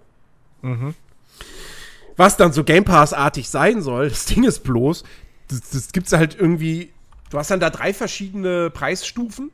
[2.16, 5.04] Was dann so Game Pass-artig sein soll, das Ding ist bloß,
[5.48, 6.92] das, das gibt's halt irgendwie,
[7.30, 9.52] du hast dann da drei verschiedene Preisstufen.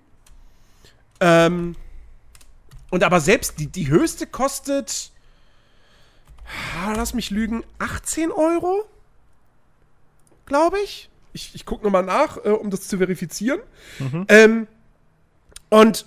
[1.21, 1.77] Ähm,
[2.89, 5.11] und aber selbst die, die höchste kostet,
[6.83, 8.89] ah, lass mich lügen, 18 Euro?
[10.47, 11.11] Glaube ich.
[11.35, 13.61] Ich, ich gucke nochmal nach, äh, um das zu verifizieren.
[14.29, 14.67] Ähm,
[15.69, 16.07] und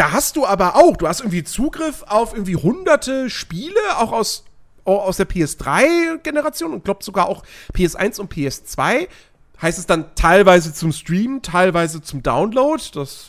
[0.00, 4.46] da hast du aber auch, du hast irgendwie Zugriff auf irgendwie hunderte Spiele, auch aus,
[4.86, 7.42] auch aus der PS3-Generation und glaube sogar auch
[7.74, 9.08] PS1 und PS2.
[9.60, 12.82] Heißt es dann teilweise zum Streamen, teilweise zum Download.
[12.94, 13.28] Das,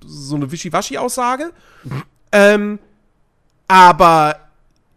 [0.00, 1.52] das ist so eine Wischiwaschi-Aussage.
[2.32, 2.78] Ähm,
[3.68, 4.36] aber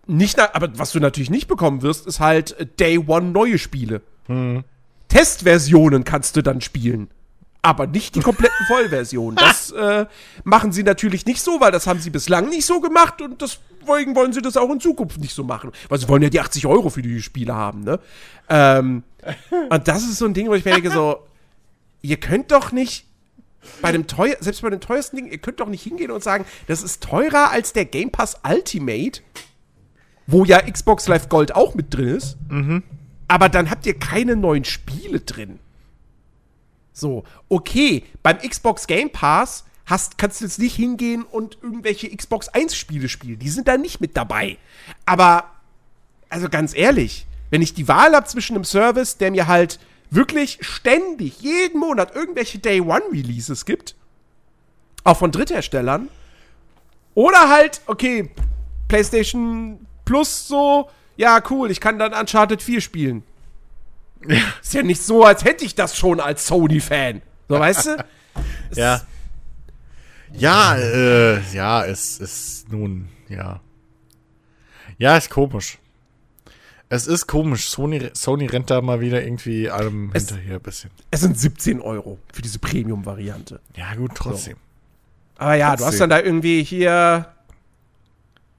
[0.07, 4.03] nicht, aber was du natürlich nicht bekommen wirst, ist halt äh, Day One neue Spiele.
[5.09, 7.09] Testversionen kannst du dann spielen.
[7.65, 9.37] Aber nicht die kompletten Vollversionen.
[9.37, 10.05] Das äh,
[10.43, 14.15] machen sie natürlich nicht so, weil das haben sie bislang nicht so gemacht und deswegen
[14.15, 15.71] wollen sie das auch in Zukunft nicht so machen.
[15.87, 17.99] Weil sie wollen ja die 80 Euro für die Spiele haben, ne?
[18.49, 19.03] Ähm,
[19.69, 21.19] und das ist so ein Ding, wo ich mir denke, so,
[22.01, 23.05] ihr könnt doch nicht
[23.81, 26.43] bei dem teuer, selbst bei dem teuersten Ding, ihr könnt doch nicht hingehen und sagen,
[26.67, 29.21] das ist teurer als der Game Pass Ultimate,
[30.27, 32.37] wo ja Xbox Live Gold auch mit drin ist.
[33.29, 35.59] Aber dann habt ihr keine neuen Spiele drin.
[36.93, 42.47] So, okay, beim Xbox Game Pass hast, kannst du jetzt nicht hingehen und irgendwelche Xbox
[42.49, 43.39] 1 Spiele spielen.
[43.39, 44.57] Die sind da nicht mit dabei.
[45.05, 45.45] Aber,
[46.29, 49.79] also ganz ehrlich, wenn ich die Wahl habe zwischen einem Service, der mir halt
[50.09, 53.95] wirklich ständig, jeden Monat irgendwelche Day One Releases gibt,
[55.03, 56.07] auch von Drittherstellern,
[57.15, 58.31] oder halt, okay,
[58.87, 63.23] PlayStation Plus so, ja, cool, ich kann dann Uncharted 4 spielen.
[64.61, 67.21] Ist ja nicht so, als hätte ich das schon als Sony-Fan.
[67.49, 68.05] So, weißt du?
[68.75, 69.01] Ja.
[70.31, 73.59] Ja, äh, ja, es ist nun, ja.
[74.97, 75.77] Ja, ist komisch.
[76.89, 77.69] Es ist komisch.
[77.69, 80.89] Sony, Sony rennt da mal wieder irgendwie allem Es- hinterher ein bisschen.
[81.11, 83.59] Es sind 17 Euro für diese Premium-Variante.
[83.75, 84.57] Ja, gut, trotzdem.
[85.37, 85.99] Aber ja, du hast Trotzdem.
[85.99, 87.27] dann da irgendwie hier.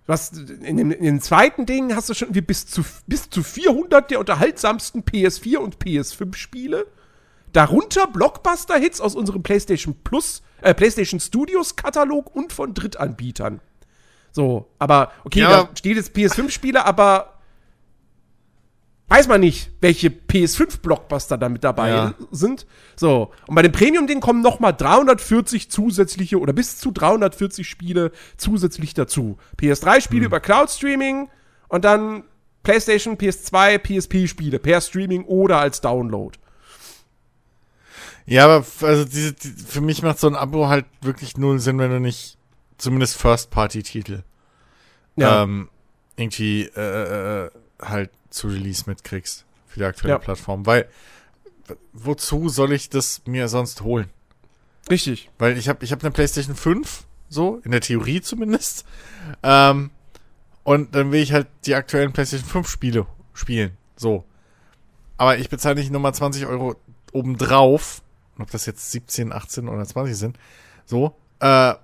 [0.07, 4.11] Hast in dem, in dem zweiten Ding hast du schon bis zu, bis zu 400
[4.11, 6.87] der unterhaltsamsten PS4 und PS5 Spiele.
[7.53, 13.61] Darunter Blockbuster-Hits aus unserem PlayStation Plus, äh, PlayStation Studios Katalog und von Drittanbietern.
[14.33, 15.63] So, aber okay, Ja.
[15.65, 17.34] da steht jetzt PS5-Spiele, aber
[19.15, 22.15] weiß man nicht, welche PS5-Blockbuster da mit dabei Ja.
[22.33, 22.67] sind.
[22.97, 28.11] So, und bei dem Premium-Ding kommen noch mal 340 zusätzliche oder bis zu 340 Spiele
[28.37, 29.39] zusätzlich dazu.
[29.57, 31.29] PS3-Spiele über Cloud-Streaming
[31.69, 32.25] und dann
[32.65, 36.37] PlayStation, PS2, PSP-Spiele per Streaming oder als Download.
[38.27, 41.79] Ja, aber also diese, die, für mich macht so ein Abo halt wirklich null Sinn,
[41.79, 42.39] wenn du nicht
[42.79, 44.23] zumindest First-Party-Titel
[45.19, 45.69] ähm,
[46.17, 47.51] irgendwie äh, äh,
[47.89, 50.19] halt zu Release mitkriegst für die aktuelle Ja.
[50.19, 50.67] Plattform.
[50.67, 50.89] Weil
[51.93, 54.11] wozu soll ich das mir sonst holen?
[54.91, 55.31] richtig.
[55.39, 58.85] Weil ich habe ich hab eine PlayStation 5, so, in der Theorie zumindest.
[59.43, 59.91] Ähm,
[60.63, 63.77] und dann will ich halt die aktuellen PlayStation 5 Spiele spielen.
[63.97, 64.25] So.
[65.17, 66.77] Aber ich bezahle nicht nochmal 20 Euro
[67.13, 68.03] obendrauf.
[68.39, 70.39] Ob das jetzt 17, 18 oder 20 sind.
[70.85, 71.17] So.
[71.41, 71.75] Äh,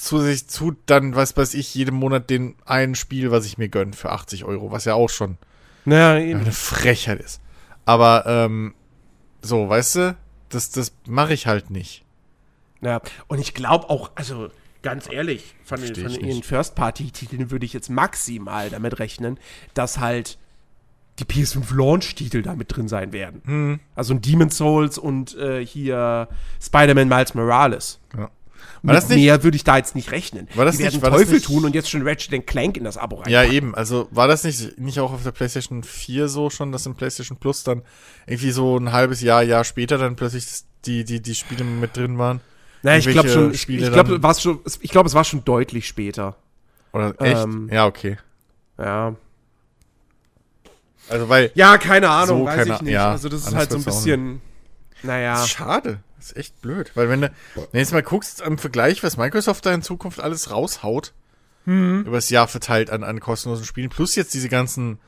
[0.00, 3.92] zusätzlich zu dann, was weiß ich, jedem Monat den einen Spiel, was ich mir gönne
[3.92, 4.72] für 80 Euro.
[4.72, 5.38] Was ja auch schon
[5.84, 7.40] Naja, eine Frechheit ist.
[7.84, 8.74] Aber, ähm,
[9.42, 10.16] so, weißt du,
[10.48, 12.04] das, das mache ich halt nicht.
[12.80, 14.48] Ja, und ich glaube auch, also
[14.82, 16.44] ganz ehrlich, von, den, von nicht.
[16.44, 19.38] First-Party-Titeln würde ich jetzt maximal damit rechnen,
[19.74, 20.38] dass halt
[21.18, 23.42] die PS5 Launch-Titel da mit drin sein werden.
[23.44, 23.80] Hm.
[23.94, 26.28] Also ein Demon's Souls und äh, hier
[26.60, 28.00] Spider-Man Miles Morales.
[28.16, 28.30] Ja.
[28.82, 30.48] War Mit mehr würde ich da jetzt nicht rechnen.
[30.54, 32.84] War das die werden nicht- war Teufel nicht- tun und jetzt schon Ratchet Clank in
[32.84, 33.30] das Abo rein.
[33.30, 33.74] Ja, eben.
[33.74, 37.36] Also war das nicht, nicht auch auf der PlayStation 4 so schon, dass im PlayStation
[37.36, 37.82] Plus dann
[38.26, 40.46] irgendwie so ein halbes Jahr, Jahr später dann plötzlich
[40.86, 42.40] die, die, die Spiele mit drin waren?
[42.82, 46.36] naja, ich glaube schon, ich, ich glaube, schon, ich glaube, es war schon deutlich später.
[46.94, 47.44] Oder echt?
[47.44, 47.68] Ähm.
[47.70, 48.16] ja, okay.
[48.78, 49.14] Ja.
[51.08, 51.50] Also weil.
[51.54, 52.92] Ja, keine Ahnung, So, weiß keine- ich nicht.
[52.94, 54.40] ja, also das ist halt so ein bisschen,
[55.02, 55.44] naja.
[55.46, 55.98] Schade.
[56.20, 56.92] Das ist echt blöd.
[56.94, 60.20] Weil wenn du, wenn du jetzt mal guckst im Vergleich, was Microsoft da in Zukunft
[60.20, 61.12] alles raushaut,
[61.66, 62.04] Mhm.
[62.06, 64.98] übers Jahr verteilt an, an kostenlosen Spielen, plus jetzt diese ganzen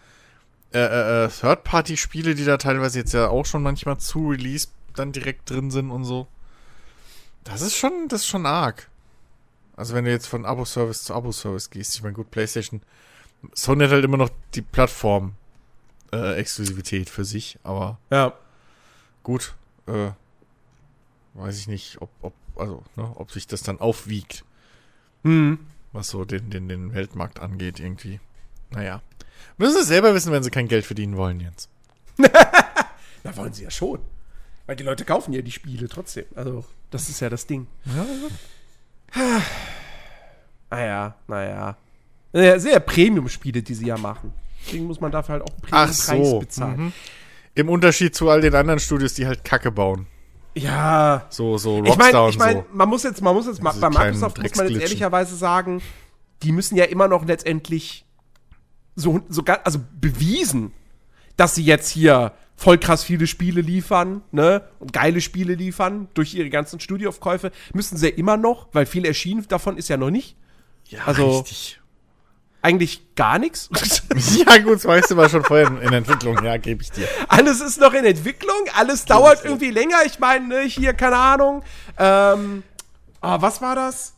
[0.74, 5.12] äh, äh, äh, Third-Party-Spiele, die da teilweise jetzt ja auch schon manchmal zu Release dann
[5.12, 6.28] direkt drin sind und so.
[7.44, 8.89] Das ist schon, das ist schon arg.
[9.76, 12.82] Also wenn du jetzt von Abo-Service zu Abo-Service gehst, ich meine, gut, PlayStation,
[13.55, 15.34] Sony hat halt immer noch die Plattform
[16.12, 18.34] äh, Exklusivität für sich, aber Ja.
[19.22, 19.55] gut,
[19.86, 20.10] äh,
[21.34, 24.44] weiß ich nicht, ob, ob, also, ne, ob sich das dann aufwiegt,
[25.24, 25.59] Hm.
[25.92, 28.18] was so den, den, den Weltmarkt angeht, irgendwie.
[28.70, 29.02] Naja.
[29.59, 31.68] Müssen sie selber wissen, wenn sie kein Geld verdienen wollen, Jens.
[32.16, 34.00] Na, wollen sie ja schon.
[34.66, 36.24] Weil die Leute kaufen ja die Spiele trotzdem.
[36.34, 37.66] Also, das ist ja das Ding.
[40.70, 41.76] Naja, naja.
[42.32, 44.32] Naja, sehr Premium-Spiele, die sie ja machen.
[44.64, 46.38] Deswegen muss man dafür halt auch einen Ach Premium-Preis so.
[46.38, 46.80] bezahlen.
[46.80, 46.92] Mhm.
[47.54, 50.06] Im Unterschied zu all den anderen Studios, die halt Kacke bauen.
[50.54, 51.26] Ja.
[51.30, 52.64] So, so Ich Rockstar meine, und ich mein, so.
[52.72, 55.82] man muss jetzt, man muss jetzt Diese bei Microsoft muss man jetzt ehrlicherweise sagen,
[56.42, 58.04] die müssen ja immer noch letztendlich
[58.94, 60.72] so, so also bewiesen,
[61.36, 66.34] dass sie jetzt hier voll krass viele Spiele liefern, ne, und geile Spiele liefern durch
[66.34, 70.10] ihre ganzen Studioaufkäufe, müssen sie ja immer noch, weil viel erschienen davon ist ja noch
[70.10, 70.36] nicht.
[70.88, 71.81] Ja, also- richtig.
[72.62, 73.68] Eigentlich gar nichts.
[74.47, 76.43] Ja, gut, das weißt du war schon vorher in, Entwicklung.
[76.44, 77.06] Ja, gebe ich dir.
[77.28, 79.98] alles ist noch in Entwicklung, alles dauert irgendwie länger.
[80.06, 81.62] Ich meine, ne, hier, keine Ahnung.
[81.98, 82.62] Ähm,
[83.20, 84.14] ah, was war das?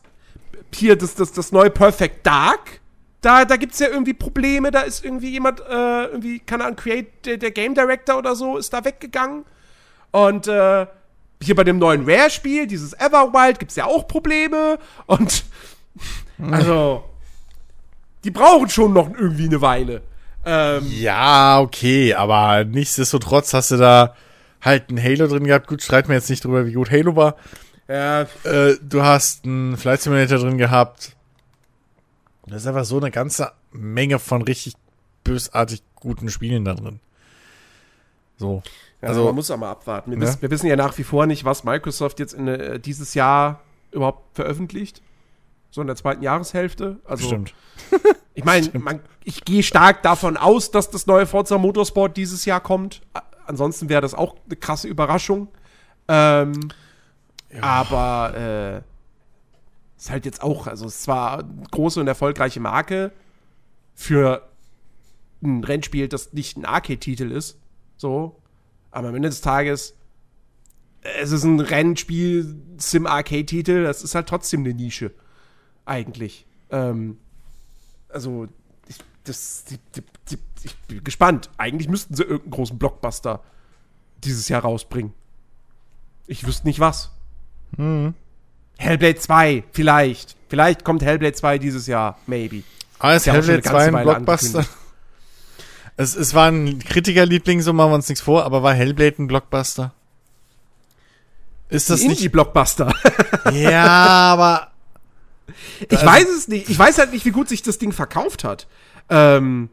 [0.73, 2.81] Hier, das, das, das neue Perfect Dark.
[3.21, 4.69] Da, da gibt es ja irgendwie Probleme.
[4.69, 8.57] Da ist irgendwie jemand, äh, irgendwie, keine Ahnung, Create, der, der Game Director oder so,
[8.57, 9.45] ist da weggegangen.
[10.11, 10.85] Und äh,
[11.41, 14.77] hier bei dem neuen Rare-Spiel, dieses Everwild, gibt es ja auch Probleme.
[15.07, 15.45] Und
[16.51, 17.05] also,
[18.25, 20.01] die brauchen schon noch irgendwie eine Weile.
[20.45, 24.15] Ähm, Ja, okay, aber nichtsdestotrotz hast du da
[24.61, 25.67] halt ein Halo drin gehabt.
[25.67, 27.35] Gut, streiten wir jetzt nicht drüber, wie gut Halo war.
[27.87, 31.15] ja, Äh, du hast einen Flight Simulator drin gehabt.
[32.47, 34.73] Da ist einfach so eine ganze Menge von richtig
[35.23, 36.99] bösartig guten Spielen da drin.
[38.37, 38.61] So.
[39.01, 40.11] Also Also, man muss mal abwarten.
[40.11, 40.25] Wir, Ne?
[40.27, 43.61] wissen, wir wissen ja nach wie vor nicht, was Microsoft jetzt in, äh, dieses Jahr
[43.91, 45.01] überhaupt veröffentlicht.
[45.75, 47.01] So in der zweiten Jahreshälfte.
[47.03, 47.53] Also stimmt.
[48.33, 48.71] ich meine,
[49.25, 53.01] ich gehe stark davon aus, dass das neue Forza Motorsport dieses Jahr kommt.
[53.45, 55.49] Ansonsten wäre das auch eine krasse Überraschung.
[56.07, 56.71] Ähm,
[57.59, 63.11] Aber äh, ist halt jetzt auch, also es ist zwar eine große und erfolgreiche Marke
[63.93, 64.47] für
[65.43, 67.59] ein Rennspiel, das nicht ein Arcade-Titel ist.
[67.97, 68.41] So.
[68.91, 69.97] Aber am Ende des Tages,
[71.19, 75.11] es ist ein Rennspiel, Sim-Arcade-Titel, das ist halt trotzdem eine Nische.
[75.85, 76.45] Eigentlich.
[76.71, 77.17] Ähm,
[78.09, 78.47] also,
[78.87, 81.49] ich, das, die, die, die, ich bin gespannt.
[81.57, 83.41] Eigentlich müssten sie irgendeinen großen Blockbuster
[84.23, 85.13] dieses Jahr rausbringen.
[86.27, 87.11] Ich wüsste nicht was.
[88.77, 90.35] Hellblade 2, vielleicht.
[90.49, 92.17] Vielleicht kommt Hellblade 2 dieses Jahr.
[92.25, 92.63] Maybe.
[92.99, 94.65] Ah, ist ja auch schon Hellblade eine 2 ganze ein Weile Blockbuster?
[95.97, 99.27] Es, es war ein Kritikerliebling, so machen wir uns nichts vor, aber war Hellblade ein
[99.27, 99.93] Blockbuster?
[101.69, 102.17] Ist das Ein nicht?
[102.17, 102.93] Indie-Blockbuster.
[103.53, 103.87] Ja,
[104.33, 104.71] aber
[105.79, 106.69] Ich Also- weiß es nicht.
[106.69, 108.67] Ich weiß halt nicht, wie gut sich das Ding verkauft hat.
[109.09, 109.69] Ähm,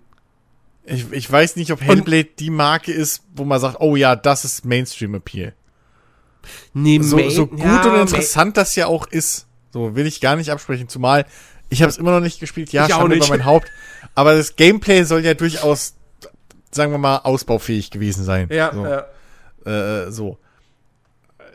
[0.84, 4.44] ich, ich weiß nicht, ob Hellblade die Marke ist, wo man sagt, oh ja, das
[4.44, 5.54] ist Mainstream-Appeal.
[6.74, 10.20] nee, So, Main- so gut ja, und interessant das ja auch ist, so will ich
[10.20, 11.24] gar nicht absprechen, zumal
[11.70, 13.16] ich habe es immer noch nicht gespielt, ja, nicht.
[13.16, 13.70] über mein Haupt,
[14.14, 15.94] aber das Gameplay soll ja durchaus,
[16.70, 18.48] sagen wir mal, ausbaufähig gewesen sein.
[18.50, 18.84] Ja, so.
[18.84, 20.04] ja.
[20.04, 20.36] äh, so.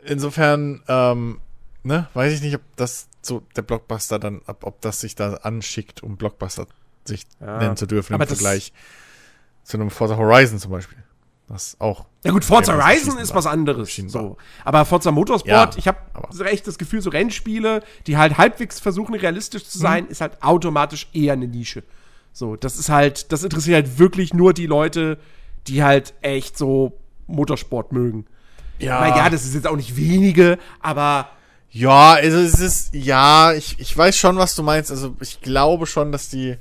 [0.04, 1.40] Insofern, ähm,
[1.88, 5.34] ne, weiß ich nicht, ob das so der Blockbuster dann, ob, ob das sich da
[5.34, 6.66] anschickt, um Blockbuster
[7.04, 7.58] sich Ja.
[7.58, 8.72] nennen zu dürfen Aber im Vergleich
[9.64, 10.98] zu einem Forza Horizon zum Beispiel.
[11.48, 12.04] Das auch.
[12.24, 13.94] Ja gut, Forza Horizon ist was anderes.
[14.08, 14.36] So.
[14.66, 15.98] Aber Forza Motorsport, Ja, ich habe
[16.44, 20.10] echt das Gefühl, so Rennspiele, die halt halbwegs versuchen, realistisch zu sein, Mhm.
[20.10, 21.82] ist halt automatisch eher eine Nische.
[22.34, 25.18] So, das ist halt, das interessiert halt wirklich nur die Leute,
[25.66, 28.26] die halt echt so Motorsport mögen.
[28.78, 31.30] Ja, Na ja, das ist jetzt auch nicht wenige, aber
[31.70, 34.90] Ja, also es ist, ja, ich, ich weiß schon, was du meinst.
[34.90, 36.56] Also ich glaube schon, dass die.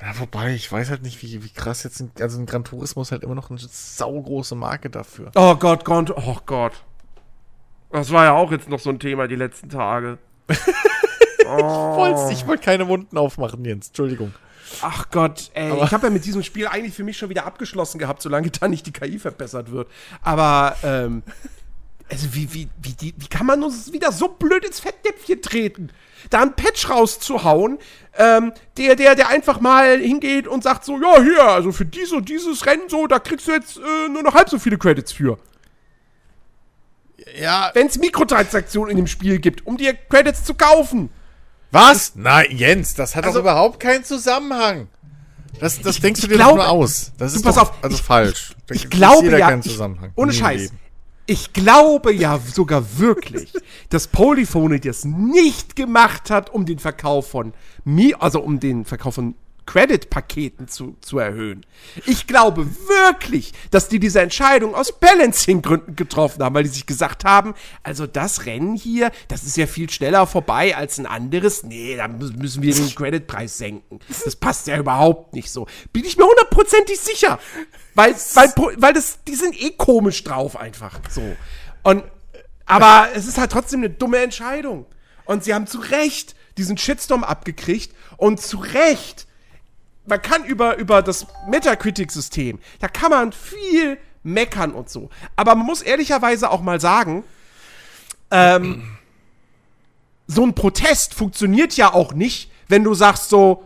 [0.00, 3.02] Ja, wobei, ich weiß halt nicht, wie, wie krass jetzt ein, also ein Gran Turismo
[3.02, 5.30] ist halt immer noch eine saugroße Marke dafür.
[5.34, 6.84] oh Gott, Gott, oh Gott.
[7.90, 10.18] Das war ja auch jetzt noch so ein Thema die letzten Tage.
[11.44, 13.88] Wollt's, ich wollte keine Wunden aufmachen, Jens.
[13.88, 14.34] Entschuldigung.
[14.82, 17.46] Ach Gott, ey, Aber- ich habe ja mit diesem Spiel eigentlich für mich schon wieder
[17.46, 19.88] abgeschlossen gehabt, solange da nicht die KI verbessert wird.
[20.22, 21.22] Aber, ähm,
[22.10, 25.90] also wie, wie, wie, die, wie kann man uns wieder so blöd ins Fettnäpfchen treten?
[26.30, 27.78] Da einen Patch rauszuhauen,
[28.16, 32.16] ähm, der, der, der einfach mal hingeht und sagt so, ja, hier, also für diese
[32.16, 35.12] und dieses Rennen so, da kriegst du jetzt äh, nur noch halb so viele Credits
[35.12, 35.38] für.
[37.38, 41.10] Ja, Wenn es Mikrotransaktionen in dem Spiel gibt, um dir Credits zu kaufen.
[41.70, 42.12] was?
[42.14, 44.88] Nein, Jens, das hat Also- doch überhaupt keinen Zusammenhang.
[45.60, 47.12] Das, das denkst du ich dir glaube- doch nur aus.
[47.18, 48.52] Das ist pass doch, auf, also ich- falsch.
[48.70, 50.12] Ich gibt glaube ja, keinen ich, Zusammenhang.
[50.14, 50.72] ohne im Scheiß.
[51.30, 53.52] Ich glaube ja sogar wirklich,
[53.90, 57.52] dass Polyphony das nicht gemacht hat, um den Verkauf von
[57.84, 59.34] Mi, also um den Verkauf von
[59.68, 61.66] Credit-Paketen zu, zu erhöhen.
[62.06, 67.26] Ich glaube wirklich, dass die diese Entscheidung aus Balancing-Gründen getroffen haben, weil die sich gesagt
[67.26, 71.64] haben, also das Rennen hier, das ist ja viel schneller vorbei als ein anderes.
[71.64, 74.00] Nee, da müssen wir den Credit-Preis senken.
[74.24, 75.66] Das passt ja überhaupt nicht so.
[75.92, 77.38] Bin ich mir hundertprozentig sicher.
[77.94, 80.98] Weil, weil, weil das, die sind eh komisch drauf einfach.
[81.10, 81.36] So.
[81.82, 82.04] Und,
[82.64, 84.86] aber es ist halt trotzdem eine dumme Entscheidung.
[85.26, 89.27] Und sie haben zu Recht diesen Shitstorm abgekriegt und zu Recht
[90.08, 95.10] man kann über, über das Metacritic-System, da kann man viel meckern und so.
[95.36, 97.24] Aber man muss ehrlicherweise auch mal sagen,
[98.30, 98.82] ähm,
[100.26, 103.64] so ein Protest funktioniert ja auch nicht, wenn du sagst so,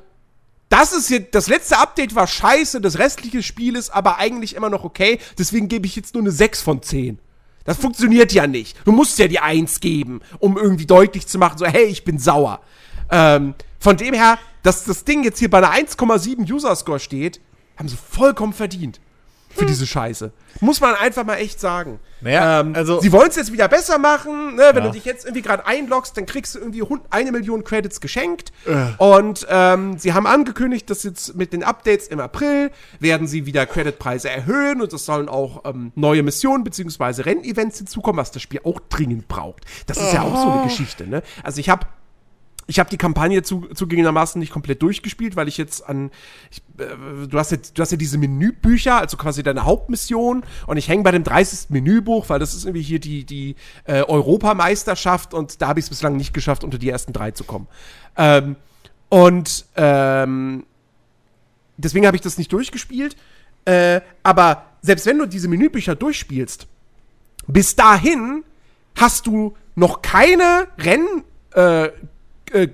[0.68, 4.70] das ist jetzt, das letzte Update war scheiße, das restliche Spiel ist aber eigentlich immer
[4.70, 7.18] noch okay, deswegen gebe ich jetzt nur eine 6 von 10.
[7.64, 8.76] Das funktioniert ja nicht.
[8.84, 12.18] Du musst ja die 1 geben, um irgendwie deutlich zu machen, so, hey, ich bin
[12.18, 12.60] sauer.
[13.10, 17.40] Ähm, von dem her, dass das Ding jetzt hier bei einer 1,7 User-Score steht,
[17.76, 19.00] haben sie vollkommen verdient.
[19.54, 19.66] Für hm.
[19.66, 20.32] diese Scheiße.
[20.60, 22.00] Muss man einfach mal echt sagen.
[22.22, 24.54] Naja, ähm, also sie wollen es jetzt wieder besser machen.
[24.54, 24.70] Ne?
[24.72, 24.88] Wenn ja.
[24.88, 28.52] du dich jetzt irgendwie gerade einloggst, dann kriegst du irgendwie eine Million Credits geschenkt.
[28.64, 28.92] Äh.
[28.96, 33.66] Und ähm, sie haben angekündigt, dass jetzt mit den Updates im April werden sie wieder
[33.66, 37.22] Creditpreise erhöhen und es sollen auch ähm, neue Missionen bzw.
[37.22, 39.66] Rennevents hinzukommen, was das Spiel auch dringend braucht.
[39.86, 40.14] Das ist oh.
[40.14, 41.06] ja auch so eine Geschichte.
[41.06, 41.22] Ne?
[41.42, 41.86] Also ich habe
[42.66, 46.10] ich habe die Kampagne zu, zugegebenermaßen nicht komplett durchgespielt, weil ich jetzt an.
[46.50, 50.76] Ich, äh, du, hast jetzt, du hast ja diese Menübücher, also quasi deine Hauptmission, und
[50.76, 51.70] ich hänge bei dem 30.
[51.70, 55.90] Menübuch, weil das ist irgendwie hier die, die äh, Europameisterschaft und da habe ich es
[55.90, 57.66] bislang nicht geschafft, unter die ersten drei zu kommen.
[58.16, 58.56] Ähm,
[59.08, 60.64] und ähm,
[61.76, 63.16] deswegen habe ich das nicht durchgespielt.
[63.64, 66.66] Äh, aber selbst wenn du diese Menübücher durchspielst,
[67.46, 68.44] bis dahin
[68.96, 71.24] hast du noch keine Rennen
[71.54, 71.90] äh,
[72.52, 72.68] äh,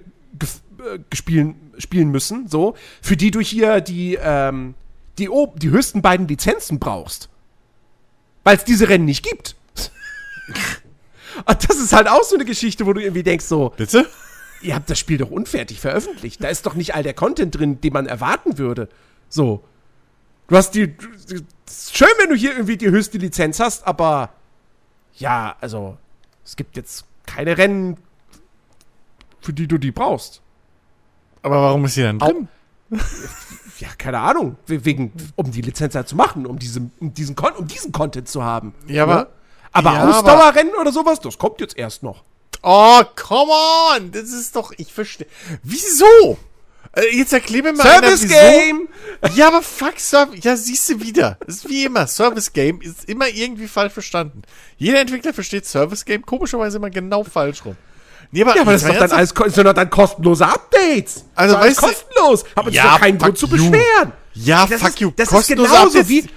[0.79, 4.75] äh, gespielen, spielen müssen, so, für die du hier die, ähm,
[5.19, 7.29] die, die höchsten beiden Lizenzen brauchst.
[8.45, 9.57] Weil es diese Rennen nicht gibt.
[11.45, 13.73] Und das ist halt auch so eine Geschichte, wo du irgendwie denkst, so.
[13.77, 14.09] Bitte?
[14.63, 16.43] Ihr habt das Spiel doch unfertig veröffentlicht.
[16.43, 18.89] Da ist doch nicht all der Content drin, den man erwarten würde.
[19.29, 19.65] So.
[20.49, 20.95] Du hast die.
[21.93, 24.31] Schön, wenn du hier irgendwie die höchste Lizenz hast, aber.
[25.17, 25.97] Ja, also.
[26.45, 27.99] Es gibt jetzt keine Rennen,
[29.49, 30.43] für die du die brauchst.
[31.41, 32.49] Aber warum ist sie dann drin?
[33.79, 34.57] ja, keine Ahnung.
[34.67, 38.45] Wegen, um die Lizenz halt zu machen, um, diese, um, diesen, um diesen Content zu
[38.45, 38.75] haben.
[38.87, 39.15] Ja, aber.
[39.15, 39.27] Ne?
[39.73, 42.25] Aber ja, Ausdauerrennen oder sowas, das kommt jetzt erst noch.
[42.63, 43.51] Oh, come
[43.97, 44.13] on!
[44.13, 44.71] Das ist doch.
[44.77, 45.27] Ich verstehe.
[45.63, 46.37] Wieso?
[46.93, 48.89] Äh, jetzt erklär mir mal Service einer, Game!
[49.35, 50.45] Ja, aber fuck Service.
[50.45, 51.39] Ja, siehst du wieder.
[51.47, 52.07] Das ist wie immer.
[52.07, 54.43] Service Game ist immer irgendwie falsch verstanden.
[54.77, 57.79] Jeder Entwickler versteht Service Game komischerweise immer genau falsch rum.
[58.31, 61.25] Nee, aber, ja, aber das ist doch dann alles sind doch dann kostenlose Updates.
[61.35, 62.45] Also das ist kostenlos.
[62.55, 64.13] Aber ja, doch keinen Grund zu beschweren.
[64.35, 65.13] Ja, das fuck ist, you.
[65.17, 66.29] Das ist genauso Updates, wie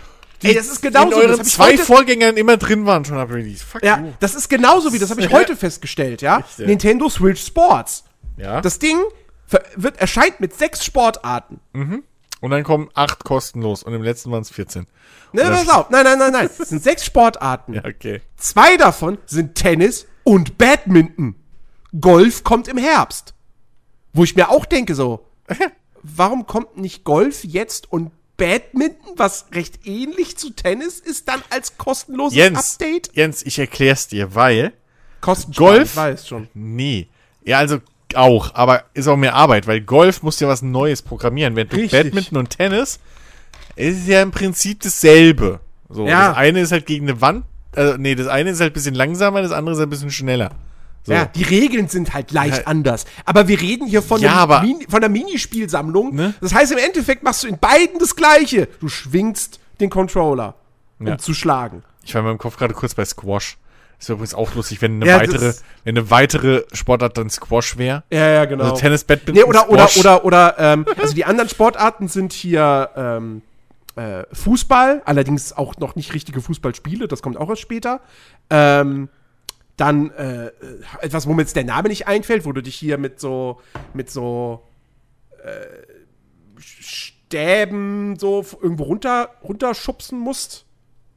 [0.41, 3.63] die ey, das ist genauso in euren zwei Vorgängern immer drin waren schon ab Release.
[3.63, 4.13] Fuck ja, you.
[4.19, 6.39] das ist genauso wie das habe ich heute festgestellt, ja.
[6.39, 8.05] Echt, Nintendo Switch Sports.
[8.37, 8.61] Ja.
[8.61, 8.97] Das Ding
[9.75, 11.59] wird erscheint mit sechs Sportarten.
[11.73, 12.03] Mhm.
[12.39, 14.87] Und dann kommen acht kostenlos und im letzten waren es 14.
[15.33, 15.89] Ne, pass auf.
[15.91, 16.49] Nein, nein, nein, nein.
[16.59, 17.73] Es sind sechs Sportarten.
[17.81, 18.21] Ja, okay.
[18.35, 21.35] Zwei davon sind Tennis und Badminton.
[21.99, 23.33] Golf kommt im Herbst.
[24.13, 25.25] Wo ich mir auch denke, so,
[26.03, 31.77] warum kommt nicht Golf jetzt und Badminton, was recht ähnlich zu Tennis ist, dann als
[31.77, 33.11] kostenloses Jens, Update?
[33.13, 34.73] Jens, ich erklär's dir, weil
[35.55, 36.47] Golf, ich weiß schon.
[36.53, 37.07] Nee.
[37.45, 37.79] Ja, also
[38.15, 41.55] auch, aber ist auch mehr Arbeit, weil Golf muss ja was Neues programmieren.
[41.55, 41.91] Wenn du Richtig.
[41.91, 42.99] Badminton und Tennis
[43.75, 45.59] ist ja im Prinzip dasselbe.
[45.89, 46.29] So, ja.
[46.29, 47.45] das eine ist halt gegen eine Wand,
[47.75, 50.51] also nee, das eine ist halt ein bisschen langsamer, das andere ist ein bisschen schneller.
[51.03, 51.13] So.
[51.13, 52.67] Ja, die Regeln sind halt leicht ja.
[52.67, 53.05] anders.
[53.25, 56.13] Aber wir reden hier von, ja, aber, Mini, von einer Minispielsammlung.
[56.13, 56.33] Ne?
[56.41, 58.67] Das heißt, im Endeffekt machst du in beiden das Gleiche.
[58.79, 60.55] Du schwingst den Controller,
[60.99, 61.17] um ja.
[61.17, 61.83] zu schlagen.
[62.03, 63.57] Ich war in meinem Kopf gerade kurz bei Squash.
[63.99, 65.53] Ist übrigens auch lustig, wenn eine weitere,
[65.83, 68.03] wenn eine weitere Sportart dann Squash wäre.
[68.11, 68.63] Ja, ja, genau.
[68.63, 69.97] Also Tennis, Badminton, nee, oder, Squash.
[69.97, 73.43] oder, oder, oder, ähm, also die anderen Sportarten sind hier, ähm,
[73.95, 78.01] äh, Fußball, allerdings auch noch nicht richtige Fußballspiele, das kommt auch erst später.
[78.49, 79.09] Ähm,
[79.81, 80.51] dann äh,
[81.01, 83.59] etwas, womit jetzt der Name nicht einfällt, wo du dich hier mit so,
[83.95, 84.67] mit so
[85.43, 85.65] äh,
[86.59, 90.65] Stäben so irgendwo runter, runterschubsen musst.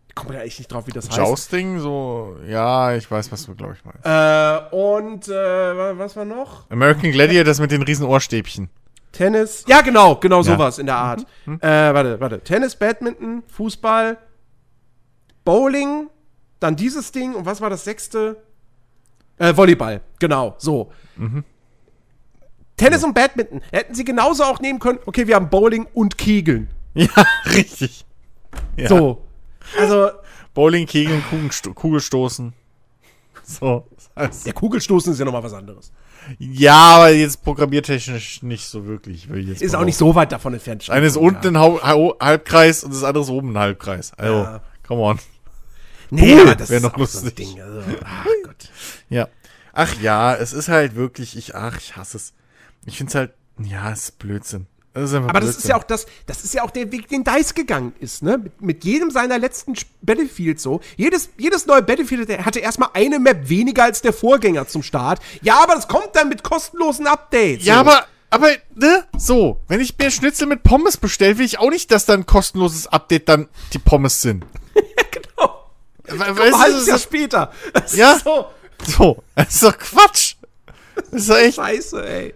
[0.09, 1.31] Ich komme da echt nicht drauf, wie das Jousting, heißt.
[1.31, 4.07] Jousting, so, ja, ich weiß, was du, glaube ich, meinst.
[4.07, 6.71] Äh, und, äh, was war noch?
[6.71, 8.71] American Gladiator, das mit den riesen Ohrstäbchen.
[9.13, 10.43] Tennis, ja, genau, genau ja.
[10.45, 11.27] sowas in der Art.
[11.45, 11.59] Mhm.
[11.61, 12.41] Äh, warte, warte.
[12.41, 14.17] Tennis, Badminton, Fußball,
[15.45, 16.09] Bowling,
[16.61, 18.43] dann dieses Ding und was war das sechste?
[19.39, 20.91] Äh, Volleyball, genau, so.
[21.17, 21.45] Mhm.
[22.77, 23.61] Tennis und Badminton.
[23.73, 26.69] Hätten sie genauso auch nehmen können, okay, wir haben Bowling und Kegeln.
[26.97, 27.09] Ja,
[27.47, 28.05] richtig.
[28.77, 28.89] Ja.
[28.89, 29.25] So.
[29.77, 30.11] Also,
[30.55, 32.53] Bowling, Kegeln, Kugelsto Kugelstoßen.
[33.43, 33.89] So.
[34.17, 35.91] der Kugelstoßen ist ja nochmal was anderes.
[36.39, 39.29] Ja, aber jetzt programmiertechnisch nicht so wirklich.
[39.29, 40.83] Ist auch nicht so weit davon entfernt.
[40.83, 44.13] Das eine ist unten ein Hau Hau Halbkreis und das andere ist oben ein Halbkreis.
[44.17, 44.61] Also, Ja.
[44.87, 45.19] come on.
[46.11, 47.49] Nee, Pool das wär ist noch auch so ein lustig.
[47.55, 47.61] Ding.
[47.63, 48.69] Also, ach Gott.
[49.09, 49.29] Ja.
[49.73, 52.33] Ach ja, es ist halt wirklich, ich, ach, ich hasse es.
[52.87, 54.67] Ich find's halt, ja, es ist Blödsinn.
[54.97, 55.71] Es ist Aber das ist Blödsinn.
[55.71, 58.39] ja auch das, das ist ja auch der Weg, den DICE gegangen ist, ne?
[58.39, 60.81] Mit, mit jedem seiner letzten Sp- Battlefield so.
[60.97, 65.19] Jedes, jedes neue Battlefield hatte erstmal eine Map weniger als der Vorgänger zum Start.
[65.43, 67.65] Ja, aber das kommt dann mit kostenlosen Updates.
[67.67, 67.81] Ja, so.
[67.81, 69.05] aber, aber, ne?
[69.19, 72.27] So, wenn ich mir Schnitzel mit Pommes bestelle, will ich auch nicht, dass dann ein
[72.27, 74.45] kostenloses Update dann die Pommes sind.
[76.19, 77.53] weißt du, halbes das Jahr später.
[77.73, 78.13] Das Ja.
[78.13, 78.47] ist so
[78.87, 80.35] so, das ist doch Quatsch.
[81.11, 81.57] Das ist doch echt.
[81.57, 82.35] scheiße, ey.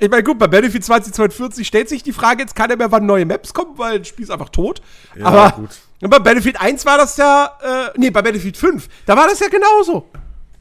[0.00, 3.04] Ich meine, gut, bei Battlefield 2042 stellt sich die Frage, jetzt kann er mehr, wann
[3.04, 4.80] neue Maps kommen, weil das Spiel ist einfach tot.
[5.16, 5.70] Ja, aber gut.
[6.00, 9.48] Bei Battlefield 1 war das ja, äh, nee, bei Battlefield 5, da war das ja
[9.48, 10.08] genauso.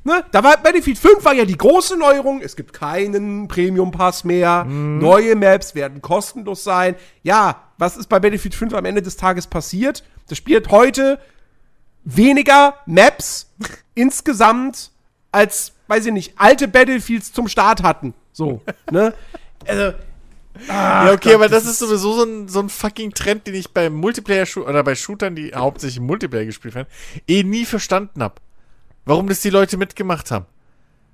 [0.03, 0.23] Ne?
[0.31, 2.41] Da war Battlefield 5 war ja die große Neuerung.
[2.41, 4.63] Es gibt keinen Premium-Pass mehr.
[4.63, 4.99] Mhm.
[4.99, 6.95] Neue Maps werden kostenlos sein.
[7.23, 10.03] Ja, was ist bei Battlefield 5 am Ende des Tages passiert?
[10.29, 11.19] Das Spiel hat heute
[12.15, 13.49] weniger Maps
[13.93, 14.91] insgesamt
[15.31, 18.13] als, weiß ich nicht, alte Battlefields zum Start hatten.
[18.31, 18.61] So,
[18.91, 19.13] ne?
[19.67, 19.93] Also,
[20.67, 23.55] Ja, okay, Gott, aber das das ist sowieso so ein, so ein fucking Trend, den
[23.55, 26.87] ich bei Multiplayer oder bei Shootern, die hauptsächlich Multiplayer gespielt werden,
[27.27, 28.35] eh nie verstanden habe.
[29.05, 30.45] Warum das die Leute mitgemacht haben.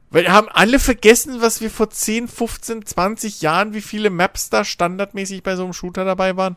[0.10, 4.64] Weil haben alle vergessen, was wir vor 10, 15, 20 Jahren, wie viele Maps da
[4.64, 6.56] standardmäßig bei so einem Shooter dabei waren.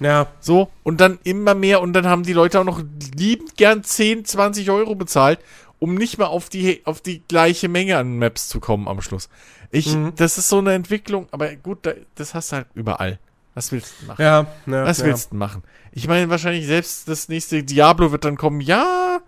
[0.00, 0.26] Ja.
[0.40, 2.82] So, und dann immer mehr und dann haben die Leute auch noch
[3.16, 5.38] liebend gern 10, 20 Euro bezahlt,
[5.78, 9.28] um nicht mal auf die, auf die gleiche Menge an Maps zu kommen am Schluss.
[9.70, 13.20] Ich, das ist so eine Entwicklung, aber gut, da, das hast du halt überall.
[13.54, 14.22] Was willst du machen?
[14.22, 15.06] Ja, ja, Was ja.
[15.06, 15.62] willst du machen?
[15.92, 19.20] Ich meine, wahrscheinlich selbst das nächste Diablo wird dann kommen, ja,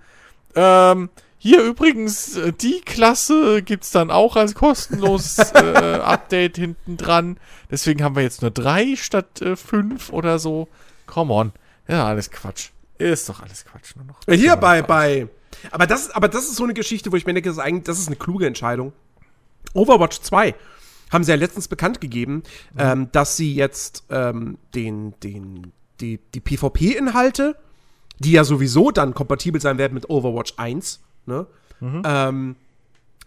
[0.55, 1.11] ähm,
[1.45, 7.37] hier übrigens, äh, die Klasse gibt's dann auch als kostenloses äh, Update hinten dran.
[7.69, 10.69] Deswegen haben wir jetzt nur drei statt äh, fünf oder so.
[11.07, 11.53] Come on.
[11.89, 12.69] Ja, alles Quatsch.
[12.97, 14.21] Ist doch alles Quatsch nur noch.
[14.29, 15.27] Ja, Hier bei, bei.
[15.73, 17.85] Aber das, aber das ist so eine Geschichte, wo ich mir denke, das ist eigentlich,
[17.87, 18.93] das ist eine kluge Entscheidung.
[19.75, 20.55] Overwatch 2
[21.11, 22.45] haben sie ja letztens bekannt gegeben,
[22.79, 27.57] ähm, dass sie jetzt ähm, den, den, die, die PvP-Inhalte,
[28.21, 31.47] die ja sowieso dann kompatibel sein werden mit Overwatch 1, ne?
[32.05, 32.57] Ähm,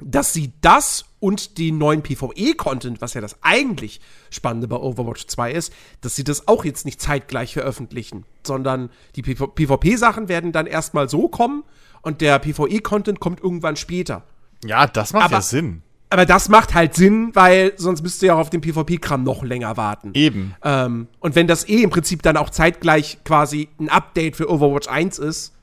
[0.02, 5.52] dass sie das und den neuen PvE-Content, was ja das eigentlich Spannende bei Overwatch 2
[5.52, 11.10] ist, dass sie das auch jetzt nicht zeitgleich veröffentlichen, sondern die PvP-Sachen werden dann erstmal
[11.10, 11.64] so kommen
[12.02, 14.24] und der PvE-Content kommt irgendwann später.
[14.66, 15.82] Ja, das macht Aber- ja Sinn.
[16.12, 19.44] Aber das macht halt Sinn, weil sonst müsst ihr ja auch auf den PvP-Kram noch
[19.44, 20.12] länger warten.
[20.14, 20.54] Eben.
[20.64, 24.88] Ähm, und wenn das eh im Prinzip dann auch zeitgleich quasi ein Update für Overwatch
[24.88, 25.55] 1 ist,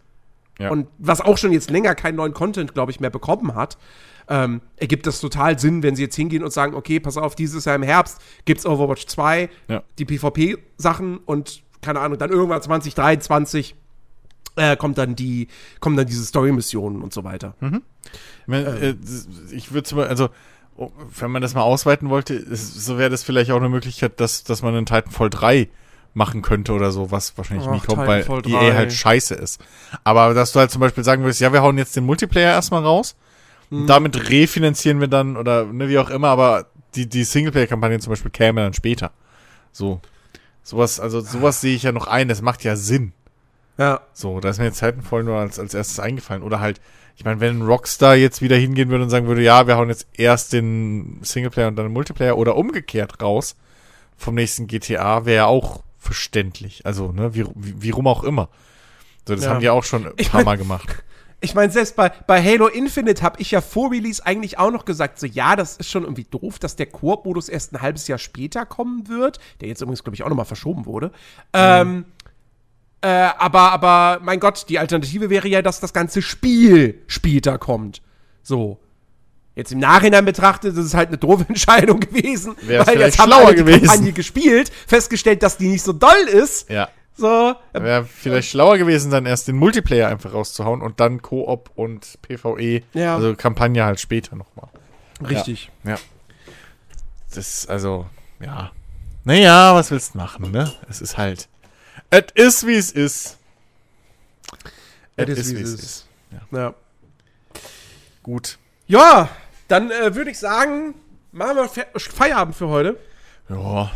[0.63, 0.71] Ja.
[0.71, 3.77] und was auch schon jetzt länger keinen neuen Content, glaube ich, mehr bekommen hat,
[4.29, 7.65] ähm, ergibt das total Sinn, wenn sie jetzt hingehen und sagen, okay, pass auf, dieses
[7.65, 9.83] Jahr im Herbst gibt's Overwatch 2, Ja.
[9.99, 13.75] die PvP-Sachen und keine Ahnung, dann irgendwann 2023
[14.57, 15.49] äh, kommt dann die,
[15.81, 17.55] kommen dann diese Story-Missionen und so weiter.
[17.61, 17.71] Ich,
[18.47, 18.95] mein, äh,
[19.51, 20.29] ich würde zum Beispiel, also,
[20.77, 24.45] oh, wenn man das mal ausweiten wollte, so wäre das vielleicht auch eine Möglichkeit, dass,
[24.45, 25.69] dass man einen Titanfall 3
[26.15, 28.75] machen könnte oder so, was wahrscheinlich nie Ach, kommt, weil EA 3.
[28.75, 29.61] halt scheiße ist.
[30.05, 32.83] Aber dass du halt zum Beispiel sagen würdest, ja, wir hauen jetzt den Multiplayer erstmal
[32.83, 33.17] raus,
[33.73, 38.11] und damit refinanzieren wir dann oder ne, wie auch immer, aber die, die Singleplayer-Kampagnen zum
[38.11, 39.13] Beispiel käme dann später.
[39.73, 40.03] So.
[40.63, 43.15] Sowas, also sowas sehe ich ja noch ein, das macht ja Sinn.
[43.79, 44.03] Ja.
[44.13, 46.43] So, da ist mir jetzt Titanfall nur als, als erstes eingefallen.
[46.43, 46.83] Oder halt,
[47.17, 50.07] ich meine, wenn Rockstar jetzt wieder hingehen würde und sagen würde, ja, wir hauen jetzt
[50.13, 53.57] erst den Singleplayer und dann den Multiplayer oder umgekehrt raus
[54.19, 56.85] vom nächsten GTA, wäre ja auch verständlich.
[56.85, 58.49] Also, ne, wie, wie, wie rum auch immer.
[59.27, 59.51] So, das Ja.
[59.51, 60.89] haben die auch schon ein Ich paar mein- Mal gemacht.
[61.45, 64.85] Ich meine, selbst bei, bei Halo Infinite habe ich ja vor Release eigentlich auch noch
[64.85, 68.19] gesagt, so ja, das ist schon irgendwie doof, dass der Koop-Modus erst ein halbes Jahr
[68.19, 71.11] später kommen wird, der jetzt übrigens, glaube ich, auch noch mal verschoben wurde.
[71.53, 72.05] Ähm,
[73.01, 78.03] äh, aber, aber, mein Gott, die Alternative wäre ja, dass das ganze Spiel später kommt.
[78.45, 78.79] So.
[79.55, 82.57] Jetzt im Nachhinein betrachtet, das ist halt eine doofe Entscheidung gewesen.
[82.63, 83.87] Wär's weil jetzt haben alle die gewesen.
[83.87, 86.71] Kampagne gespielt, festgestellt, dass die nicht so doll ist.
[86.71, 86.89] Ja.
[87.15, 87.55] So.
[87.75, 92.83] Wäre vielleicht schlauer gewesen, dann erst den Multiplayer einfach rauszuhauen und dann Koop und PvE.
[92.95, 93.17] Ja.
[93.17, 94.69] Also Kampagne halt später nochmal.
[95.29, 95.71] Richtig.
[95.85, 95.97] Ja.
[97.35, 98.07] Das, also,
[98.41, 98.73] ja.
[99.25, 100.73] Naja, was willst du machen, ne?
[100.89, 101.49] Es ist halt.
[102.11, 103.39] Es ist, wie es ist.
[105.17, 106.07] Es ist, wie es ist.
[106.51, 106.75] Ja.
[108.23, 108.59] Gut.
[108.87, 109.29] Ja,
[109.73, 110.95] dann äh, würde ich sagen,
[111.33, 112.97] machen wir Fe Feierabend für heute.
[113.49, 113.91] Ja.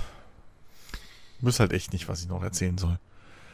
[1.39, 2.98] Ich weiß halt echt nicht, was ich noch erzählen soll.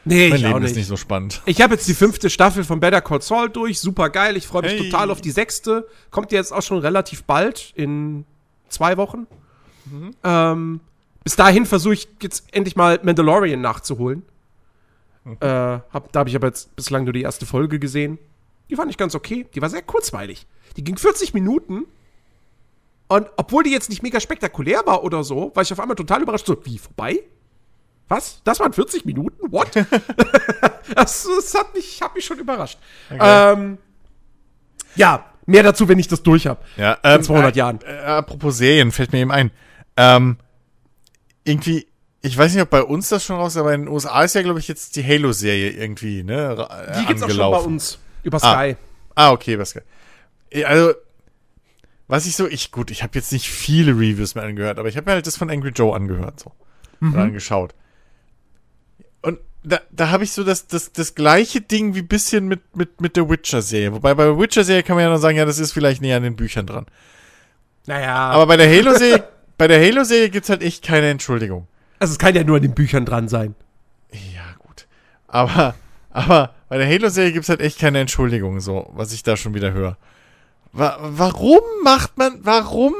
[0.05, 0.75] Nee, mein ich Leben auch ist nicht.
[0.77, 1.41] nicht so spannend.
[1.45, 3.79] Ich habe jetzt die fünfte Staffel von Better Call Saul durch.
[3.79, 4.35] Super geil.
[4.35, 4.89] Ich freue mich Hey.
[4.89, 5.87] total auf die sechste.
[6.11, 8.25] Kommt jetzt auch schon relativ bald, in
[8.69, 9.27] zwei Wochen.
[10.23, 10.79] Ähm,
[11.23, 14.23] bis dahin versuche ich jetzt endlich mal Mandalorian nachzuholen.
[15.39, 18.17] Äh, hab, da habe ich aber jetzt bislang nur die erste Folge gesehen.
[18.69, 19.45] Die fand ich ganz okay.
[19.55, 20.45] Die war sehr kurzweilig.
[20.75, 21.85] Die ging 40 Minuten.
[23.13, 26.21] Und obwohl die jetzt nicht mega spektakulär war oder so, war ich auf einmal total
[26.23, 26.47] überrascht.
[26.47, 27.19] So, wie, vorbei?
[28.07, 28.41] Was?
[28.43, 29.51] Das waren 40 Minuten?
[29.51, 29.69] What?
[30.95, 32.79] das, das hat mich, hat mich schon überrascht.
[33.11, 33.77] Ähm,
[34.95, 36.59] ja, mehr dazu, wenn ich das durch habe.
[36.77, 37.79] Ja, In 200 Jahren.
[37.85, 39.51] Äh, apropos Serien, fällt mir eben ein.
[39.95, 40.37] Ähm,
[41.43, 41.85] irgendwie,
[42.21, 44.33] ich weiß nicht, ob bei uns das schon raus ist, aber in den USA ist
[44.35, 46.67] ja, glaube ich, jetzt die Halo-Serie irgendwie, ne?
[46.69, 47.73] äh, Die gibt's auch schon bei angelaufen.
[47.73, 47.99] uns.
[48.23, 48.53] Über Ah.
[48.53, 48.75] Sky.
[49.15, 49.83] Ah, okay, was geil.
[50.51, 50.93] Ja, Also,
[52.07, 54.97] was ich so, ich, gut, ich habe jetzt nicht viele Reviews mehr angehört, aber ich
[54.97, 56.51] habe mir halt das von Angry Joe angehört, so.
[56.99, 57.13] Mhm.
[57.13, 57.73] Oder angeschaut.
[59.21, 62.99] Und da, da habe ich so das, das, das gleiche Ding wie bisschen mit, mit,
[63.01, 63.93] mit der Witcher-Serie.
[63.93, 66.23] Wobei bei der Witcher-Serie kann man ja noch sagen, ja, das ist vielleicht näher an
[66.23, 66.85] den Büchern dran.
[67.85, 69.23] Naja, Aber bei der Halo-Serie,
[69.57, 71.67] bei der Halo-Serie gibt's halt echt keine Entschuldigung.
[71.99, 73.55] also es kann ja nur an den Büchern dran sein.
[74.11, 74.87] Ja, gut.
[75.27, 75.75] Aber,
[76.09, 79.71] aber bei der Halo-Serie gibt's halt echt keine Entschuldigung, so, was ich da schon wieder
[79.71, 79.97] höre.
[80.73, 82.93] Wa warum macht man, warum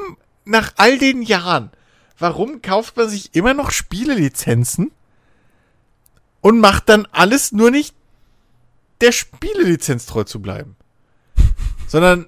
[0.45, 1.71] nach all den Jahren,
[2.19, 4.91] warum kauft man sich immer noch Spielelizenzen
[6.41, 7.95] und macht dann alles nur nicht
[9.01, 10.75] der Spielelizenz treu zu bleiben?
[11.87, 12.27] Sondern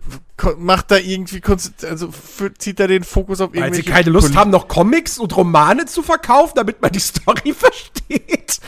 [0.58, 1.42] macht da irgendwie,
[1.84, 2.10] also
[2.58, 5.86] zieht da den Fokus auf Weil sie keine Lust Poli- haben, noch Comics und Romane
[5.86, 8.60] zu verkaufen, damit man die Story versteht.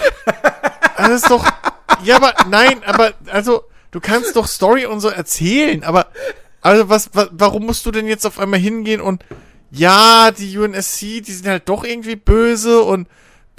[0.96, 1.46] Das ist doch.
[2.04, 6.08] Ja, aber nein, aber also du kannst doch Story und so erzählen, aber
[6.68, 9.24] also was, was warum musst du denn jetzt auf einmal hingehen und
[9.72, 13.08] ja, die UNSC, die sind halt doch irgendwie böse und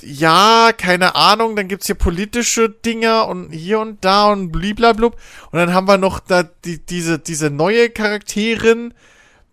[0.00, 5.16] ja, keine Ahnung, dann gibt's hier politische Dinger und hier und da und bliblablub
[5.50, 8.94] und dann haben wir noch da die, diese diese neue Charakterin,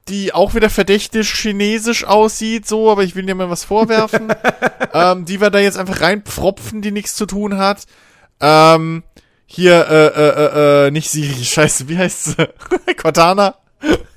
[0.08, 4.34] die auch wieder verdächtig chinesisch aussieht, so, aber ich will dir mal was vorwerfen.
[4.94, 7.86] ähm, die wir da jetzt einfach reinpfropfen, die nichts zu tun hat.
[8.40, 9.04] Ähm,
[9.56, 12.50] hier, äh, äh, äh, äh, nicht Siri, scheiße, wie heißt sie?
[12.98, 13.56] Cortana?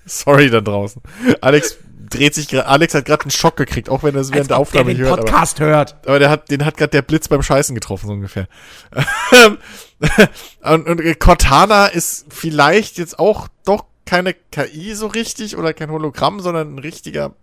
[0.04, 1.00] Sorry da draußen.
[1.40, 1.78] Alex
[2.10, 4.58] dreht sich gerade, Alex hat gerade einen Schock gekriegt, auch wenn er es während der
[4.58, 5.20] Aufnahme den nicht hört.
[5.20, 5.96] Aber, Podcast hört.
[6.06, 8.48] aber der hat, den hat gerade der Blitz beim Scheißen getroffen, so ungefähr.
[10.62, 16.40] und, und Cortana ist vielleicht jetzt auch doch keine KI so richtig oder kein Hologramm,
[16.40, 17.34] sondern ein richtiger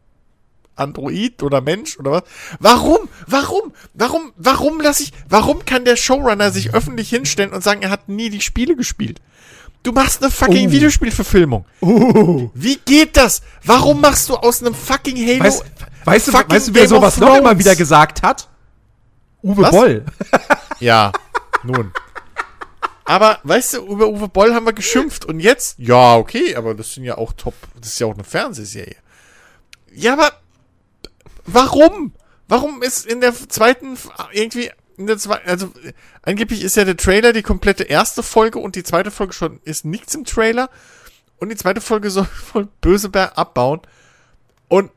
[0.75, 2.23] Android oder Mensch oder was?
[2.59, 3.09] Warum?
[3.27, 3.73] Warum?
[3.93, 4.33] Warum?
[4.37, 5.11] Warum lass ich?
[5.29, 9.21] Warum kann der Showrunner sich öffentlich hinstellen und sagen, er hat nie die Spiele gespielt?
[9.83, 10.71] Du machst eine fucking Oh.
[10.71, 11.65] Videospielverfilmung.
[11.81, 12.49] Uh.
[12.53, 13.41] Wie geht das?
[13.63, 15.43] Warum machst du aus einem fucking Halo?
[15.43, 15.63] Weißt,
[16.05, 18.49] weißt, du, fucking weißt du, wer Game sowas noch immer wieder gesagt hat?
[19.43, 19.71] Uwe Was?
[19.71, 20.05] Boll.
[20.79, 21.11] Ja,
[21.63, 21.93] nun.
[23.05, 25.77] Aber, weißt du, über Uwe Boll haben wir geschimpft und jetzt?
[25.77, 28.95] Ja, okay, aber das sind ja auch top, das ist ja auch eine Fernsehserie.
[29.93, 30.31] Ja, aber
[31.45, 32.13] warum?
[32.47, 33.97] Warum ist in der zweiten
[34.31, 35.71] irgendwie in der zweiten, also
[36.21, 39.85] angeblich ist ja der Trailer die komplette erste Folge und die zweite Folge schon ist
[39.85, 40.69] nichts im Trailer.
[41.37, 43.81] Und die zweite Folge soll voll böse Bär abbauen.
[44.67, 44.91] Und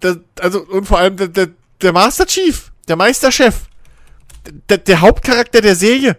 [0.00, 1.48] das, also und vor allem der, der,
[1.80, 3.68] der Master Chief, der Meisterchef,
[4.68, 6.18] der, der Hauptcharakter der Serie,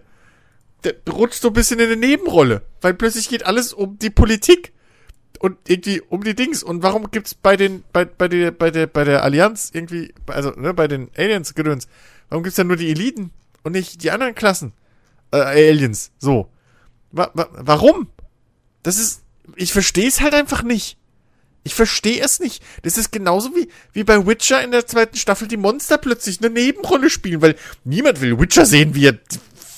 [0.83, 4.73] der rutscht so ein bisschen in eine Nebenrolle, weil plötzlich geht alles um die Politik
[5.41, 6.61] und irgendwie um die Dings.
[6.61, 10.51] Und warum gibt's bei den, bei, bei der, bei der, bei der Allianz irgendwie, also,
[10.51, 11.87] ne, bei den Aliens gedöns,
[12.29, 13.31] warum gibt's dann nur die Eliten
[13.63, 14.73] und nicht die anderen Klassen?
[15.31, 16.47] Äh, Aliens, so.
[17.11, 18.07] Wa wa warum?
[18.83, 19.23] Das ist,
[19.55, 20.97] ich verstehe es halt einfach nicht.
[21.63, 22.63] Ich verstehe es nicht.
[22.83, 26.51] Das ist genauso wie, wie bei Witcher in der zweiten Staffel die Monster plötzlich eine
[26.51, 29.17] Nebenrolle spielen, weil niemand will Witcher sehen, wie er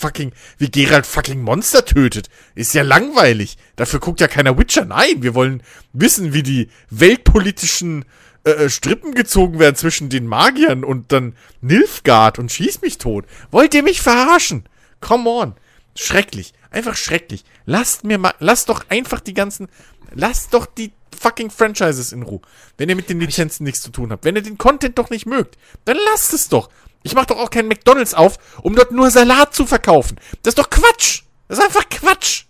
[0.03, 2.29] fucking, wie Geralt fucking Monster tötet.
[2.55, 3.57] Ist ja langweilig.
[3.77, 4.83] Dafür guckt ja keiner Witcher.
[4.83, 5.63] Nein, wir wollen
[5.93, 8.03] wissen, wie die weltpolitischen
[8.43, 13.25] äh, äh, Strippen gezogen werden zwischen den Magiern und dann Nilfgaard und schieß mich tot.
[13.49, 14.65] Wollt ihr mich verarschen?
[14.99, 15.55] Come on.
[15.95, 16.53] Schrecklich.
[16.69, 17.45] Einfach schrecklich.
[17.65, 19.69] Lasst mir mal, lasst doch einfach die ganzen,
[20.13, 22.41] lasst doch die fucking Franchises in Ruhe.
[22.77, 24.25] Wenn ihr mit den Lizenzen nichts zu tun habt.
[24.25, 26.69] Wenn ihr den Content doch nicht mögt, dann lasst es doch.
[27.03, 30.17] Ich mach doch auch keinen McDonalds auf, um dort nur Salat zu verkaufen.
[30.41, 31.23] Das ist doch Quatsch.
[31.47, 32.45] Das ist einfach Quatsch.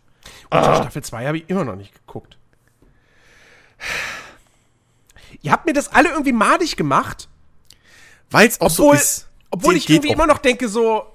[0.49, 2.38] Und Staffel 2 habe ich immer noch nicht geguckt.
[5.41, 7.27] Ihr habt mir das alle irgendwie madig gemacht,
[8.30, 9.30] Weil es auch obwohl, so ist.
[9.49, 11.05] obwohl ich irgendwie immer noch denke, so,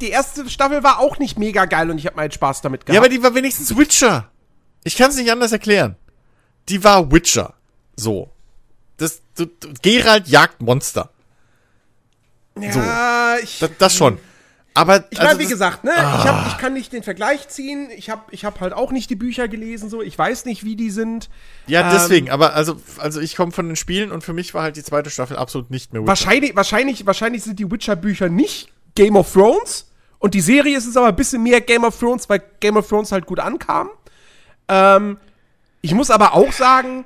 [0.00, 2.94] die erste Staffel war auch nicht mega geil und ich habe meinen Spaß damit gehabt.
[2.94, 4.30] Ja, aber die war wenigstens Witcher.
[4.82, 5.96] Ich kann es nicht anders erklären.
[6.68, 7.54] Die war Witcher.
[7.96, 8.30] So.
[8.96, 9.46] das, du,
[9.82, 11.10] Gerald jagt Monster.
[12.62, 13.58] Ja, ich.
[13.58, 14.18] Das, das schon.
[14.72, 17.88] Aber Ich meine, also wie gesagt, ne, ich, hab, ich kann nicht den Vergleich ziehen.
[17.96, 20.00] Ich habe ich hab halt auch nicht die Bücher gelesen, so.
[20.00, 21.28] Ich weiß nicht, wie die sind.
[21.66, 24.62] Ja, Ähm, deswegen, aber also, also ich komme von den Spielen und für mich war
[24.62, 26.08] halt die zweite Staffel absolut nicht mehr Witcher.
[26.08, 29.90] Wahrscheinlich, wahrscheinlich, wahrscheinlich sind die Witcher-Bücher nicht Game of Thrones.
[30.20, 32.88] Und die Serie ist es aber ein bisschen mehr Game of Thrones, weil Game of
[32.88, 33.90] Thrones halt gut ankam.
[34.68, 35.16] Ähm,
[35.80, 37.04] ich muss aber auch sagen,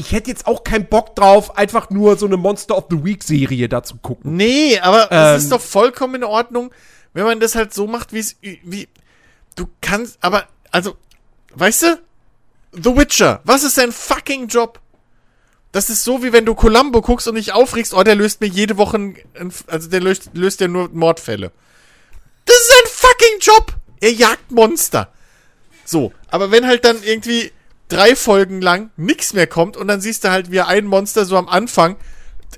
[0.00, 3.68] ich hätte jetzt auch keinen Bock drauf, einfach nur so eine Monster of the Week-Serie
[3.68, 4.36] da zu gucken.
[4.36, 5.36] Nee, aber Ähm.
[5.36, 6.72] es ist doch vollkommen in Ordnung,
[7.12, 8.88] wenn man das halt so macht, wie es, wie,
[9.56, 10.96] du kannst, aber, also,
[11.54, 11.98] weißt du,
[12.72, 14.80] The Witcher, was ist sein fucking Job?
[15.72, 18.46] Das ist so, wie wenn du Columbo guckst und dich aufregst, oh, der löst mir
[18.48, 21.52] jede Woche, ein, ein- also der löst, löst ja nur Mordfälle.
[22.44, 23.74] Das ist sein fucking Job!
[24.00, 25.12] Er jagt Monster.
[25.84, 27.52] So, aber wenn halt dann irgendwie
[27.90, 31.36] drei Folgen lang nichts mehr kommt und dann siehst du halt, wie ein Monster so
[31.36, 31.96] am Anfang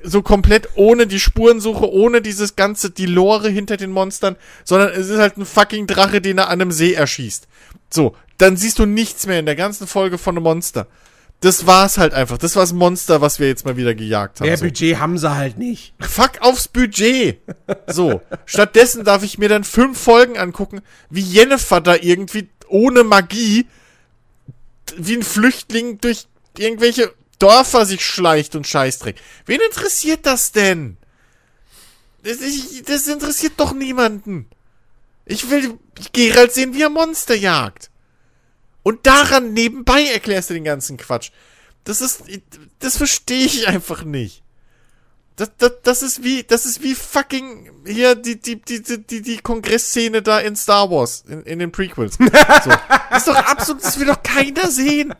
[0.02, 5.09] so komplett ohne die Spurensuche, ohne dieses ganze, die Lore hinter den Monstern, sondern es
[5.09, 7.46] ist halt ein fucking Drache, den er an einem See erschießt.
[7.90, 10.86] So, dann siehst du nichts mehr in der ganzen Folge von einem Monster.
[11.40, 12.38] Das war's halt einfach.
[12.38, 14.46] Das war das Monster, was wir jetzt mal wieder gejagt haben.
[14.46, 14.64] Der so.
[14.64, 15.92] Budget haben sie halt nicht.
[16.00, 17.40] Fuck aufs Budget.
[17.88, 18.22] So.
[18.46, 23.66] Stattdessen darf ich mir dann fünf Folgen angucken, wie Jennifer da irgendwie ohne Magie
[24.97, 29.16] wie ein Flüchtling durch irgendwelche Dörfer sich schleicht und Scheißdreck.
[29.47, 30.97] Wen interessiert das denn?
[32.23, 34.48] Das, ich, das interessiert doch niemanden.
[35.24, 35.78] Ich will
[36.12, 37.90] Gerald sehen, wie er Monster jagt.
[38.82, 41.31] Und daran nebenbei erklärst du den ganzen Quatsch.
[41.85, 42.24] Das ist,
[42.78, 44.41] das verstehe ich einfach nicht.
[45.36, 49.38] Das, das, das ist wie, das ist wie fucking hier die, die, die, die, die,
[49.38, 52.16] Kongressszene da in Star Wars, in, in den Prequels.
[52.18, 52.28] So.
[52.28, 52.66] Das
[53.18, 55.14] ist doch absolut, das will doch keiner sehen.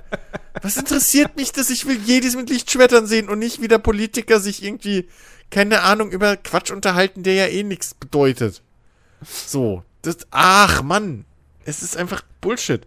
[0.61, 1.71] Was interessiert mich das?
[1.71, 5.09] Ich will jedes mit Lichtschwertern sehen und nicht wie der Politiker sich irgendwie,
[5.51, 8.61] keine Ahnung, über Quatsch unterhalten, der ja eh nichts bedeutet.
[9.47, 9.83] So.
[10.03, 11.25] Das, ach, Mann.
[11.65, 12.87] Es ist einfach Bullshit.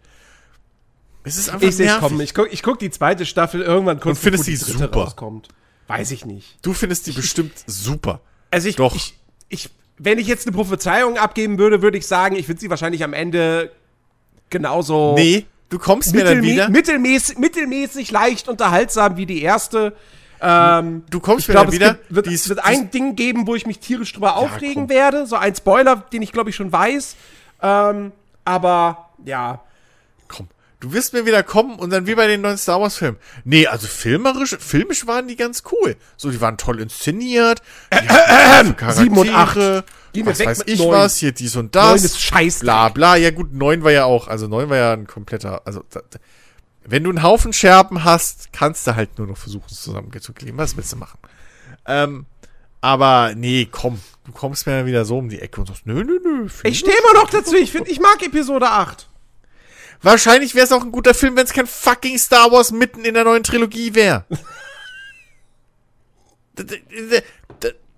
[1.23, 2.01] Es ist einfach Ich nervig.
[2.01, 2.21] kommen.
[2.21, 5.03] Ich guck, ich guck die zweite Staffel irgendwann kurz Und die dritte super?
[5.05, 5.47] rauskommt.
[5.87, 6.57] Weiß ich nicht.
[6.63, 8.19] Du findest die bestimmt super.
[8.51, 8.95] Also ich, Doch.
[8.95, 9.15] ich,
[9.49, 13.03] ich, wenn ich jetzt eine Prophezeiung abgeben würde, würde ich sagen, ich würde sie wahrscheinlich
[13.03, 13.71] am Ende
[14.49, 16.69] genauso Nee, du kommst mir dann wieder.
[16.69, 19.95] mittelmäßig, mittelmäßig leicht unterhaltsam wie die erste.
[20.41, 21.93] Ähm, Du kommst mir dann wieder.
[21.95, 24.35] gibt, wird, die es ist- wird die ein Ding geben, wo ich mich tierisch drüber
[24.37, 24.89] aufregen komm.
[24.89, 25.25] werde.
[25.27, 27.15] So ein Spoiler, den ich glaube ich schon weiß.
[27.61, 28.11] Ähm,
[28.43, 29.61] aber ja.
[30.85, 33.17] Du wirst mir wieder kommen und dann wie bei den neuen Star Wars Filmen.
[33.43, 35.95] Nee, also filmerisch, filmisch waren die ganz cool.
[36.15, 37.63] So, die waren toll inszeniert.
[37.91, 39.55] Die hatten Charaktere, sieben und acht.
[40.13, 40.91] Gehen Was weiß ich neun.
[40.91, 41.87] was, hier dies und das.
[41.87, 42.59] Neun ist scheiße.
[42.59, 43.15] Bla bla.
[43.15, 45.83] Ja gut, neun war ja auch, also neun war ja ein kompletter, also
[46.83, 50.59] wenn du einen Haufen Scherben hast, kannst du halt nur noch versuchen, es zusammenzukleben.
[50.59, 51.17] Was willst du machen?
[51.87, 52.27] Ähm,
[52.81, 56.03] aber nee, komm, du kommst mir dann wieder so um die Ecke und sagst, nö,
[56.03, 56.47] nö, nö.
[56.61, 57.55] Ich stehe immer noch dazu.
[57.55, 59.09] Ich finde, ich mag Episode 8.
[60.05, 63.15] Wahrscheinlich wäre es auch ein guter Film, wenn es kein fucking Star Wars mitten in
[63.15, 64.23] der neuen Trilogie wäre.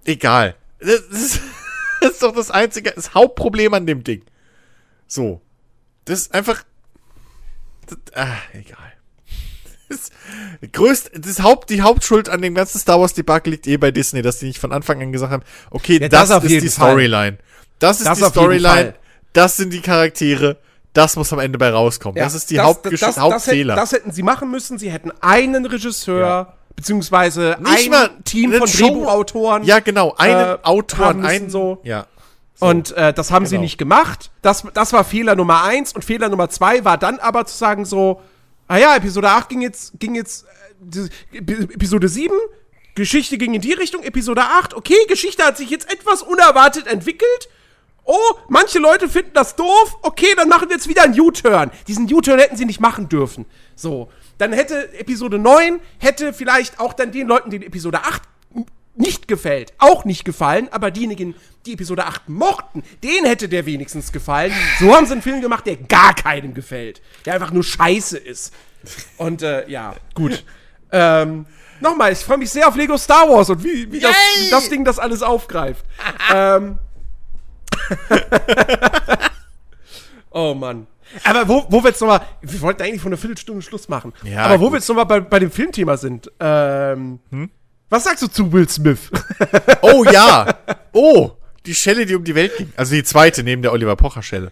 [0.06, 0.56] Egal.
[0.80, 1.42] Das ist,
[2.02, 4.24] das ist doch das einzige, das Hauptproblem an dem Ding.
[5.06, 5.42] So.
[6.06, 6.64] Das ist einfach.
[7.88, 8.78] Das, ah, egal.
[9.90, 10.12] Das,
[10.72, 14.22] größt, das Haupt, die Hauptschuld an dem ganzen Star Wars Debakel liegt eh bei Disney,
[14.22, 16.70] dass die nicht von Anfang an gesagt haben, okay, Ja, das, das ist die.
[16.70, 17.38] Storyline.
[17.80, 18.96] Das ist Das die Storyline.
[19.34, 20.58] Das sind die Charaktere.
[20.98, 22.16] Das muss am Ende bei rauskommen.
[22.16, 23.76] das ist die Hauptgesch das, das, Hauptfehler.
[23.76, 24.80] Das, hätten, das sie machen müssen.
[24.80, 29.64] Sie hätten einen Regisseur, beziehungsweise Nicht ein Team von Show- Drehbuchautoren.
[29.64, 30.16] ja, genau.
[30.18, 31.80] Einen äh, Autoren, einen so.
[31.84, 32.08] Ja.
[32.60, 33.62] Und äh, das haben sie Genau.
[33.62, 34.32] nicht gemacht.
[34.42, 35.94] Das, das war Fehler Nummer eins.
[35.94, 38.20] Und Fehler Nummer zwei war dann aber zu sagen so,
[38.68, 40.46] ah ja, Episode 8 ging jetzt, ging jetzt,
[41.32, 42.34] äh, Episode 7,
[42.96, 47.50] Geschichte ging in die Richtung, Episode 8, okay, Geschichte hat sich jetzt etwas unerwartet entwickelt.
[48.08, 49.98] Oh, manche Leute finden das doof.
[50.02, 51.72] Okay, dann machen wir jetzt wieder einen U-Turn.
[51.88, 53.46] Diesen U-Turn hätten sie nicht machen dürfen.
[53.76, 58.22] So, dann hätte Episode 9 hätte vielleicht auch dann den Leuten, die Episode 8
[58.96, 61.36] nicht gefällt, auch nicht gefallen, aber diejenigen,
[61.66, 64.54] die Episode 8 mochten, denen hätte der wenigstens gefallen.
[64.80, 68.54] So haben sie einen Film gemacht, der gar keinem gefällt, der einfach nur scheiße ist.
[69.18, 70.44] Und äh, ja, gut.
[70.92, 71.46] ähm,
[71.80, 74.16] Nochmal, ich freue mich sehr auf Lego Star Wars und wie, wie, das,
[74.50, 75.86] das Ding das alles aufgreift.
[76.34, 76.80] ähm,
[80.32, 80.88] oh Mann.
[81.24, 84.14] Aber wo, wo wir jetzt nochmal, wir wollten eigentlich vor einer Viertelstunde Schluss machen.
[84.24, 84.74] Ja, Aber wo gut.
[84.74, 87.20] wir jetzt nochmal bei, bei dem Filmthema sind, ähm,
[87.90, 89.10] was sagst du zu Will Smith?
[89.82, 90.54] Oh ja.
[91.00, 91.34] Oh,
[91.68, 92.74] die Schelle, die um die Welt ging.
[92.76, 94.52] Also die zweite neben der Oliver Pocher Schelle.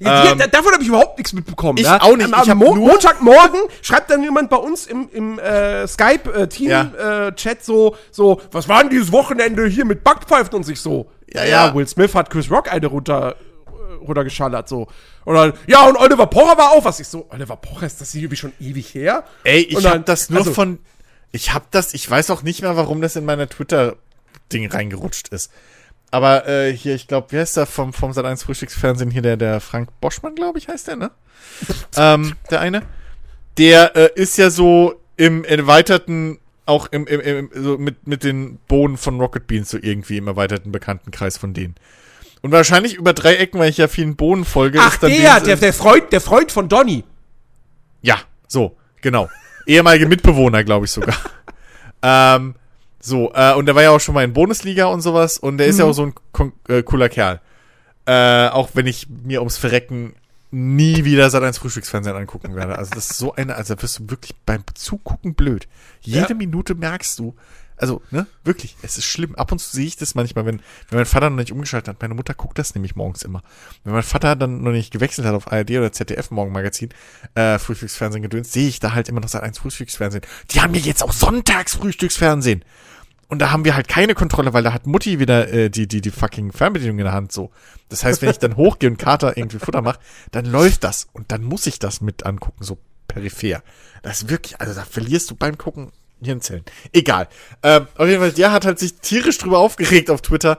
[0.00, 1.78] Ja, die, davon habe ich überhaupt nichts mitbekommen.
[1.78, 2.00] Ich ja?
[2.00, 2.32] auch nicht.
[2.32, 7.64] Am, hab Mo Montagmorgen schreibt dann jemand bei uns im, im äh, Skype-Team-Chat Ja.
[7.64, 11.10] so, so, was war denn dieses Wochenende hier mit Backpfeifen und sich so?
[11.32, 11.74] Ja, ja.
[11.74, 13.36] Will Smith hat Chris Rock eine runter,
[13.66, 14.88] äh, runtergeschallert, so.
[15.24, 16.98] Und dann, ja, und Oliver Pocher war auch was.
[17.00, 19.24] Ich so, Oliver Pocher, ist das irgendwie schon ewig her?
[19.44, 20.78] Ey, ich dann- hab das nur also- von.
[21.32, 25.52] Ich hab das, ich weiß auch nicht mehr, warum das in meiner Twitter-Ding reingerutscht ist.
[26.10, 29.60] Aber äh, hier, ich glaube, wie heißt der vom, vom Sat1 Frühstücksfernsehen hier, der, der
[29.60, 31.10] Frank Boschmann, glaube ich, heißt der, ne?
[31.96, 32.82] ähm, der eine.
[33.58, 38.58] Der äh, ist ja so im erweiterten, auch im, im, im so mit, mit den
[38.68, 41.76] Bohnen von Rocket Beans so irgendwie im erweiterten Bekanntenkreis von denen.
[42.42, 45.40] Und wahrscheinlich über drei Ecken, weil ich ja vielen Bohnen folge, Ach, ist dann der,
[45.40, 47.04] der, der Freund, der Freund von Donny.
[48.02, 48.16] ja,
[48.48, 49.28] so, genau.
[49.66, 51.16] Ehemalige Mitbewohner, glaube ich sogar.
[52.02, 52.54] ähm,
[53.00, 55.66] so, äh, und der war ja auch schon mal in Bundesliga und sowas und der
[55.66, 57.40] ist ja auch so ein kon- äh, cooler Kerl.
[58.06, 60.14] Äh, auch wenn ich mir ums Verrecken
[60.50, 62.76] nie wieder seit eins Frühstücksfernsehen angucken werde.
[62.76, 65.68] Also das ist so eine, also da wirst du wirklich beim Zugucken blöd.
[66.00, 66.34] Jede Ja.
[66.34, 67.34] Minute merkst du,
[67.80, 69.34] also, ne, wirklich, es ist schlimm.
[69.36, 72.02] Ab und zu sehe ich das manchmal, wenn, wenn mein Vater noch nicht umgeschaltet hat.
[72.02, 73.42] Meine Mutter guckt das nämlich morgens immer.
[73.84, 76.90] Wenn mein Vater dann noch nicht gewechselt hat auf ARD oder ZDF Morgenmagazin,
[77.34, 80.22] äh, Frühstücksfernsehen gedöns, sehe ich da halt immer noch seit eins Frühstücksfernsehen.
[80.50, 82.64] Die haben ja jetzt auch sonntags Frühstücksfernsehen.
[83.28, 86.02] Und da haben wir halt keine Kontrolle, weil da hat Mutti wieder äh, die, die,
[86.02, 87.50] die fucking Fernbedienung in der Hand so.
[87.88, 90.00] Das heißt, wenn ich dann hochgehe und Kater irgendwie Futter mache,
[90.32, 91.08] dann läuft das.
[91.12, 92.76] Und dann muss ich das mit angucken, so
[93.08, 93.62] peripher.
[94.02, 95.92] Das ist wirklich, also da verlierst du beim Gucken
[96.22, 96.64] Hirnzellen.
[96.92, 97.28] Egal.
[97.62, 100.58] Ähm, auf jeden Fall, der hat halt sich tierisch drüber aufgeregt auf Twitter.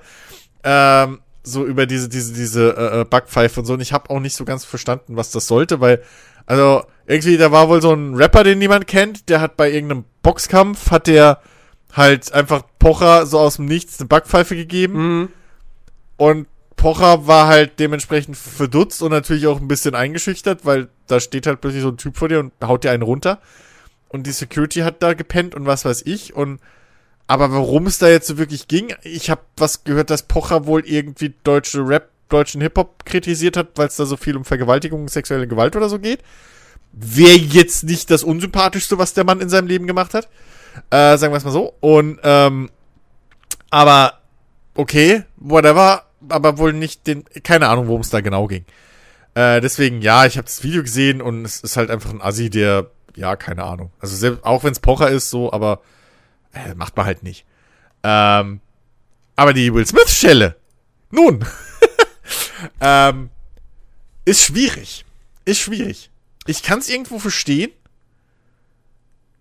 [0.64, 3.74] Ähm, so über diese, diese, diese äh, äh, Backpfeife und so.
[3.74, 6.04] Und ich habe auch nicht so ganz verstanden, was das sollte, weil,
[6.46, 10.06] also, irgendwie, da war wohl so ein Rapper, den niemand kennt, der hat bei irgendeinem
[10.22, 11.42] Boxkampf, hat der
[11.94, 15.30] halt einfach Pocher so aus dem Nichts eine Backpfeife gegeben.
[16.18, 21.48] Und Pocher war halt dementsprechend verdutzt und natürlich auch ein bisschen eingeschüchtert, weil da steht
[21.48, 23.40] halt plötzlich so ein Typ vor dir und haut dir einen runter.
[24.12, 26.36] Und die Security hat da gepennt und was weiß ich.
[26.36, 26.60] Und
[27.28, 30.86] aber warum es da jetzt so wirklich ging, ich habe was gehört, dass Pocher wohl
[30.86, 35.48] irgendwie deutsche Rap, deutschen Hip-Hop kritisiert hat, weil es da so viel um Vergewaltigung, sexuelle
[35.48, 36.20] Gewalt oder so geht.
[36.92, 40.28] Wäre jetzt nicht das Unsympathischste, was der Mann in seinem Leben gemacht hat.
[40.90, 41.74] Äh, sagen wir es mal so.
[41.80, 42.70] Und, ähm,
[43.70, 44.20] aber,
[44.76, 48.66] okay, whatever, aber wohl nicht den, keine Ahnung, worum es da genau ging.
[49.36, 52.50] Äh, deswegen, ja, ich habe das Video gesehen und es ist halt einfach ein Assi,
[52.50, 53.92] der, ja, keine Ahnung.
[54.00, 55.82] Also selbst, auch wenn es Pocher ist, so, aber
[56.54, 57.46] äh, macht man halt nicht.
[58.04, 58.62] Ähm,
[59.36, 60.56] aber die Will Smith-Schelle,
[61.12, 61.46] nun,
[62.82, 63.30] ähm,
[64.26, 65.06] ist schwierig.
[65.46, 66.10] Ist schwierig.
[66.46, 67.72] Ich kann es irgendwo verstehen.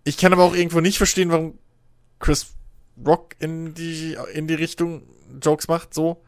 [0.04, 1.58] Ich kann aber auch irgendwo nicht verstehen, warum
[2.18, 2.54] Chris
[3.04, 5.02] Rock in die, in die Richtung
[5.42, 6.22] Jokes macht, so.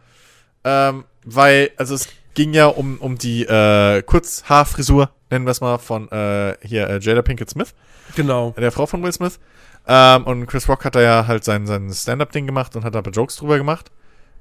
[0.64, 5.78] Ähm, weil, also es ging ja um, um die äh, Kurzhaarfrisur, nennen wir es mal,
[5.78, 7.74] von äh, hier äh, Jada Pinkett Smith,
[8.16, 8.54] Genau.
[8.58, 9.38] der Frau von Will Smith.
[9.86, 13.10] Ähm, und Chris Rock hat da ja halt sein, sein Stand-Up-Ding gemacht und hat aber
[13.10, 13.90] Jokes drüber gemacht.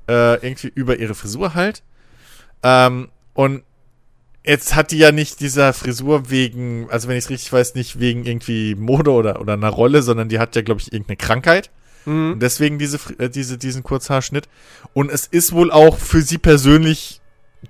[0.08, 1.84] Äh, irgendwie über ihre Frisur halt.
[2.64, 3.64] Ähm, und
[4.44, 8.00] jetzt hat die ja nicht dieser Frisur wegen, also wenn ich es richtig weiß, nicht
[8.00, 11.70] wegen irgendwie Mode oder, oder einer Rolle, sondern die hat ja, glaube ich, irgendeine Krankheit.
[12.06, 14.50] Und deswegen diese, äh, diese, diesen Kurzhaarschnitt.
[14.94, 17.21] Und es ist wohl auch für sie persönlich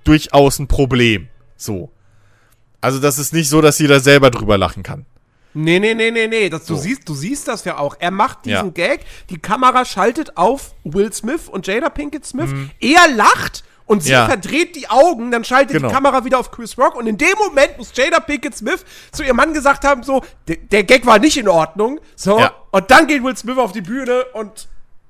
[0.04, 1.28] durchaus ein Problem.
[1.56, 1.90] So.
[2.80, 5.06] Also das ist nicht so, dass sie da selber drüber lachen kann.
[5.54, 6.48] Nee, nee, nee, nee, nee.
[6.48, 6.80] Das, du, So.
[6.80, 7.96] siehst, du siehst das ja auch.
[7.98, 8.70] Er macht diesen Ja.
[8.72, 12.48] Gag, die Kamera schaltet auf Will Smith und Jada Pinkett Smith.
[12.80, 14.14] Er lacht und sie Mhm.
[14.14, 14.26] Ja.
[14.26, 15.88] verdreht die Augen, dann schaltet Genau.
[15.88, 18.82] die Kamera wieder auf Chris Rock und in dem Moment muss Jada Pinkett Smith
[19.12, 22.00] zu ihrem Mann gesagt haben, so, der, Gag war nicht in Ordnung.
[22.16, 22.54] So, Ja.
[22.70, 24.68] und dann geht Will Smith auf die Bühne und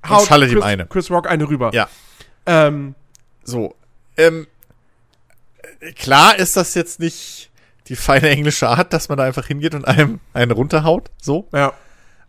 [0.08, 0.86] haut ihm Chris, eine.
[0.86, 1.70] Chris Rock eine rüber.
[1.72, 1.88] Ja.
[2.46, 2.96] Ähm,
[3.44, 3.76] So.
[4.16, 4.51] Ähm, äh,
[5.96, 7.50] klar ist das jetzt nicht
[7.88, 11.10] die feine englische Art, dass man da einfach hingeht und einem einen runterhaut.
[11.20, 11.48] So.
[11.52, 11.72] ja.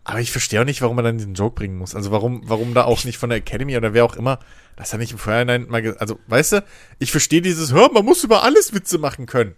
[0.06, 1.94] Aber ich verstehe auch nicht, warum man dann diesen Joke bringen muss.
[1.94, 4.38] Also warum, warum da auch nicht von der Academy oder wer auch immer,
[4.76, 6.64] dass er nicht im Vorhinein mal, also weißt du,
[6.98, 9.54] ich verstehe dieses, hör, man muss über alles Witze machen können.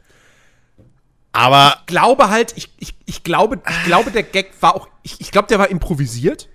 [1.33, 5.33] Aber glaube halt, ich, ich, ich glaube, ich glaube, der Gag war auch, ich, ich
[5.33, 6.49] glaube, der war improvisiert.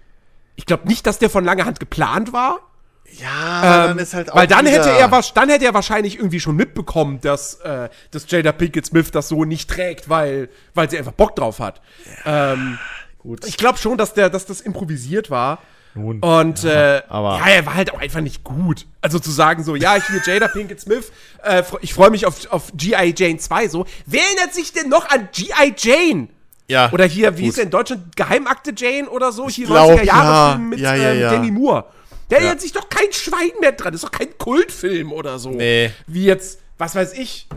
[0.55, 2.70] Ich glaube nicht, dass der von langer Hand geplant war.
[3.19, 3.97] Ja, Ähm,
[4.33, 8.29] weil dann hätte er was, dann hätte er wahrscheinlich irgendwie schon mitbekommen, dass, äh, dass
[8.29, 11.81] Jada Pinkett Smith das so nicht trägt, weil, weil sie einfach Bock drauf hat.
[12.25, 12.77] ähm,
[13.19, 13.45] gut.
[13.45, 15.59] ich glaube schon, dass der, dass das improvisiert war.
[15.93, 18.85] Nun, Und äh, aber- ja, er war halt auch einfach nicht gut.
[19.01, 21.11] Also zu sagen so, ja, ich bin Jada Pinkett Smith,
[21.43, 23.13] äh, ich freue mich auf, auf G.I.
[23.17, 23.85] Jane 2 so.
[24.05, 25.73] Wer erinnert sich denn noch an G.I.
[25.77, 26.29] Jane?
[26.69, 26.89] ja.
[26.93, 27.45] Oder hier, wie gut.
[27.47, 28.15] hieß der in Deutschland?
[28.15, 29.49] Geheimakte Jane oder so?
[29.49, 30.57] Hier glaub, 90er Jahre ja.
[30.57, 31.31] mit Ja, ja, ähm, ja.
[31.31, 31.85] Demi Moore.
[32.31, 32.57] Der Ja.
[32.57, 33.91] sich doch kein Schwein mehr dran.
[33.93, 35.49] Das ist doch kein Kultfilm oder so.
[35.51, 35.91] Nee.
[36.07, 37.47] Wie jetzt, was weiß ich,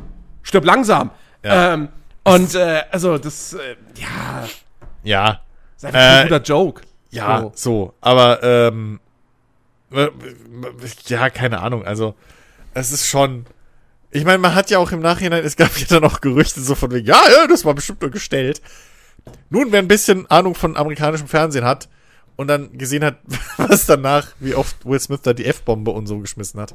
[0.42, 1.10] stirb langsam.
[1.42, 1.74] Ja.
[1.74, 1.88] Ähm,
[2.24, 4.48] und äh, also das, äh, ja,
[5.02, 5.40] Ja,
[5.76, 6.82] ist einfach ein Äh, guter Joke.
[7.10, 7.52] ja, So.
[7.54, 7.94] so.
[8.00, 8.98] Aber, ähm,
[9.92, 10.08] äh,
[11.06, 11.84] ja, keine Ahnung.
[11.84, 12.14] Also,
[12.74, 13.46] es ist schon.
[14.10, 16.74] Ich meine, man hat ja auch im Nachhinein, es gab ja dann auch Gerüchte so
[16.74, 18.60] von wegen, ja, ja, das war bestimmt nur gestellt.
[19.50, 21.88] Nun, wer ein bisschen Ahnung von amerikanischem Fernsehen hat
[22.36, 23.16] und dann gesehen hat,
[23.56, 26.74] was danach, wie oft Will Smith da die F-Bombe und so geschmissen hat,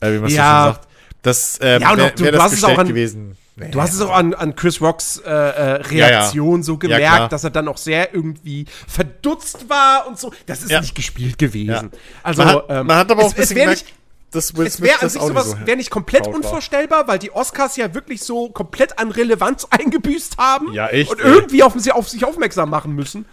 [0.00, 0.62] äh, wie man es Ja.
[0.62, 0.88] so schön sagt,
[1.22, 3.36] das ähm, Ja, wäre wär das gestellt an- gewesen.
[3.56, 3.70] Nee.
[3.70, 6.98] Du hast es auch an, an Chris Rocks äh, äh, Reaktion so klar.
[6.98, 10.32] gemerkt, dass er dann auch sehr irgendwie verdutzt war und so.
[10.46, 10.80] Das ist Ja.
[10.80, 11.68] nicht gespielt gewesen.
[11.92, 11.98] Ja.
[12.24, 13.84] Also, man, hat, ähm, man hat aber auch es, ein bisschen gemerkt,
[14.32, 16.34] dass Will es wäre an das sich sowas, so wäre nicht komplett war.
[16.34, 21.20] unvorstellbar, weil die Oscars ja wirklich so komplett an Relevanz eingebüßt haben Ja, echt, und
[21.20, 21.24] ey.
[21.30, 23.24] irgendwie auf, sie auf sich aufmerksam machen müssen.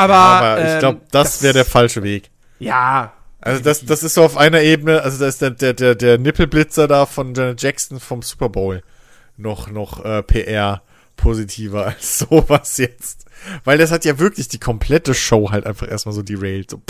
[0.00, 2.30] Aber, Aber ich ähm, glaube, das wäre der falsche Weg.
[2.58, 5.94] Ja, Also das, das ist so auf einer Ebene, also da ist der, der, der,
[5.94, 8.82] der Nippelblitzer da von Janet Jackson vom Super Bowl
[9.36, 10.82] noch, noch äh, PR
[11.16, 13.26] positiver als sowas jetzt.
[13.64, 16.70] Weil das hat ja wirklich die komplette Show halt einfach erstmal so derailed.
[16.70, 16.82] So,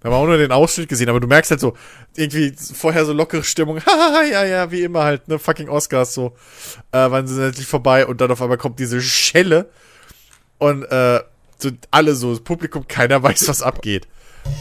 [0.00, 1.74] da haben wir auch nur den Ausschnitt gesehen, aber du merkst halt so,
[2.16, 6.34] irgendwie vorher so lockere Stimmung, haha, ja, ja, wie immer halt, ne, fucking Oscars so,
[6.92, 9.68] äh, wann sind endlich vorbei und dann auf einmal kommt diese Schelle
[10.58, 11.20] und äh,
[11.62, 14.08] so alle so, das Publikum, keiner weiß, was abgeht.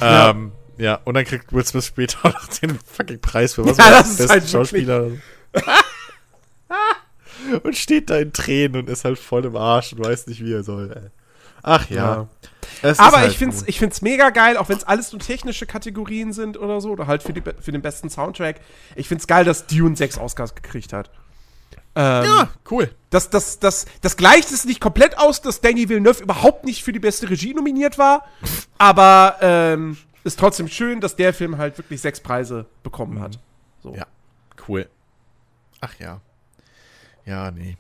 [0.01, 0.31] Ja.
[0.31, 3.77] Ähm, ja, und dann kriegt Will Smith später auch noch den fucking Preis für was
[3.77, 5.11] Ja, das ist halt Schauspieler.
[7.63, 10.53] und steht da in Tränen und ist halt voll im Arsch und weiß nicht, wie
[10.53, 10.91] er soll.
[10.91, 11.09] Ey.
[11.63, 12.27] Ach ja.
[12.81, 12.93] Ja.
[12.97, 13.69] Aber halt ich finde es gut.
[13.69, 17.07] ich find's mega geil, auch wenn es alles nur technische Kategorien sind oder so, oder
[17.07, 18.61] halt für, die, für den besten Soundtrack.
[18.95, 21.09] Ich finde es geil, dass Dune sechs Oscars gekriegt hat.
[21.95, 22.94] Ähm, Ja, cool.
[23.10, 26.94] das, das, das, das gleicht es nicht komplett aus, dass Danny Villeneuve überhaupt nicht für
[26.94, 28.26] die beste Regie nominiert war.
[28.78, 33.40] Aber ähm, ist trotzdem schön, dass der Film halt wirklich sechs Preise bekommen hat.
[33.82, 33.95] So.
[33.95, 34.06] Ja,
[34.68, 34.88] cool.
[35.82, 36.22] Ach ja.
[37.26, 37.78] Ja, nee.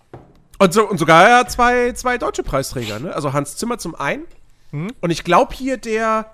[0.57, 3.13] Und, so, und sogar ja, zwei, zwei deutsche Preisträger, ne?
[3.13, 4.25] Also Hans Zimmer zum einen.
[4.71, 4.91] Mhm.
[5.01, 6.31] Und ich glaube hier der,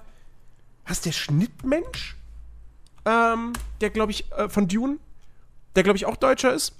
[0.88, 2.16] was, der Schnittmensch?
[3.06, 4.98] Ähm, der, glaube ich, äh, von Dune,
[5.76, 6.74] der, glaube ich, auch Deutscher ist.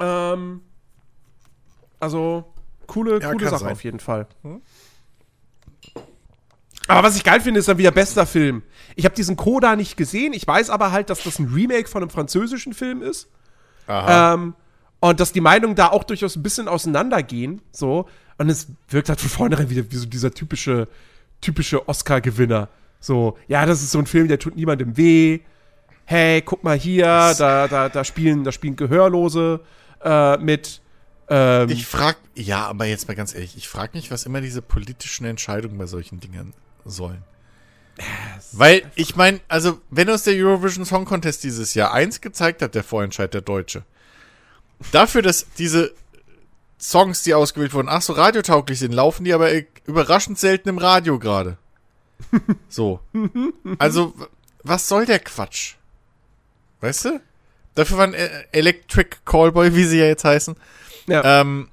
[0.00, 0.62] Ähm,
[1.98, 2.52] also,
[2.86, 3.72] coole, Ja, coole Sache sein.
[3.72, 4.26] auf jeden Fall.
[6.88, 8.62] Aber was ich geil finde, ist dann wieder bester Film.
[8.96, 10.32] Ich habe diesen Coda nicht gesehen.
[10.32, 13.28] Ich weiß aber halt, dass das ein Remake von einem französischen Film ist.
[13.86, 14.34] Aha.
[14.34, 14.54] Ähm,
[14.98, 17.62] und dass die Meinungen da auch durchaus ein bisschen auseinandergehen.
[17.70, 18.08] So.
[18.38, 20.88] Und es wirkt halt von vornherein wieder wie so dieser typische,
[21.40, 22.68] typische Oscar-Gewinner.
[22.98, 25.40] So, ja, das ist so ein Film, der tut niemandem weh.
[26.04, 27.04] Hey, guck mal hier,
[27.38, 29.60] da, da, da spielen, da spielen Gehörlose
[30.02, 30.80] äh, mit.
[31.28, 34.62] Ähm, ich frag, ja, aber jetzt mal ganz ehrlich, ich frag mich, was immer diese
[34.62, 36.54] politischen Entscheidungen bei solchen Dingen
[36.84, 37.22] sollen.
[38.52, 42.74] Weil, ich meine, also, wenn uns der Eurovision Song Contest dieses Jahr eins gezeigt hat,
[42.74, 43.84] der Vorentscheid der Deutsche,
[44.92, 45.92] dafür, dass diese
[46.80, 49.50] Songs, die ausgewählt wurden, ach so radiotauglich sind, laufen die aber
[49.86, 51.58] überraschend selten im Radio gerade.
[52.68, 53.00] So.
[53.78, 54.14] Also,
[54.62, 55.74] was soll der Quatsch?
[56.80, 57.20] Weißt du?
[57.74, 60.56] Dafür waren äh, Electric Callboy, wie sie ja jetzt heißen,
[61.06, 61.40] ja.
[61.40, 61.68] ähm,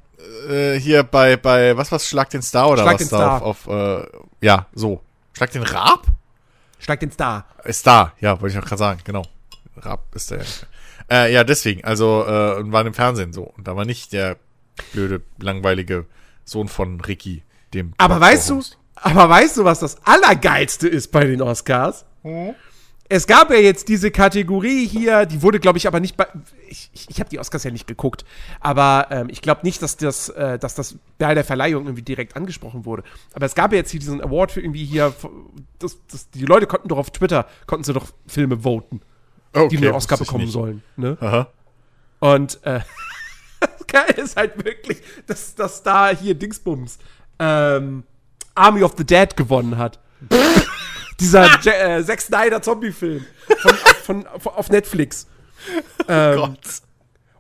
[0.50, 3.42] äh, hier bei, bei, was war's, Schlag den Star oder Schlag was den da Star.
[3.42, 4.08] auf, auf äh,
[4.42, 5.02] ja, so.
[5.34, 6.08] Schlag den Raab?
[6.80, 7.46] Steigt den Star.
[7.64, 9.24] Ist da, ja, wollte ich auch gerade sagen, genau.
[9.78, 10.44] Raab ist der.
[11.10, 13.44] Äh, ja, deswegen, also, äh, und waren im Fernsehen so.
[13.44, 14.38] Und da war nicht der
[14.92, 16.06] blöde, langweilige
[16.44, 17.44] Sohn von Ricky,
[17.74, 17.94] dem.
[17.98, 18.62] Aber weißt du,
[18.96, 22.06] aber weißt du, was das Allergeilste ist bei den Oscars?
[23.10, 26.28] Es gab ja jetzt diese Kategorie hier, die wurde, glaube ich, aber nicht bei.
[26.68, 28.26] Ich, ich, ich habe die Oscars ja nicht geguckt,
[28.60, 32.36] aber ähm, ich glaube nicht, dass das, äh, dass das bei der Verleihung irgendwie direkt
[32.36, 33.04] angesprochen wurde.
[33.34, 35.14] Aber es gab ja jetzt hier diesen Award für irgendwie hier.
[35.80, 39.02] Das, das, die Leute konnten doch auf Twitter, konnten sie doch Filme voten,
[39.54, 40.54] okay, die einen Oscar bekommen nicht.
[40.54, 40.84] sollen.
[40.98, 41.18] Ne?
[41.22, 41.48] Aha.
[42.20, 42.82] Und äh,
[43.62, 46.98] das Geile ist halt wirklich, dass, dass da hier Dingsbums
[47.40, 48.04] ähm,
[48.56, 50.00] Army of the Dead gewonnen hat.
[51.20, 53.26] Dieser ja äh, Zack Snyder Zombie-Film
[53.58, 55.28] von, von, von, auf Netflix.
[56.08, 56.60] Ähm, Gott.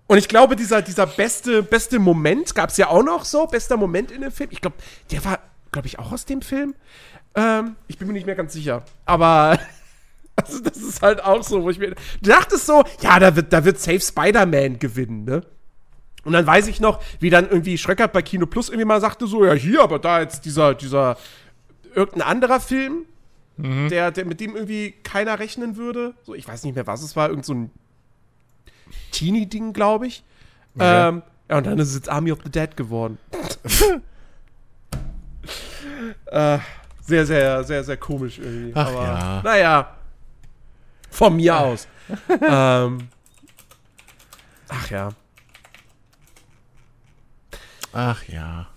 [0.07, 3.77] und ich glaube, dieser, dieser beste, beste Moment gab es ja auch noch so, bester
[3.77, 4.49] Moment in dem Film.
[4.51, 4.75] Ich glaube,
[5.11, 5.39] der war,
[5.71, 6.75] glaube ich, auch aus dem Film.
[7.35, 8.83] Ähm, ich bin mir nicht mehr ganz sicher.
[9.05, 9.57] Aber
[10.35, 13.53] also das ist halt auch so, wo ich mir du dachtest so, ja, da wird,
[13.53, 15.43] da wird Safe Spider-Man gewinnen, ne?
[16.25, 19.27] Und dann weiß ich noch, wie dann irgendwie Schröckert bei Kino Plus irgendwie mal sagte
[19.27, 21.15] so, ja hier, aber da jetzt dieser, dieser,
[21.95, 23.05] irgendein anderer Film,
[23.57, 26.13] der, der, mit dem irgendwie keiner rechnen würde.
[26.23, 27.71] So, ich weiß nicht mehr, was es war, irgend so ein
[29.11, 30.23] Teenie-Ding, glaube ich.
[30.75, 31.09] Okay.
[31.09, 33.17] Ähm, ja, und dann ist es jetzt Army of the Dead geworden.
[36.27, 36.59] äh,
[37.01, 38.71] sehr, sehr, sehr, sehr komisch irgendwie.
[38.75, 39.41] Ach Aber ja.
[39.43, 39.95] naja.
[41.09, 41.87] Von mir aus.
[42.29, 43.07] ähm,
[44.67, 45.09] ach ja.
[47.93, 48.67] Ach ja.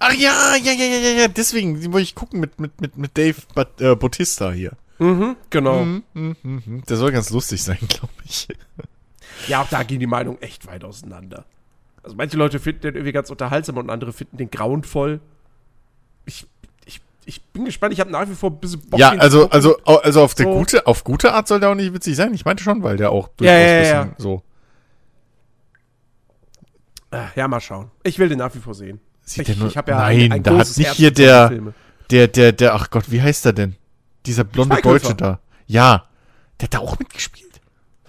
[0.00, 1.28] Ach ja, ja, ja, ja, ja, ja.
[1.28, 4.72] Deswegen die wollte ich gucken mit, mit, mit, mit Dave Bat, äh, Bautista hier.
[4.98, 5.84] Mhm, genau.
[5.84, 6.82] Mhm, mhm, mhm.
[6.88, 8.48] Der soll ganz lustig sein, glaube ich.
[9.46, 11.44] Ja, auch da gehen die Meinungen echt weit auseinander.
[12.02, 15.20] Also manche Leute finden den irgendwie ganz unterhaltsam und andere finden den grauenvoll.
[16.26, 16.46] Ich,
[16.86, 18.98] ich, ich bin gespannt, ich habe nach wie vor ein bisschen Bock.
[18.98, 20.54] Ja, also, also, also auf, der So.
[20.54, 22.34] gute, auf gute Art soll der auch nicht witzig sein.
[22.34, 24.42] Ich meinte schon, weil der auch Ja, ja, ja, bisschen so.
[27.10, 27.90] Äh, Ja, mal schauen.
[28.02, 29.00] Ich will den nach wie vor sehen.
[29.28, 31.50] Sieht ich, nur, ich hab ja nein, ein, ein da hat nicht Herz hier der,
[32.10, 33.76] der, der, der, ach Gott, wie heißt der denn?
[34.24, 34.80] Dieser blonde.
[34.80, 35.40] Deutsche da.
[35.66, 36.06] Ja,
[36.60, 37.60] der hat da auch mitgespielt.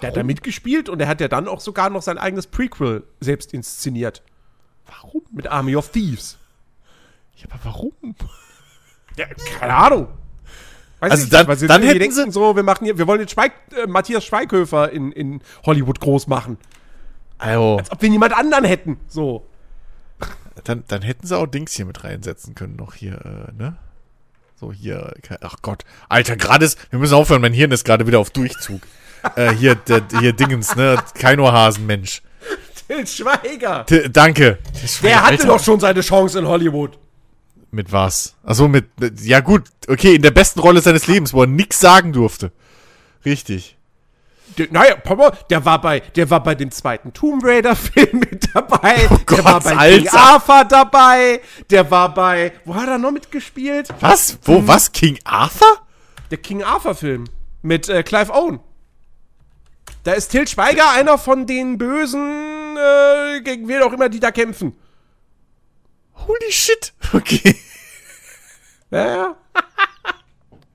[0.02, 3.04] Der hat da mitgespielt und er hat ja dann auch sogar noch sein eigenes Prequel
[3.20, 4.24] selbst inszeniert.
[4.86, 5.24] Warum?
[5.34, 6.38] Mit Army of Thieves.
[7.36, 8.16] Ja, aber warum?
[9.18, 9.26] Ja,
[9.60, 10.08] keine Ahnung.
[11.02, 13.28] Weiß Also dann- weil sie dann hätten denken so, wir machen hier, wir wollen den
[13.28, 16.58] Schweig, äh, Matthias Schweighöfer in, in Hollywood groß machen.
[17.38, 19.00] Also, Als ob wir niemand anderen hätten.
[19.08, 19.46] So.
[20.64, 23.78] Dann, dann hätten sie auch Dings hier mit reinsetzen können, noch hier, äh, ne?
[24.60, 25.86] So hier, ach Gott.
[26.10, 28.82] Alter, gerade ist, wir müssen aufhören, mein Hirn ist gerade wieder auf Durchzug.
[29.36, 31.02] äh, hier, der, hier Dingens, ne?
[31.14, 32.22] Keinohasen, Mensch.
[32.88, 33.86] Till Schweiger.
[33.86, 34.58] T danke.
[35.04, 36.98] Der hatte Alter, doch schon seine Chance in Hollywood.
[37.72, 38.36] Mit was?
[38.44, 41.80] Achso, mit, mit, ja gut, okay, in der besten Rolle seines Lebens, wo er nix
[41.80, 42.52] sagen durfte.
[43.26, 43.78] Richtig.
[44.58, 48.54] Der, naja, Papa, der war bei, der war bei dem zweiten Tomb Raider Film mit
[48.54, 49.08] dabei.
[49.10, 50.20] Oh Gott, der war bei King Alter.
[50.20, 51.42] Arthur dabei.
[51.70, 53.90] Der war bei, wo hat er noch mitgespielt?
[54.00, 54.38] Was?
[54.44, 54.92] Wo, was?
[54.92, 55.78] King Arthur?
[56.32, 57.26] Der King Arthur Film
[57.62, 58.60] mit äh, Clive Owen.
[60.04, 64.32] Da ist Till Schweiger einer von den Bösen, äh, gegen wen auch immer die da
[64.32, 64.76] kämpfen.
[66.28, 66.94] Holy shit.
[67.14, 67.56] Okay.
[68.92, 69.36] Ja, ja.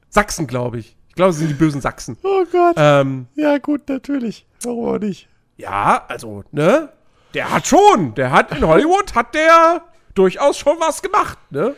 [0.09, 0.94] Sachsen, glaube ich.
[1.15, 2.17] Ich glaube, es sind die bösen Sachsen.
[2.25, 2.75] Oh Gott.
[2.77, 4.47] Ähm, Ja gut, natürlich.
[4.65, 5.29] Warum auch nicht?
[5.57, 6.89] ja, also, ne?
[7.35, 9.83] Der hat schon, der hat in Hollywood, hat der
[10.15, 11.75] durchaus schon was gemacht, ne?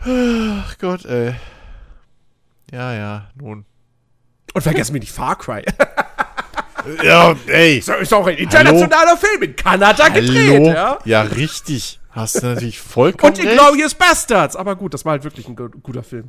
[0.00, 1.34] Ach Gott, ey.
[2.72, 3.64] Ja, ja, nun.
[4.54, 5.62] Und vergessen wir nicht Far Cry.
[7.02, 7.80] Ja, ey.
[7.80, 10.98] So ist auch ein internationaler Film in Kanada gedreht, ja?
[11.06, 11.98] Ja, richtig.
[12.10, 13.52] Hast du natürlich vollkommen Und recht.
[13.52, 14.54] Inglourious Bastards.
[14.54, 16.28] Aber gut, das war halt wirklich ein gu- guter Film.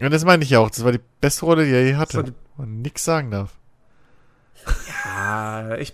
[0.00, 0.70] Ja, das meine ich ja auch.
[0.70, 2.24] Das war die beste Rolle, die er je hatte.
[2.24, 3.52] die- man nix sagen darf.
[5.04, 5.92] Ah, ich,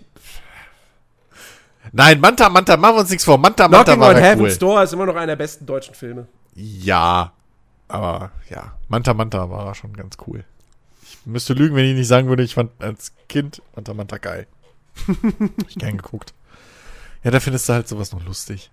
[1.92, 3.38] Nein, Manta, Manta, machen wir uns nichts vor.
[3.38, 4.58] Manta, Manta Knocking war on ja Heaven's cool.
[4.58, 6.28] Door ist immer noch einer der besten deutschen Filme.
[6.54, 7.32] Ja,
[7.88, 10.44] aber ja, Manta Manta war schon ganz cool.
[11.02, 14.46] Ich müsste lügen, wenn ich nicht sagen würde, ich fand als Kind Manta Manta geil.
[15.68, 16.34] Ich gern geguckt.
[17.24, 18.70] Ja, da findest du halt sowas noch lustig.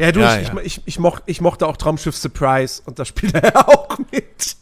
[0.00, 0.54] Ja, du, Ja, ich, ja.
[0.60, 3.98] Ich, ich, ich, moch, ich mochte auch Traumschiff Surprise und da spielt er ja auch
[4.10, 4.56] mit.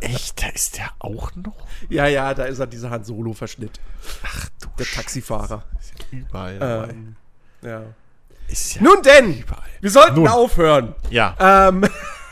[0.00, 1.54] Echt, da ist der auch noch?
[1.88, 3.78] Ja, ja, da ist er dieser Han Solo-Verschnitt.
[4.24, 5.62] Ach du Der Taxifahrer.
[6.10, 6.88] Überall.
[6.90, 7.16] Ähm,
[7.62, 7.82] ja.
[8.48, 9.62] Ist ja Nun denn, überall.
[9.80, 10.28] wir sollten Nun.
[10.28, 10.94] aufhören.
[11.10, 11.36] Ja,
[11.68, 11.84] Ähm,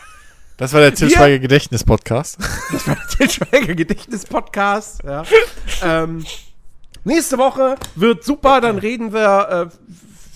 [0.56, 2.38] das war der Til Wir- Schweiger Gedächtnis Podcast.
[2.72, 5.02] das war der Til Schweiger Gedächtnis-Podcast.
[5.04, 5.22] Ja.
[5.82, 6.24] ähm,
[7.04, 9.76] nächste Woche wird super, dann reden wir, äh,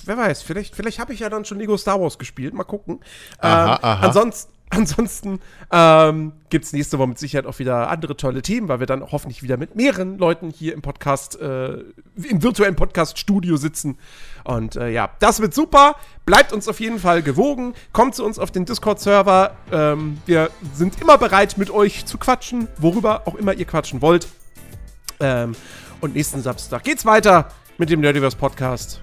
[0.08, 3.00] wer weiß, vielleicht, vielleicht habe ich ja dann schon Lego Star Wars gespielt, mal gucken.
[3.38, 4.06] Aha, ähm, aha.
[4.06, 5.40] Ansonsten, ansonsten
[5.70, 9.02] ähm, gibt es nächste Woche mit Sicherheit auch wieder andere tolle Themen, weil wir dann
[9.12, 11.78] hoffentlich wieder mit mehreren Leuten hier im Podcast, äh,
[12.16, 13.98] im virtuellen Podcast-Studio sitzen.
[14.44, 15.96] Und äh, ja, das wird super.
[16.26, 17.74] Bleibt uns auf jeden Fall gewogen.
[17.92, 19.52] Kommt zu uns auf den Discord-Server.
[19.70, 24.28] Ähm, wir sind immer bereit, mit euch zu quatschen, worüber auch immer ihr quatschen wollt.
[25.20, 25.54] Ähm,
[26.00, 29.02] und nächsten Samstag geht's weiter mit dem Nerdiverse Podcast.